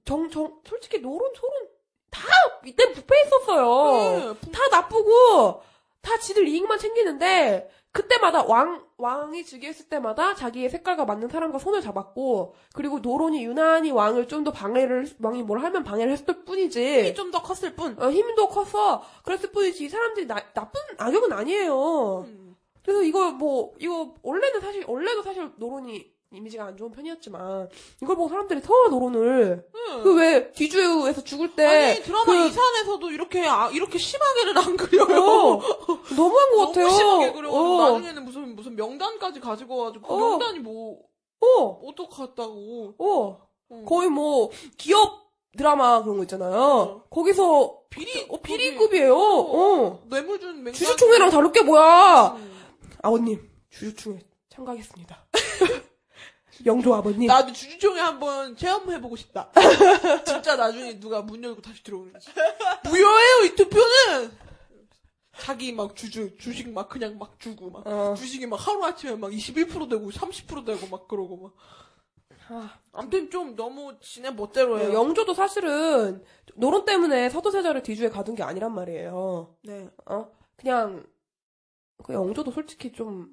[0.04, 1.68] 정, 정, 솔직히 노론, 소론,
[2.10, 2.26] 다,
[2.64, 4.34] 이때 부패했었어요.
[4.34, 5.62] 네, 다 나쁘고
[6.02, 12.54] 다 지들 이익만 챙기는데 그때마다 왕 왕이 즉위했을 때마다 자기의 색깔과 맞는 사람과 손을 잡았고
[12.74, 17.30] 그리고 노론이 유난히 왕을 좀 더 방해를 왕이 뭘 하면 방해를 했을 뿐이지 힘이 좀
[17.30, 17.96] 더 컸을 뿐.
[18.00, 22.24] 어, 힘도 커서 그랬을 뿐이지 이 사람들이 나, 나쁜 악역은 아니에요.
[22.26, 22.56] 음.
[22.82, 27.68] 그래서 이거 뭐 이거 원래는 사실 원래도 사실 노론이 이미지가 안 좋은 편이었지만
[28.02, 30.02] 이걸 보고 사람들이 더 노론을 응.
[30.02, 35.04] 그왜 뒤주에서 죽을 때 아니 드라마 그- 이산에서도 이렇게 아, 이렇게 심하게는 안 그려요.
[35.22, 35.60] 어,
[36.14, 36.86] 너무한 것 같아요.
[36.86, 37.90] 너무 심하게 그려가지고 어.
[37.92, 40.18] 나중에는 무슨 무슨 명단까지 가지고 와가지고 그 어.
[40.18, 40.98] 명단이 뭐
[41.40, 42.94] 어, 어떡했다고.
[42.98, 43.48] 어.
[43.70, 43.84] 어.
[43.86, 46.52] 거의 뭐, 기업 드라마 그런 거 있잖아요.
[46.58, 47.02] 어.
[47.10, 49.14] 거기서, 비리 어, 비리급이에요.
[49.14, 50.02] 어.
[50.08, 50.72] 뇌물 준 명단.
[50.72, 52.34] 주주총회랑 다를 게 뭐야.
[52.38, 52.50] 음.
[53.02, 55.26] 아버님, 주주총회 참가하겠습니다.
[56.66, 57.26] 영조 아버님.
[57.26, 59.50] 나도 주주총회 한번 체험해보고 싶다.
[60.26, 62.30] 진짜 나중에 누가 문 열고 다시 들어오는지.
[62.84, 64.48] 무효예요 이 투표는.
[65.38, 68.14] 자기 막 주주 주식 막 그냥 막 주고 막 어.
[68.16, 71.54] 주식이 막 하루 아침에 막 21% 되고 30% 되고 막 그러고 막.
[72.50, 74.94] 아, 아무튼 좀 너무 지네 멋대로 해요.
[74.94, 76.24] 영조도 사실은
[76.54, 79.54] 노론 때문에 서도세자를 뒤주에 가둔 게 아니란 말이에요.
[79.64, 79.88] 네.
[80.06, 80.30] 어?
[80.56, 81.06] 그냥,
[82.02, 83.28] 그 영조도 솔직히 좀,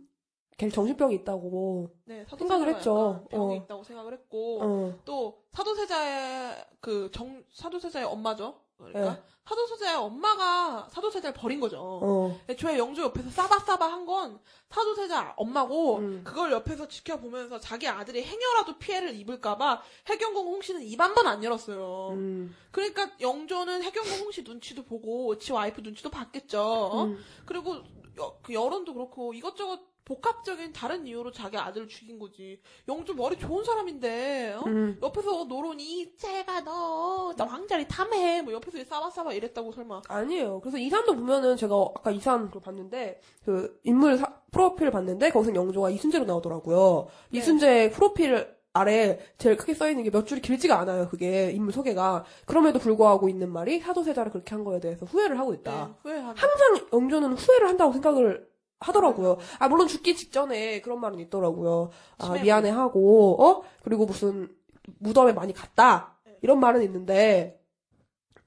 [0.58, 1.90] 걔 정신병이 있다고.
[2.06, 3.26] 네, 생각을 했죠.
[3.30, 3.64] 병이 어.
[3.64, 5.00] 있다고 생각을 했고 어.
[5.06, 9.22] 또 사도세자의 그 정 사도세자의 엄마죠 그러니까 네.
[9.46, 11.80] 사도세자의 엄마가 사도세자를 버린 거죠.
[12.02, 12.40] 어.
[12.50, 16.22] 애초에 영조 옆에서 싸바싸바 한 건 사도세자 엄마고 음.
[16.24, 22.10] 그걸 옆에서 지켜보면서 자기 아들이 행여라도 피해를 입을까봐 해경궁 홍씨는 입 한 번 안 열었어요.
[22.12, 22.56] 음.
[22.72, 26.62] 그러니까 영조는 해경궁 홍씨 눈치도 보고 지 와이프 눈치도 봤겠죠.
[26.62, 27.04] 어?
[27.06, 27.18] 음.
[27.46, 27.78] 그리고
[28.20, 32.62] 여, 그 여론도 그렇고 이것저것 복합적인 다른 이유로 자기 아들을 죽인 거지.
[32.88, 34.64] 영조 머리 좋은 사람인데 어?
[34.68, 34.98] 음.
[35.02, 40.60] 옆에서 노론이 제가 너, 나 왕자리 탐해 뭐 옆에서 싸바싸바 이랬다고 설마 아니에요.
[40.62, 45.54] 그래서 이 사람도 보면은 제가 아까 이산 걸 봤는데 그 인물 사- 프로필을 봤는데 거기서
[45.56, 47.08] 영조가 이순재로 나오더라고요.
[47.32, 47.40] 네.
[47.40, 51.08] 이순재 프로필 아래 제일 크게 써 있는 게 몇 줄이 길지가 않아요.
[51.10, 55.88] 그게 인물 소개가 그럼에도 불구하고 있는 말이 사도세자를 그렇게 한 거에 대해서 후회를 하고 있다.
[55.88, 56.42] 네, 후회한다.
[56.42, 58.48] 항상 영조는 후회를 한다고 생각을
[58.80, 59.38] 하더라고요.
[59.60, 61.90] 아 물론 죽기 직전에 그런 말은 있더라고요.
[62.18, 62.44] 아 치매고.
[62.44, 64.56] 미안해 하고 어 그리고 무슨
[65.00, 67.62] 무덤에 많이 갔다 이런 말은 있는데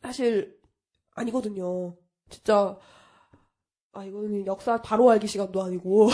[0.03, 0.59] 사실
[1.15, 1.97] 아니거든요.
[2.29, 2.79] 진짜
[3.93, 6.09] 아 이거는 역사 바로 알기 시간도 아니고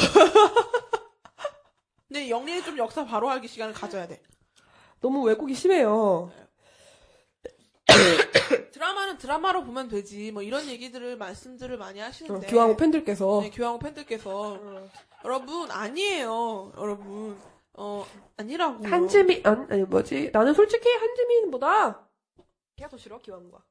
[2.09, 4.23] 근데 영리는 좀 역사 바로 알기 시간을 가져야 돼.
[5.01, 6.31] 너무 왜곡이 심해요.
[8.75, 10.33] 드라마는 드라마로 보면 되지.
[10.33, 12.49] 뭐 이런 얘기들을 말씀들을 많이 어, 하시는데.
[12.49, 14.89] 교황호 팬들께서 네, 교황 팬들께서
[15.25, 16.73] 여러분 아니에요.
[16.77, 17.39] 여러분
[17.75, 18.05] 어
[18.37, 18.85] 아니라고.
[18.85, 22.09] 한지민 아니, 아니 뭐지 나는 솔직히 한지민보다
[22.75, 23.63] 걔가 더 싫어 기왕과.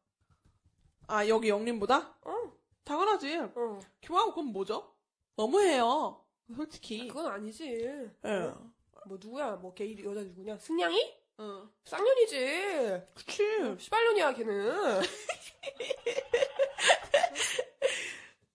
[1.07, 2.15] 아 여기 영림보다?
[2.21, 2.53] 어.
[2.85, 3.39] 당연하지.
[3.55, 3.79] 어.
[4.01, 4.93] 교황 그건 뭐죠?
[5.35, 6.23] 너무해요.
[6.55, 7.09] 솔직히.
[7.09, 7.65] 그건 아니지.
[8.23, 8.53] 예.
[9.05, 9.57] 뭐 누구야?
[9.57, 10.57] 뭐 게이 여자 누구냐?
[10.59, 11.22] 승냥이?
[11.39, 11.69] 응.
[11.85, 13.01] 쌍년이지.
[13.15, 13.43] 그치.
[13.79, 15.01] 시발년이야 걔는.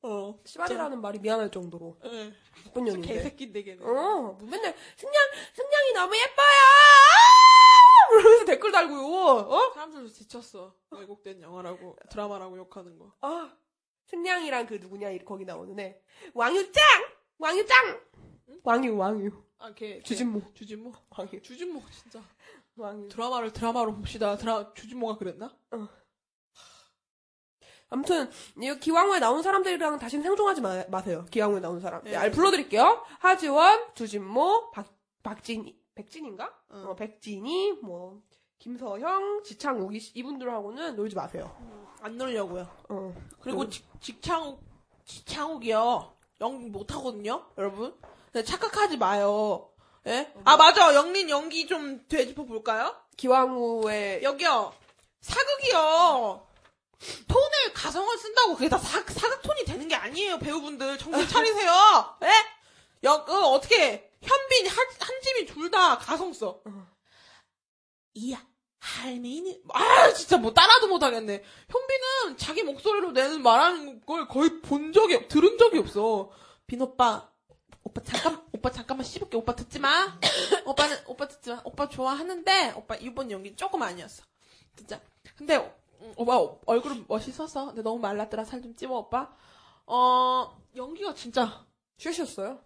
[0.03, 0.39] 어.
[0.45, 2.33] 시발이라는 말이 미안할 정도로 예.
[2.65, 3.09] 나쁜 년인데.
[3.15, 3.85] 개새끼인데 걔는.
[3.85, 5.15] 어, 뭐 맨날 승냥
[5.55, 6.47] 승냥이 너무 예뻐요.
[6.47, 8.09] 아!
[8.11, 9.01] 그러면서 댓글 달고요.
[9.03, 9.73] 어?
[9.75, 10.75] 사람들도 지쳤어.
[10.91, 13.13] 왜곡된 영화라고 드라마라고 욕하는 거.
[13.21, 13.53] 아,
[14.07, 16.01] 승냥이랑 그 누구냐 이- 거기 나오는 애.
[16.33, 16.83] 왕유짱,
[17.39, 18.01] 왕유짱,
[18.63, 19.97] 왕유 왕유 아, 걔.
[19.99, 20.03] 걔.
[20.05, 20.93] 주진모 주진모.
[21.11, 22.23] 왕유 주진모 진짜.
[22.79, 23.09] 왕유.
[23.09, 24.37] 드라마를 드라마로 봅시다.
[24.37, 25.55] 드라 주진모가 그랬나?
[27.91, 28.31] 아무튼
[28.61, 31.25] 이 기왕후에 나온 사람들이랑 다시는 생존하지 마, 마세요.
[31.31, 32.03] 기왕후에 나온 사람.
[32.05, 32.11] 네.
[32.11, 33.03] 네, 알 불러드릴게요.
[33.19, 34.87] 하지원, 주진모, 박
[35.23, 36.55] 박진이, 백진인가?
[36.73, 36.87] 응.
[36.91, 38.23] 어, 백진이, 뭐
[38.59, 41.55] 김서형, 지창욱 이- 이분들하고는 놀지 마세요.
[42.01, 42.69] 안 놀려고요.
[42.91, 43.15] 어.
[43.41, 43.71] 그리고 음.
[43.71, 44.63] 직, 직창욱,
[45.05, 46.13] 직창욱이요.
[46.41, 47.97] 연기 못하거든요, 여러분.
[48.33, 49.71] 네, 착각하지 마요.
[50.09, 50.33] 예?
[50.45, 50.95] 아, 맞아.
[50.95, 52.97] 영린 연기 좀 되짚어 볼까요?
[53.17, 54.73] 기왕후의 여기요.
[55.21, 56.47] 사극이요.
[57.29, 60.99] 톤을 가성을 쓴다고 그게 다 사, 사극 톤이 되는 게 아니에요, 배우분들.
[60.99, 62.17] 정신 차리세요.
[62.25, 62.29] 예?
[63.05, 66.61] 여, 그, 어떻게, 현빈, 한, 한지민 둘 다 가성 써.
[68.15, 68.45] 이야,
[68.81, 69.61] 할미니.
[69.73, 71.45] 아, 진짜 뭐 따라도 못하겠네.
[71.69, 76.31] 현빈은 자기 목소리로 내는 말하는 걸 거의 본 적이, 없- 들은 적이 없어.
[76.67, 77.31] 빈 오빠,
[77.89, 79.37] 오빠 잠깐, 오빠 잠깐만 씹을게.
[79.39, 79.89] 오빠 듣지 마.
[80.67, 81.61] 오빠는, 오빠 듣지 마.
[81.65, 84.23] 오빠 좋아하는데, 오빠 이번 연기 조금 아니었어.
[84.77, 85.01] 진짜.
[85.37, 85.57] 근데,
[86.01, 87.67] 음, 오빠 얼굴은 멋있었어.
[87.69, 88.45] 근데 너무 말랐더라.
[88.45, 89.33] 살좀 찝어, 오빠.
[89.87, 91.65] 어, 연기가 진짜,
[91.97, 92.61] 쉐시였어요?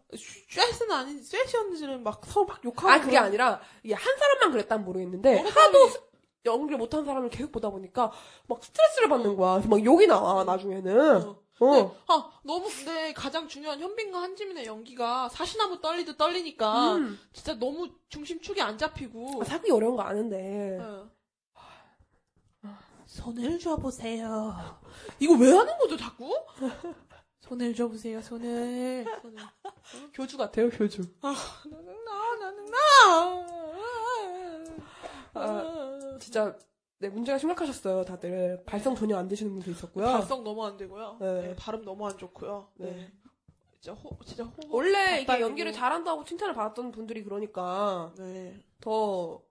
[0.51, 2.89] 쇠스는 아닌지, 쇠시였는지는 막 서로 막 욕하고.
[2.91, 6.03] 아 그게 아니라 이게 한 사람만 그랬다면 모르겠는데 하도 사람이-
[6.45, 8.13] 연기를 못한 사람을 계속 보다 보니까
[8.49, 9.53] 막 스트레스를 받는 거야.
[9.55, 11.23] 그래서 막 욕이 나와 나중에는.
[11.23, 11.42] 어.
[11.61, 11.97] 어.
[12.09, 17.19] 아, 너무 근데 가장 중요한 현빈과 한지민의 연기가 사시나무 떨리듯 떨리니까 음.
[17.33, 20.79] 진짜 너무 중심축이 안 잡히고 아, 사기 어려운 거 아는데.
[20.81, 21.11] 어.
[23.07, 24.81] 손을 줘보세요.
[25.21, 26.35] 이거 왜 하는 거죠, 자꾸?
[27.41, 29.05] 손을 줘보세요, 손을.
[29.21, 29.37] 손을.
[30.15, 31.03] 교주 같아요, 교주.
[31.21, 32.79] 나는 나, 나는 나.
[35.35, 36.57] 아, 진짜
[37.03, 38.63] 네, 문제가 심각하셨어요, 다들.
[38.65, 40.07] 발성 전혀 안 되시는 분도 있었고요.
[40.07, 41.17] 발성 너무 안 되고요.
[41.21, 41.43] 네.
[41.49, 42.69] 네, 발음 너무 안 좋고요.
[42.77, 42.91] 네.
[42.93, 43.13] 네.
[43.81, 44.53] 진짜 호, 진짜 호.
[44.71, 45.41] 원래 이게.
[45.41, 48.55] 연기를 잘한다고 칭찬을 받았던 분들이 그러니까 네.
[48.81, 49.43] 더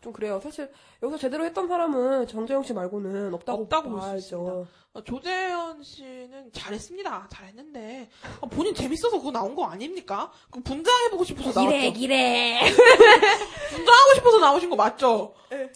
[0.00, 0.38] 좀 그래요.
[0.40, 0.70] 사실
[1.02, 4.18] 여기서 제대로 했던 사람은 정재영 씨 말고는 없다고, 없다고 볼수 봐야죠.
[4.18, 4.52] 있습니다.
[4.92, 7.26] 어, 조재현 씨는 잘했습니다.
[7.32, 8.08] 잘했는데
[8.40, 10.30] 아, 본인 재밌어서 그거 나온 거 아닙니까?
[10.52, 11.92] 그 분장해보고 싶어서 나왔죠.
[11.94, 12.60] 기래.
[13.74, 15.34] 분장하고 싶어서 나오신 거 맞죠?
[15.50, 15.68] 네.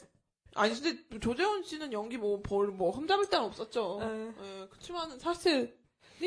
[0.55, 3.99] 아니 근데 조재현 씨는 연기 뭐벌뭐 흠잡을 데는 없었죠.
[4.01, 4.33] 네.
[4.43, 5.77] 예, 그렇지만은 사실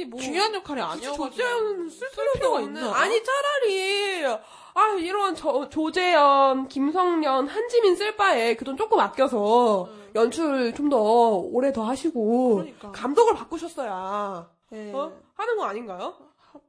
[0.09, 2.93] 뭐 중요한 역할이 아니어가지고 조재현 쓸쓸 필요가 있나?
[2.95, 4.25] 아니 차라리
[4.73, 10.11] 아 이런 저, 조재현, 김성령, 한지민 쓸 바에 그 돈 조금 아껴서 음.
[10.15, 12.91] 연출 좀 더 오래 더 하시고 그러니까.
[12.91, 14.91] 감독을 바꾸셨어야 예.
[14.91, 15.13] 어?
[15.35, 16.15] 하는 거 아닌가요?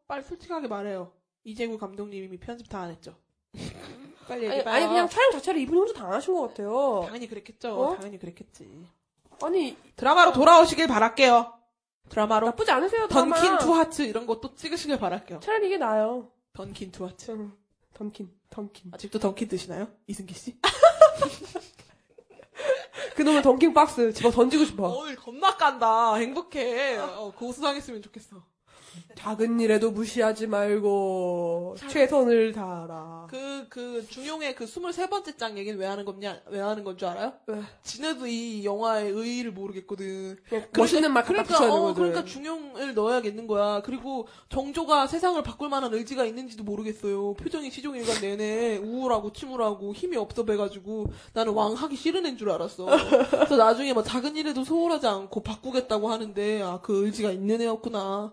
[0.06, 1.10] 빨리 솔직하게 말해요.
[1.44, 3.16] 이재규 감독님이 편집 다 안 했죠.
[4.26, 4.74] 빨리 아니, 얘기해봐요.
[4.74, 7.02] 아니 그냥 촬영 자체를 이분이 혼자 다 하신 것 같아요.
[7.06, 7.80] 당연히 그랬겠죠.
[7.80, 7.94] 어?
[7.96, 8.86] 당연히 그랬겠지.
[9.42, 11.52] 아니, 드라마로 돌아오시길 바랄게요.
[12.08, 13.36] 드라마로 나쁘지 않으세요, 드라마.
[13.36, 15.40] 더킹 투 하트 이런 것도 찍으시길 바랄게요.
[15.40, 16.30] 차라리 이게 나아요.
[16.52, 17.30] 더킹 투 하트.
[17.32, 17.52] 응.
[17.92, 18.92] 던킨, 던킨.
[18.94, 19.88] 아직도 던킨 드시나요?
[20.06, 20.56] 이승기 씨?
[23.16, 24.88] 그놈의 던킨 박스 집어 던지고 싶어.
[24.88, 26.16] 오늘 겁나 깐다.
[26.16, 26.98] 행복해.
[26.98, 28.42] 어, 고수당했으면 좋겠어.
[29.16, 33.26] 작은 일에도 무시하지 말고 최선을 다하라.
[33.30, 37.32] 그, 그, 중용의 그 23번째 장 얘기는 왜 하는 거냐, 왜 하는 건 줄 알아요?
[37.46, 37.60] 왜?
[37.82, 40.36] 지네도 이 영화의 의의를 모르겠거든.
[40.76, 41.94] 멋있는 말 그러니까, 어, 되거든.
[41.94, 43.82] 그러니까 중용을 넣어야겠는 거야.
[43.82, 47.34] 그리고 정조가 세상을 바꿀 만한 의지가 있는지도 모르겠어요.
[47.34, 52.86] 표정이 시종일관 내내 우울하고 침울하고 힘이 없어 배가지고 나는 왕 하기 싫은 애인 줄 알았어.
[52.86, 58.32] 그래서 나중에 막 작은 일에도 소홀하지 않고 바꾸겠다고 하는데 아 그 의지가 있는 애였구나.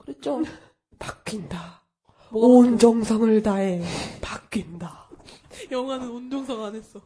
[0.00, 0.42] 그랬죠.
[0.98, 1.82] 바뀐다.
[2.32, 3.82] 온 정성을 다해
[4.20, 5.08] 바뀐다.
[5.70, 7.00] 영화는 온 정성 안 했어.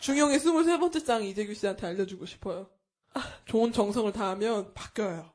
[0.00, 2.68] 중용의 23번째 장 이재규 씨한테 알려주고 싶어요.
[3.44, 5.32] 좋은 정성을 다하면 바뀌어요.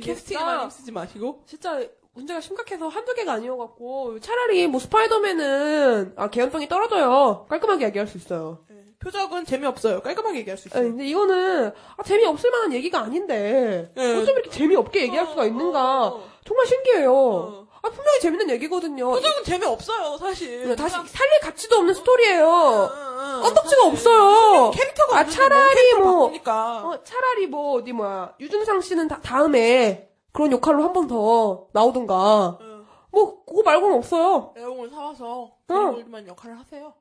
[0.00, 1.80] 캐스팅에만 힘쓰지 마시고 진짜
[2.16, 7.46] 문제가 심각해서 한두 개가 아니어갖고 차라리 뭐 스파이더맨은 아 개연성이 떨어져요.
[7.48, 8.64] 깔끔하게 얘기할 수 있어요.
[9.00, 10.00] 표적은 재미없어요.
[10.00, 10.82] 깔끔하게 얘기할 수 있어요.
[10.82, 14.16] 근데 이거는 아, 재미없을 만한 얘기가 아닌데 네.
[14.16, 16.28] 어쩜 이렇게 재미없게 얘기할 수가 있는가 어, 어.
[16.44, 17.14] 정말 신기해요.
[17.14, 17.66] 어.
[17.82, 19.10] 아 분명히 재밌는 얘기거든요.
[19.10, 20.72] 표적은 재미없어요, 사실.
[20.72, 22.48] 이- 다시 살릴 가치도 없는 스토리예요.
[22.48, 24.70] 어, 껌덕지가 없어요.
[24.74, 26.32] 캐릭터가 아, 없는데 차라리 뭐-.
[26.46, 32.14] 어, 차라리 뭐 어디 뭐야 유준상 씨는 다, 다음에 그런 역할로 한 번 더 나오든가
[32.14, 32.84] 어.
[33.10, 34.52] 뭐 그거 말고는 없어요.
[34.56, 35.56] 애용을 사와서 어.
[35.66, 36.92] 그림만 역할을 하세요.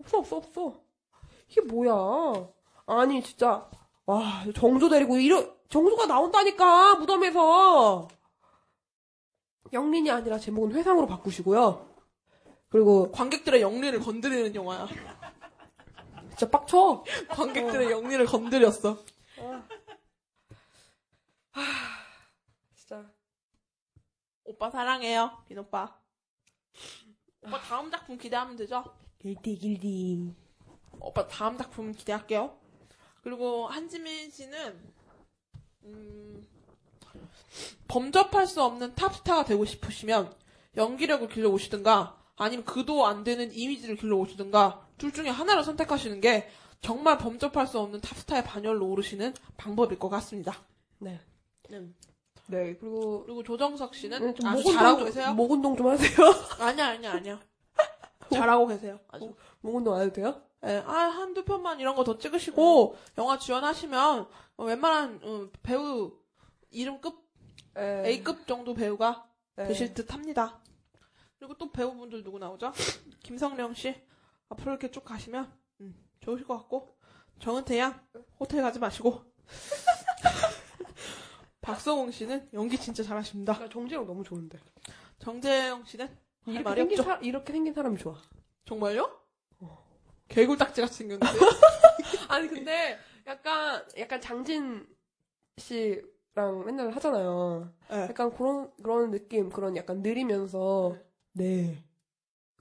[0.00, 0.74] 없어 없어 없어.
[1.48, 2.46] 이게 뭐야?
[2.86, 3.68] 아니 진짜
[4.04, 8.06] 와 정조 데리고 이러 정조가 나온다니까 무덤에서
[9.72, 11.88] 영린이 아니라 제목은 회상으로 바꾸시고요.
[12.68, 14.86] 그리고 관객들의 영리를 건드리는 영화야.
[16.30, 17.02] 진짜 빡쳐.
[17.30, 18.98] 관객들의 영리를 건드렸어.
[19.34, 19.64] 진짜
[24.56, 25.98] 오빠 사랑해요, 빈 오빠.
[27.42, 28.84] 오빠 다음 작품 기대하면 되죠?
[29.18, 30.34] 길디 길디.
[30.98, 32.58] 오빠 다음 작품 기대할게요.
[33.22, 34.94] 그리고 한지민 씨는
[35.84, 36.46] 음,
[37.86, 40.34] 범접할 수 없는 탑스타가 되고 싶으시면
[40.74, 46.48] 연기력을 길러 오시든가 아니면 그도 안 되는 이미지를 길러 오시든가 둘 중에 하나를 선택하시는 게
[46.80, 50.64] 정말 범접할 수 없는 탑스타의 반열로 오르시는 방법일 것 같습니다.
[50.98, 51.20] 네.
[51.72, 51.94] 음.
[52.48, 55.34] 네 그리고 그리고 조정석 씨는 네, 좀 아주 목 운동 잘하고 좀- 계세요.
[55.34, 56.10] 목 운동 좀 하세요.
[56.60, 57.40] 아니야 아니야 아니야.
[58.30, 59.00] 잘하고 계세요.
[59.08, 59.34] 아주.
[59.60, 60.42] 목 운동 안 해도 돼요?
[60.64, 66.12] 예, 아, 한두 편만 이런 거 더 찍으시고, 영화 주연하시면, 어, 웬만한, 어, 배우,
[66.70, 67.22] 이름급,
[67.76, 69.68] 에, A급 정도 배우가 네.
[69.68, 70.60] 되실 듯 합니다.
[71.38, 72.72] 그리고 또 배우분들 누구 나오죠?
[73.22, 73.94] 김성령 씨.
[74.48, 75.52] 앞으로 이렇게 쭉 가시면,
[75.82, 76.96] 음, 좋으실 것 같고,
[77.38, 78.00] 정은태 양,
[78.40, 79.22] 호텔 가지 마시고,
[81.66, 83.58] 박성웅 씨는 연기 진짜 잘하십니다.
[83.58, 84.56] 나 정재영 너무 좋은데.
[85.18, 87.02] 정재영 씨는 할 이렇게 말이 생긴.
[87.02, 88.16] 사, 이렇게 생긴 사람이 좋아.
[88.64, 89.10] 정말요?
[90.28, 91.26] 개굴딱지 같이 생겼는데.
[92.28, 94.86] 아니 근데 약간 약간 장진
[95.56, 97.72] 씨랑 맨날 하잖아요.
[97.90, 97.96] 예.
[98.02, 100.96] 약간 그런 그런 느낌, 그런 약간 느리면서
[101.32, 101.82] 네.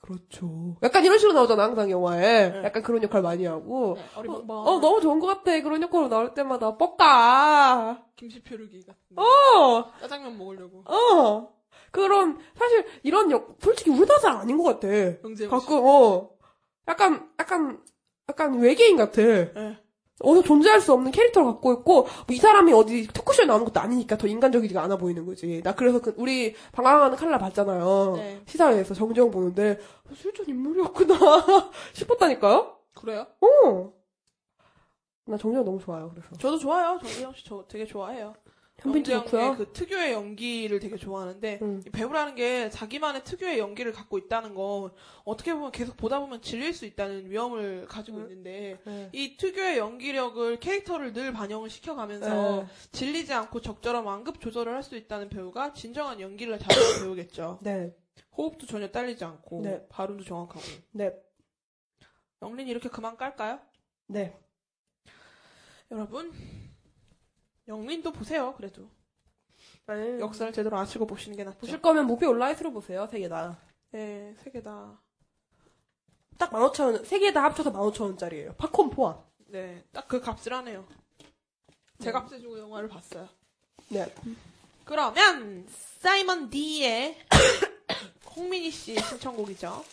[0.05, 0.75] 그렇죠.
[0.83, 2.49] 약간 이런 식으로 나오잖아, 항상 영화에.
[2.51, 2.63] 네.
[2.63, 3.95] 약간 그런 역할 많이 하고.
[3.97, 4.55] 네, 어리벙벙.
[4.55, 5.59] 어, 너무 좋은 것 같아.
[5.61, 8.03] 그런 역할로 나올 때마다 뻑가.
[8.15, 8.99] 김치표르기 같은.
[9.17, 10.83] 어, 짜장면 먹으려고.
[10.85, 11.55] 어.
[11.89, 14.87] 그런, 사실, 이런 역, 솔직히 우리나라 사람 아닌 것 같아.
[15.49, 16.29] 가끔, 어.
[16.87, 17.81] 약간, 약간,
[18.29, 19.21] 약간 외계인 같아.
[19.21, 19.77] 예.
[20.21, 24.17] 어디서 존재할 수 없는 캐릭터를 갖고 있고, 뭐 이 사람이 어디 토크쇼에 나오는 것도 아니니까
[24.17, 25.61] 더 인간적이지가 않아 보이는 거지.
[25.63, 28.13] 나 그래서 그, 우리 방황하는 칼라 봤잖아요.
[28.15, 28.41] 네.
[28.47, 29.79] 시사회에서 정재영 보는데,
[30.09, 31.15] 어, 실존 인물이었구나.
[31.93, 32.77] 싶었다니까요?
[32.95, 33.27] 그래요?
[33.41, 33.91] 어.
[35.27, 36.29] 나 정재영 너무 좋아요, 그래서.
[36.37, 36.97] 저도 좋아요.
[37.01, 38.33] 정재영 씨 저 되게 좋아해요.
[38.77, 39.55] 현빈도 좋고요.
[39.57, 41.81] 그 특유의 연기를 되게 좋아하는데 음.
[41.85, 44.91] 이 배우라는 게 자기만의 특유의 연기를 갖고 있다는 건
[45.23, 48.23] 어떻게 보면 계속 보다 보면 질릴 수 있다는 위험을 가지고 음.
[48.29, 49.09] 있는데 네.
[49.13, 52.67] 이 특유의 연기력을 캐릭터를 늘 반영을 시켜가면서 네.
[52.91, 57.59] 질리지 않고 적절한 완급 조절을 할 수 있다는 배우가 진정한 연기를 잘하는 배우겠죠.
[57.63, 57.95] 네.
[58.37, 59.87] 호흡도 전혀 딸리지 않고 네.
[59.89, 60.61] 발음도 정확하고.
[60.91, 61.11] 네.
[62.43, 63.59] 영린 이렇게 그만 깔까요?
[64.07, 64.37] 네.
[65.89, 66.31] 여러분
[67.67, 68.53] 영린도 보세요.
[68.57, 68.87] 그래도
[69.87, 70.19] 네.
[70.19, 71.59] 역사를 제대로 아시고 보시는 게 낫죠.
[71.59, 73.57] 보실 거면 무비 온라인으로 보세요, 세 개 다.
[73.91, 74.99] 네, 세 개 다.
[76.37, 78.57] 딱 15,000원, 세 개 다 합쳐서 15,000원짜리예요.
[78.57, 79.17] 팝콘 포함.
[79.47, 80.85] 네, 딱 그 값을 하네요.
[81.99, 83.29] 제 값을 주고 영화를 봤어요.
[83.89, 84.13] 네.
[84.83, 85.65] 그러면
[85.99, 87.17] 사이먼 D의
[88.35, 89.83] 홍민희 씨 신청곡이죠.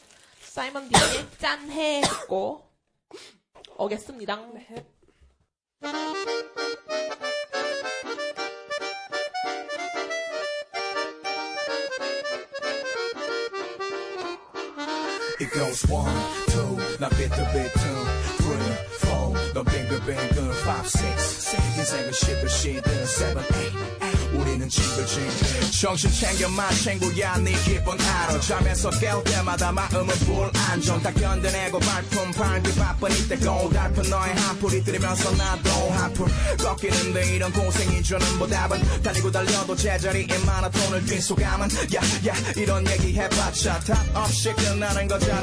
[0.40, 2.66] 사이먼 D의 짠해 듣고
[3.78, 4.36] 오겠습니다.
[4.54, 4.86] 네.
[15.42, 16.06] It goes one,
[16.50, 17.80] two, 나 비트비트,
[18.38, 24.01] three, four, 넌 빙글빙글, five, six, 인생은 시들 시들, seven, eight, eight.
[24.34, 25.70] 우리는 징글징글.
[25.70, 31.02] 정신 챙겨 마 친구야 네 기분 알아 잠에서 깰 때마다 마음은 불안정.
[31.02, 36.26] 다 견뎌내고 발품 팔기 바쁜 이때 고달픈 너의 한풀이 들이면서 나도 한풀
[36.58, 41.68] 꺾이는데 이런 고생이 주는 보답은 달리고 달려도 제자리에 마라톤을 뛴 소감은.
[41.94, 45.42] 야야 이런 얘기 해봤자 답 없이 끝나는 거잖아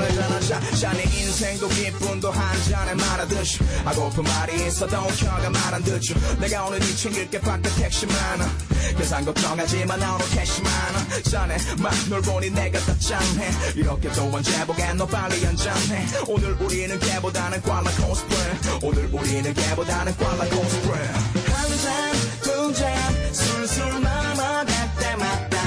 [0.79, 3.59] 자, 네 인생도 기쁨도 한 잔에 말하듯이.
[3.83, 8.49] 하고픈 말이 있어도 혀가 말안 듣죠 내가 오늘 이 챙길 게 밖에 택시 많아
[8.97, 13.51] 계산 걱정하지만 나 오늘 cash 많아 자네 막널 보니 내가 더 짠해.
[13.75, 16.07] 이렇게 또 언제 보게 너 빨리 연장해.
[16.27, 18.79] 오늘 우리는 걔보다는 꽐라 코스프레.
[18.83, 21.07] 오늘 우리는 걔보다는 꽐라 코스프레.
[21.53, 24.65] 한잔두잔 술술 넘어갈
[24.99, 25.57] 때마다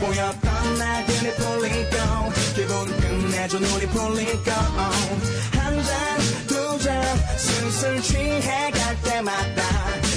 [0.00, 4.50] 보였던 날들이 풀리고 기분 끝내줘 눈이 풀리고
[5.52, 9.62] 한잔두잔 슬슬 취해 갈 때마다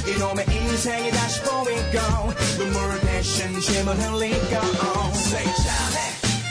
[0.08, 4.56] 이놈의 인생이 다시 보이고 눈물 대신 짐을 흘리고.
[5.14, 5.98] Say 자네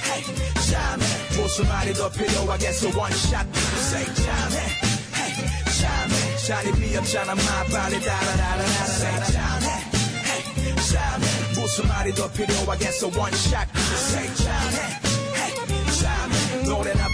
[0.05, 0.25] hey
[0.71, 1.07] 자네
[1.37, 3.49] 무슨 말이 더 필요하겠어 shot.
[3.79, 4.57] Say 자네
[5.15, 5.35] hey
[5.81, 9.67] 자네 자리 비었잖아 마 빨리 따라라라라 Say 자네
[10.27, 13.69] hey 자네 무슨 말이 더 필요하겠어 shot.
[13.95, 15.16] Say 자네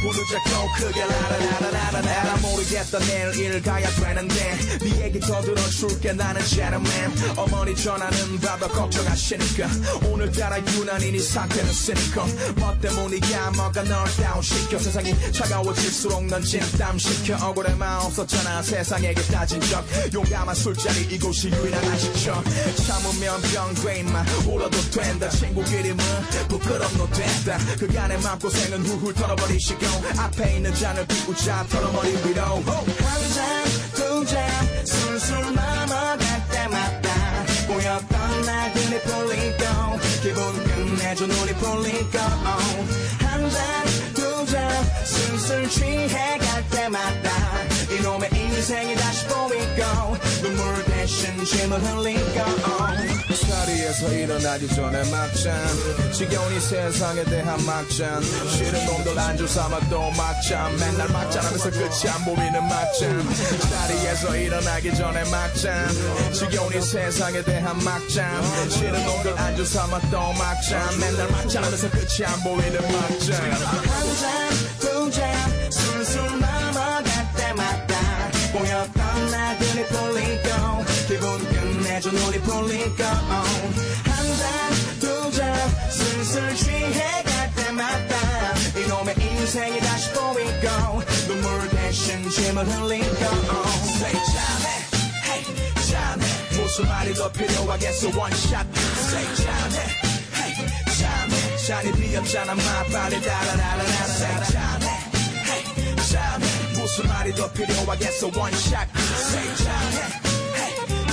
[0.02, 7.38] 부르자고 크게 라라라라라라 나 모르겠다 내일 일 가야 되는데 네 얘기 더 들어줄게 나는 gentleman.
[7.38, 9.68] 어머니 전화는 받아 걱정하시니까.
[10.08, 12.26] 오늘따라 유난히 네 상태는 쓰니까
[12.56, 13.50] 뭐 때문이야?
[13.56, 14.78] 뭐가 널 다운시켜?
[14.78, 17.36] 세상이 차가워질수록 넌 진땀시켜.
[17.46, 19.84] 억울해 마음 없었잖아 세상에게 따진 적.
[20.12, 22.42] 용감한 술자리 이곳이 유일한 안식처
[22.86, 24.24] 참으면 병돼 임마.
[24.46, 25.28] 울어도 된다.
[25.28, 26.04] 친구끼리 뭐
[26.48, 27.58] 부끄럽노 된다.
[27.78, 32.42] 그간의 마음고생은 훌훌 털어버리시고 앞에 있는 잔을 비우자 털어버린 위로.
[32.42, 33.64] 한잔
[33.94, 36.18] 두잔 술술 넘어갈
[36.50, 37.10] 때마다
[37.66, 39.98] 보였던 날들이 풀리고.
[40.22, 42.18] 기분 끝내줘 눈이 풀리고.
[43.20, 47.30] 한잔 두잔 슬슬 취해 갈 때마다
[47.90, 52.22] 이놈의 인생이 다시 보이고 눈물 대신 짐을 흘리고.
[53.48, 55.54] 자리에서 일어나기 전에 막잔
[56.12, 58.22] 지겨운 이 세상에 대한 막잔.
[58.22, 60.76] 싫은 놈들 안주 삼아 또 막잔.
[60.78, 63.28] 맨날 막잔 하면서 끝이 안 보이는 막잔.
[63.70, 65.88] 자리에서 일어나기 전에 막잔
[66.32, 68.70] 지겨운 이 세상에 대한 막잔.
[68.70, 70.98] 싫은 놈들 안주 삼아 또 막잔.
[70.98, 73.52] 맨날 막잔 하면서 끝이 안 보이는 막잔.
[73.52, 74.50] 한잔
[74.80, 75.81] 두잔 술술 넘어갈
[78.52, 83.02] 때마다 보였던 날들이 풀리고 기분 끝내줘 눈이 풀리고
[84.04, 88.16] 한잔 두잔 슬슬 취해갈 때마다
[88.76, 93.24] 이놈의 인생이 다시 보이고 눈물 대신 짐을 흘리고
[93.84, 94.68] Say 자네
[95.24, 95.44] hey
[95.90, 99.78] 자네 무슨 말이 더 필요하겠어 shot Say 자네
[100.36, 100.54] hey
[100.98, 102.62] 자네 잔이 비었잖아 마
[102.92, 104.61] 빨리 달아달아달아
[106.94, 108.30] 무슨 말이 더 필요하겠어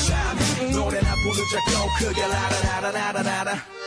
[0.04, 3.79] 자네 노래나 부르자 고 크게 라라라라라라라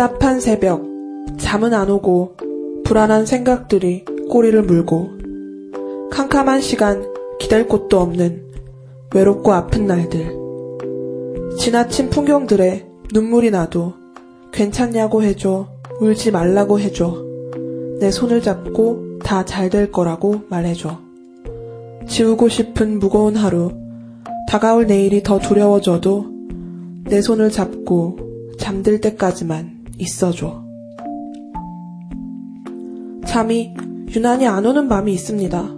[0.00, 0.82] 답답한 새벽,
[1.36, 2.36] 잠은 안 오고,
[2.84, 5.10] 불안한 생각들이 꼬리를 물고,
[6.10, 7.04] 캄캄한 시간,
[7.38, 8.42] 기댈 곳도 없는
[9.14, 10.34] 외롭고 아픈 날들.
[11.58, 13.92] 지나친 풍경들에 눈물이 나도
[14.52, 15.68] 괜찮냐고 해줘,
[16.00, 17.22] 울지 말라고 해줘.
[18.00, 20.98] 내 손을 잡고 다 잘 될 거라고 말해줘.
[22.08, 23.72] 지우고 싶은 무거운 하루,
[24.48, 26.24] 다가올 내일이 더 두려워져도
[27.04, 28.16] 내 손을 잡고
[28.58, 30.62] 잠들 때까지만 있어줘.
[33.26, 33.74] 잠이
[34.14, 35.70] 유난히 안 오는 밤이 있습니다.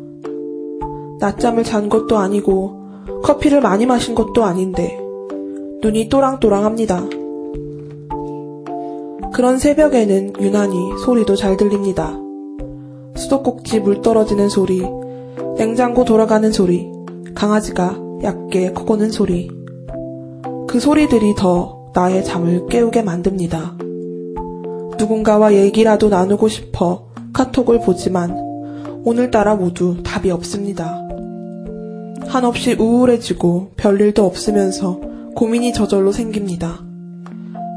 [1.20, 2.80] 낮잠을 잔 것도 아니고
[3.22, 4.98] 커피를 많이 마신 것도 아닌데
[5.82, 7.04] 눈이 또랑또랑합니다.
[9.32, 12.18] 그런 새벽에는 유난히 소리도 잘 들립니다.
[13.16, 14.82] 수도꼭지 물 떨어지는 소리,
[15.56, 16.90] 냉장고 돌아가는 소리,
[17.34, 19.50] 강아지가 얕게 코고는 소리.
[20.68, 23.76] 그 소리들이 더 나의 잠을 깨우게 만듭니다.
[25.02, 28.36] 누군가와 얘기라도 나누고 싶어 카톡을 보지만
[29.04, 31.00] 오늘따라 모두 답이 없습니다.
[32.28, 35.00] 한없이 우울해지고 별일도 없으면서
[35.34, 36.78] 고민이 저절로 생깁니다.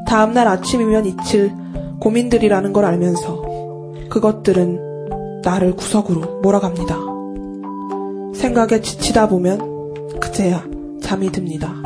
[0.06, 1.52] 다음날 아침이면 잊힐
[2.00, 3.42] 고민들이라는 걸 알면서
[4.08, 6.96] 그것들은 나를 구석으로 몰아갑니다.
[8.34, 10.64] 생각에 지치다 보면 그제야
[11.02, 11.85] 잠이 듭니다.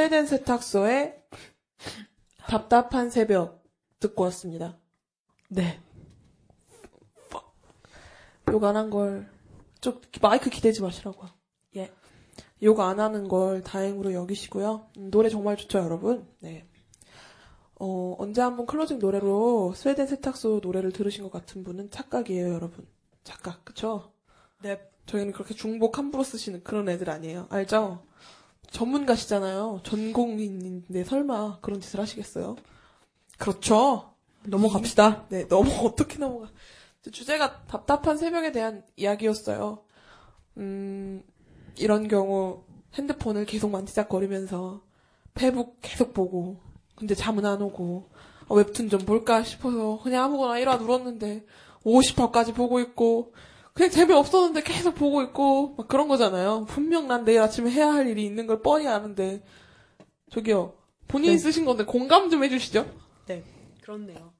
[0.00, 1.22] 스웨덴 세탁소의
[2.48, 3.62] 답답한 새벽
[3.98, 4.78] 듣고 왔습니다.
[5.48, 5.78] 네.
[8.50, 9.28] 욕 안 한 걸,
[9.82, 11.28] 좀 마이크 기대지 마시라고요.
[11.76, 11.92] 예.
[12.62, 14.88] 욕 안 하는 걸 다행으로 여기시고요.
[14.96, 16.26] 음, 노래 정말 좋죠, 여러분.
[16.40, 16.66] 네.
[17.78, 22.86] 어, 언제 한번 closing 노래로 스웨덴 세탁소 노래를 들으신 것 같은 분은 착각이에요, 여러분.
[23.22, 24.14] 착각, 그쵸?
[24.62, 24.80] 네.
[25.04, 27.48] 저희는 그렇게 중복 함부로 쓰시는 그런 애들 아니에요.
[27.50, 28.02] 알죠?
[28.70, 29.80] 전문가시잖아요.
[29.84, 32.56] 전공인인데 설마 그런 짓을 하시겠어요?
[33.38, 34.14] 그렇죠.
[34.44, 35.26] 넘어갑시다.
[35.28, 36.48] 네, 너무 어떻게 넘어가.
[37.10, 39.84] 주제가 답답한 새벽에 대한 이야기였어요.
[40.58, 41.22] 음,
[41.78, 42.64] 이런 경우
[42.94, 44.82] 핸드폰을 계속 만지작거리면서
[45.34, 46.60] 페북 계속 보고,
[46.94, 48.10] 근데 잠은 안 오고,
[48.48, 51.46] 어, 웹툰 좀 볼까 싶어서 그냥 아무거나 1화 눌렀는데
[51.84, 53.32] 50화까지 보고 있고,
[53.72, 56.66] 그냥 재미없었는데 계속 보고 있고, 막 그런 거잖아요.
[56.68, 59.42] 분명 난 내일 아침에 해야 할 일이 있는 걸 뻔히 아는데,
[60.30, 60.74] 저기요,
[61.08, 61.38] 본인이 네.
[61.38, 62.86] 쓰신 건데 공감 좀 해주시죠?
[63.26, 63.44] 네.
[63.82, 64.32] 그렇네요.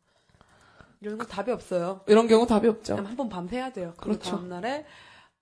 [1.01, 2.01] 이런 거 답이 없어요.
[2.07, 2.97] 이런 경우 답이 없죠.
[2.97, 3.95] 그냥 한번 밤새야 돼요.
[3.97, 4.31] 그렇죠.
[4.31, 4.85] 다음 날에,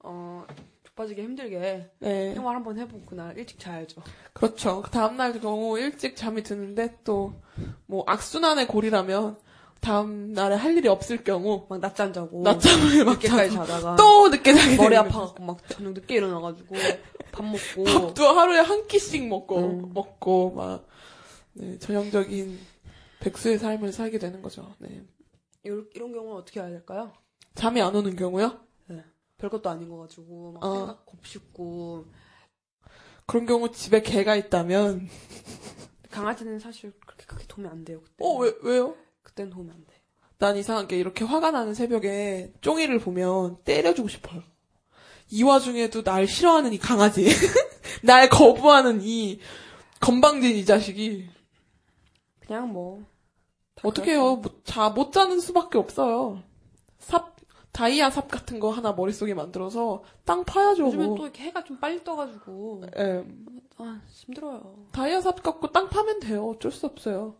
[0.01, 0.47] 어,
[0.85, 2.35] 족빠지게 힘들게 네.
[2.35, 4.03] 생활 한번 해보고 그날 일찍 자야죠.
[4.33, 4.83] 그렇죠.
[4.83, 7.35] 그 다음 날 경우 일찍 잠이 드는데 또,
[7.87, 9.39] 뭐, 악순환의 골이라면,
[9.81, 12.43] 다음 날에 할 일이 없을 경우, 막 낮잠 자고.
[12.43, 13.97] 낮잠을 막 늦게까지 자고, 자다가.
[13.97, 14.97] 또 늦게 자게 머리.
[14.97, 16.75] 아파갖고 막 저녁 늦게 일어나가지고
[17.33, 17.85] 밥 먹고.
[17.85, 19.93] 밥도 하루에 한 끼씩 먹고, 음.
[19.95, 20.87] 먹고, 막,
[21.55, 22.59] 네, 전형적인
[23.21, 24.75] 백수의 삶을 살게 되는 거죠.
[24.79, 25.03] 네.
[25.63, 27.13] 이런, 이런 경우는 어떻게 해야 될까요?
[27.55, 28.61] 잠이 안 오는 경우요?
[29.39, 30.75] 별것도 아닌 거 가지고 막 어.
[30.75, 32.07] 생각 곱씹고
[33.25, 35.09] 그런 경우 집에 개가 있다면,
[36.11, 38.01] 강아지는 사실 그렇게 크게 도움이 안 돼요.
[38.01, 38.17] 그때.
[38.19, 38.97] 어, 왜, 왜요?
[39.29, 39.95] 그때는 도움이 안 돼.
[40.39, 44.43] 난 이상하게 이렇게 화가 나는 새벽에 쫑이를 보면 때려주고 싶어요.
[45.31, 47.27] 이 와중에도 날 싫어하는 이 강아지.
[48.03, 49.41] 날 거부하는 이
[50.01, 51.29] 건방진 이 자식이.
[52.41, 53.07] 그냥 뭐다
[53.83, 54.37] 어떻게 해요?
[54.37, 56.43] 뭐, 자, 못 자는 수밖에 없어요.
[56.99, 57.37] 삽,
[57.73, 60.87] 다이아 삽 같은 거 하나 머릿속에 만들어서 땅 파야죠.
[60.87, 61.17] 요즘엔 뭐.
[61.17, 63.25] 또 이렇게 해가 좀 빨리 떠가지고 예,
[63.77, 64.87] 아 힘들어요.
[64.93, 66.49] 다이아 삽 갖고 땅 파면 돼요.
[66.49, 67.37] 어쩔 수 없어요.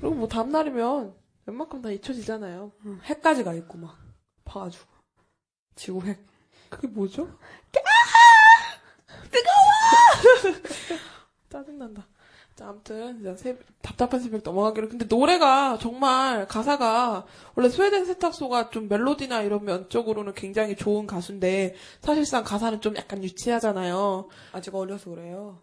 [0.00, 1.14] 그리고 뭐 다음날이면
[1.46, 2.72] 웬만큼 다 잊혀지잖아요.
[2.86, 3.96] 응, 해까지 가 있고 막
[4.44, 4.84] 파가지고
[5.76, 6.18] 지구 핵.
[6.68, 7.26] 그게 뭐죠?
[7.72, 7.90] 뜨거워!
[11.50, 12.06] 짜증난다.
[12.54, 14.88] 자, 아무튼, 이제 새- 답답한 새벽 넘어가기로.
[14.90, 17.24] 근데 노래가 정말 가사가,
[17.54, 24.28] 원래 스웨덴 세탁소가 좀 멜로디나 이런 면적으로는 굉장히 좋은 가수인데, 사실상 가사는 좀 약간 유치하잖아요.
[24.52, 25.58] 아직 어려서 그래요.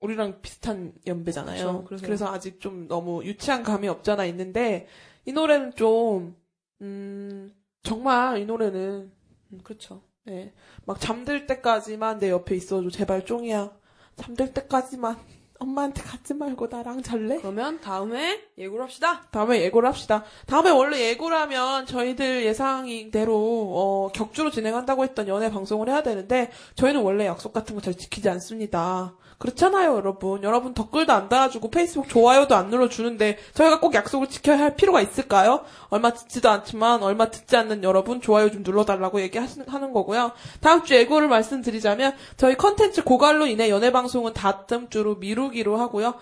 [0.00, 1.66] 우리랑 비슷한 연배잖아요.
[1.66, 2.06] 그쵸, 그래서.
[2.06, 4.86] 그래서 아직 좀 너무 유치한 감이 없잖아 있는데,
[5.26, 6.36] 이 노래는 좀,
[6.80, 7.52] 음,
[7.82, 9.12] 정말 이 노래는
[9.52, 10.02] 음, 그렇죠.
[10.24, 10.52] 네.
[10.86, 12.88] 막 잠들 때까지만 내 옆에 있어줘.
[12.90, 13.70] 제발 쫑이야.
[14.16, 15.16] 잠들 때까지만
[15.58, 17.36] 엄마한테 가지 말고 나랑 잘래?
[17.38, 19.26] 그러면 다음에 예고를 합시다.
[19.30, 20.24] 다음에 예고를 합시다.
[20.46, 23.34] 다음에 원래 예고를 하면 저희들 예상대로
[23.74, 28.28] 어, 격주로 진행한다고 했던 연애 방송을 해야 되는데 저희는 원래 약속 같은 거 잘 지키지
[28.30, 29.16] 않습니다.
[29.40, 30.42] 그렇잖아요, 여러분.
[30.42, 35.64] 여러분 댓글도 안 달아주고 페이스북 좋아요도 안 눌러주는데 저희가 꼭 약속을 지켜야 할 필요가 있을까요?
[35.88, 40.32] 얼마 듣지도 않지만 얼마 듣지 않는 여러분 좋아요 좀 눌러달라고 얘기하는 거고요.
[40.60, 46.14] 다음 주 예고를 말씀드리자면 저희 컨텐츠 고갈로 인해 연애 방송은 다음 주로 미루기로 하고요.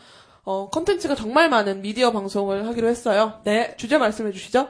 [0.45, 3.41] 어, 컨텐츠가 정말 많은 미디어 방송을 하기로 했어요.
[3.43, 4.69] 네, 주제 말씀해 주시죠.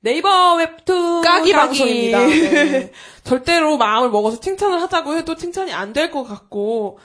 [0.00, 2.18] 네이버 웹툰 까기 방송입니다.
[2.26, 2.92] 네.
[3.24, 6.98] 절대로 마음을 먹어서 칭찬을 하자고 해도 칭찬이 안 될 것 같고,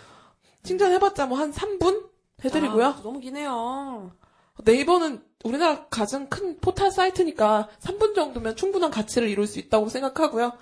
[0.68, 2.10] 칭찬해봤자 뭐 한 3분?
[2.44, 2.86] 해드리고요.
[2.86, 4.12] 아, 너무 기네요.
[4.64, 10.54] 네이버는 우리나라 가장 큰 포털 사이트니까 3분 정도면 충분한 가치를 이룰 수 있다고 생각하고요.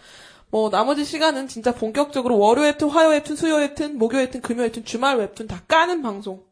[0.52, 4.86] 뭐 나머지 시간은 진짜 본격적으로 월요 웹툰, 화요 웹툰, 수요 웹툰, 목요 웹툰, 금요 웹툰,
[4.86, 6.44] 주말 웹툰 다 까는 방송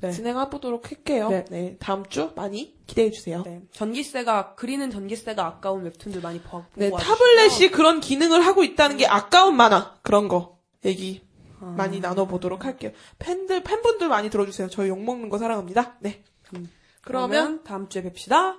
[0.00, 0.12] 네.
[0.12, 1.28] 진행해보도록 할게요.
[1.28, 1.44] 네.
[1.50, 3.42] 네, 다음 주 많이 기대해 주세요.
[3.44, 3.62] 네.
[3.72, 6.90] 전기세가 그리는 전기세가 아까운 웹툰들 많이 보, 보고 네.
[6.90, 11.27] 타블렛이 그런 기능을 하고 있다는 게 아까운 만화 그런 거 얘기 아.
[11.60, 12.92] 많이 나눠보도록 할게요.
[13.18, 14.68] 팬들 팬분들 많이 들어주세요.
[14.68, 15.96] 저희 욕 먹는 거 사랑합니다.
[16.00, 16.22] 네.
[16.54, 16.70] 음,
[17.02, 18.56] 그러면 그러면 다음 주에 뵙시다.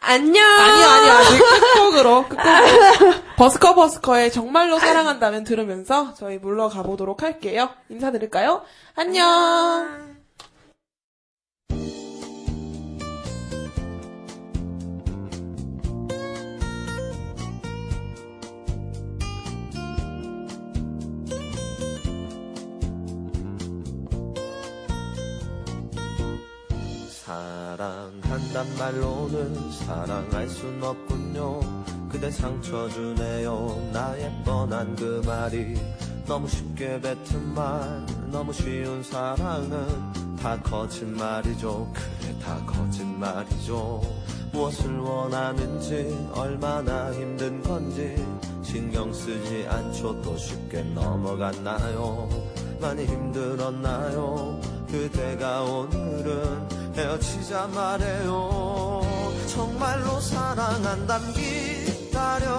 [0.00, 0.44] 안녕.
[0.44, 7.70] 아니 아니 아직 끝곡으로 끝곡으로 버스커 버스커의 정말로 사랑한다면 들으면서 저희 물러가 보도록 할게요.
[7.88, 8.62] 인사드릴까요?
[8.94, 10.11] 안녕.
[27.32, 31.60] 사랑한단 말로는 사랑할 순 없군요.
[32.10, 33.90] 그대 상처 주네요.
[33.90, 35.74] 나의 뻔한 그 말이
[36.26, 41.90] 너무 쉽게 뱉은 말 너무 쉬운 사랑은 다 거짓말이죠.
[41.94, 44.02] 그래 다 거짓말이죠.
[44.52, 48.14] 무엇을 원하는지 얼마나 힘든 건지
[48.62, 50.20] 신경 쓰지 않죠.
[50.20, 52.28] 또 쉽게 넘어갔나요
[52.82, 54.60] 많이 힘들었나요?
[54.90, 59.00] 그대가 오늘은 헤어지자 말해요.
[59.46, 61.32] 정말로 사랑한담
[62.12, 62.58] 기다려주세요.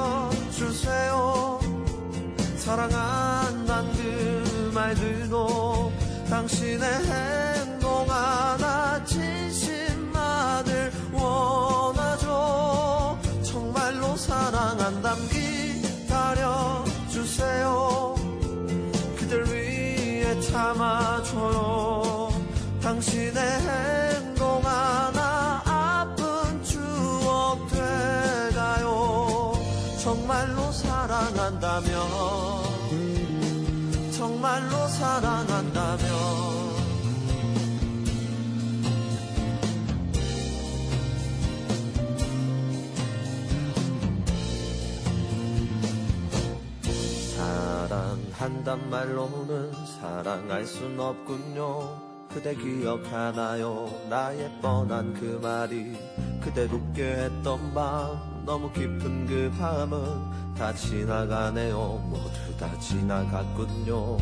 [2.56, 5.92] 사랑한단 그 말들도
[6.30, 6.90] 당신의
[35.04, 36.08] 사랑한다면.
[47.36, 52.00] 사랑한단 말로는 사랑할 순 없군요.
[52.30, 53.90] 그대 기억하나요?
[54.10, 55.98] 나의 뻔한 그 말이
[56.42, 58.46] 그댈 웃게 했던 밤.
[58.46, 61.78] 너무 깊은 그 밤은 다 지나가네요.
[62.10, 64.18] 모두 다 지나갔군요.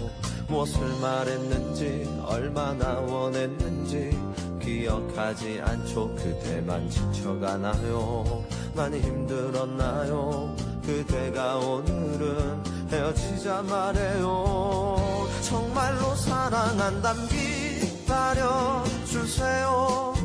[0.48, 4.20] 무엇을 말했는지 얼마나 원했는지
[4.60, 6.16] 기억하지 않죠.
[6.16, 8.44] 그대만 지쳐가나요?
[8.76, 10.56] 많이 힘들었나요?
[10.84, 15.28] 그대가 오늘은 헤어지자 말해요.
[15.44, 20.16] 정말로 사랑한담 기다려 주세요.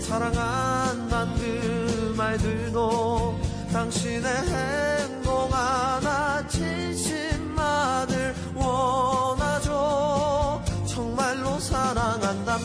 [0.00, 3.38] 사랑한단 그 말들도
[3.72, 5.29] 당신의 행
[5.60, 10.62] 동 하나 진심만을 원하죠.
[10.86, 12.58] 정말로 사랑한담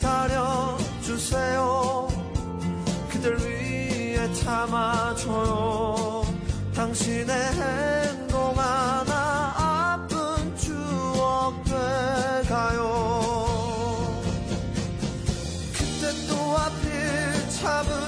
[0.00, 2.08] 기다려주세요.
[3.10, 6.24] 그댈 위해 참아줘요.
[6.74, 12.90] 당신의 행동 하나 아픈 추억 돼가요.
[15.72, 16.90] 그때 또 하필
[17.50, 17.99] 참으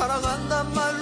[0.00, 0.99] 사랑한단 말로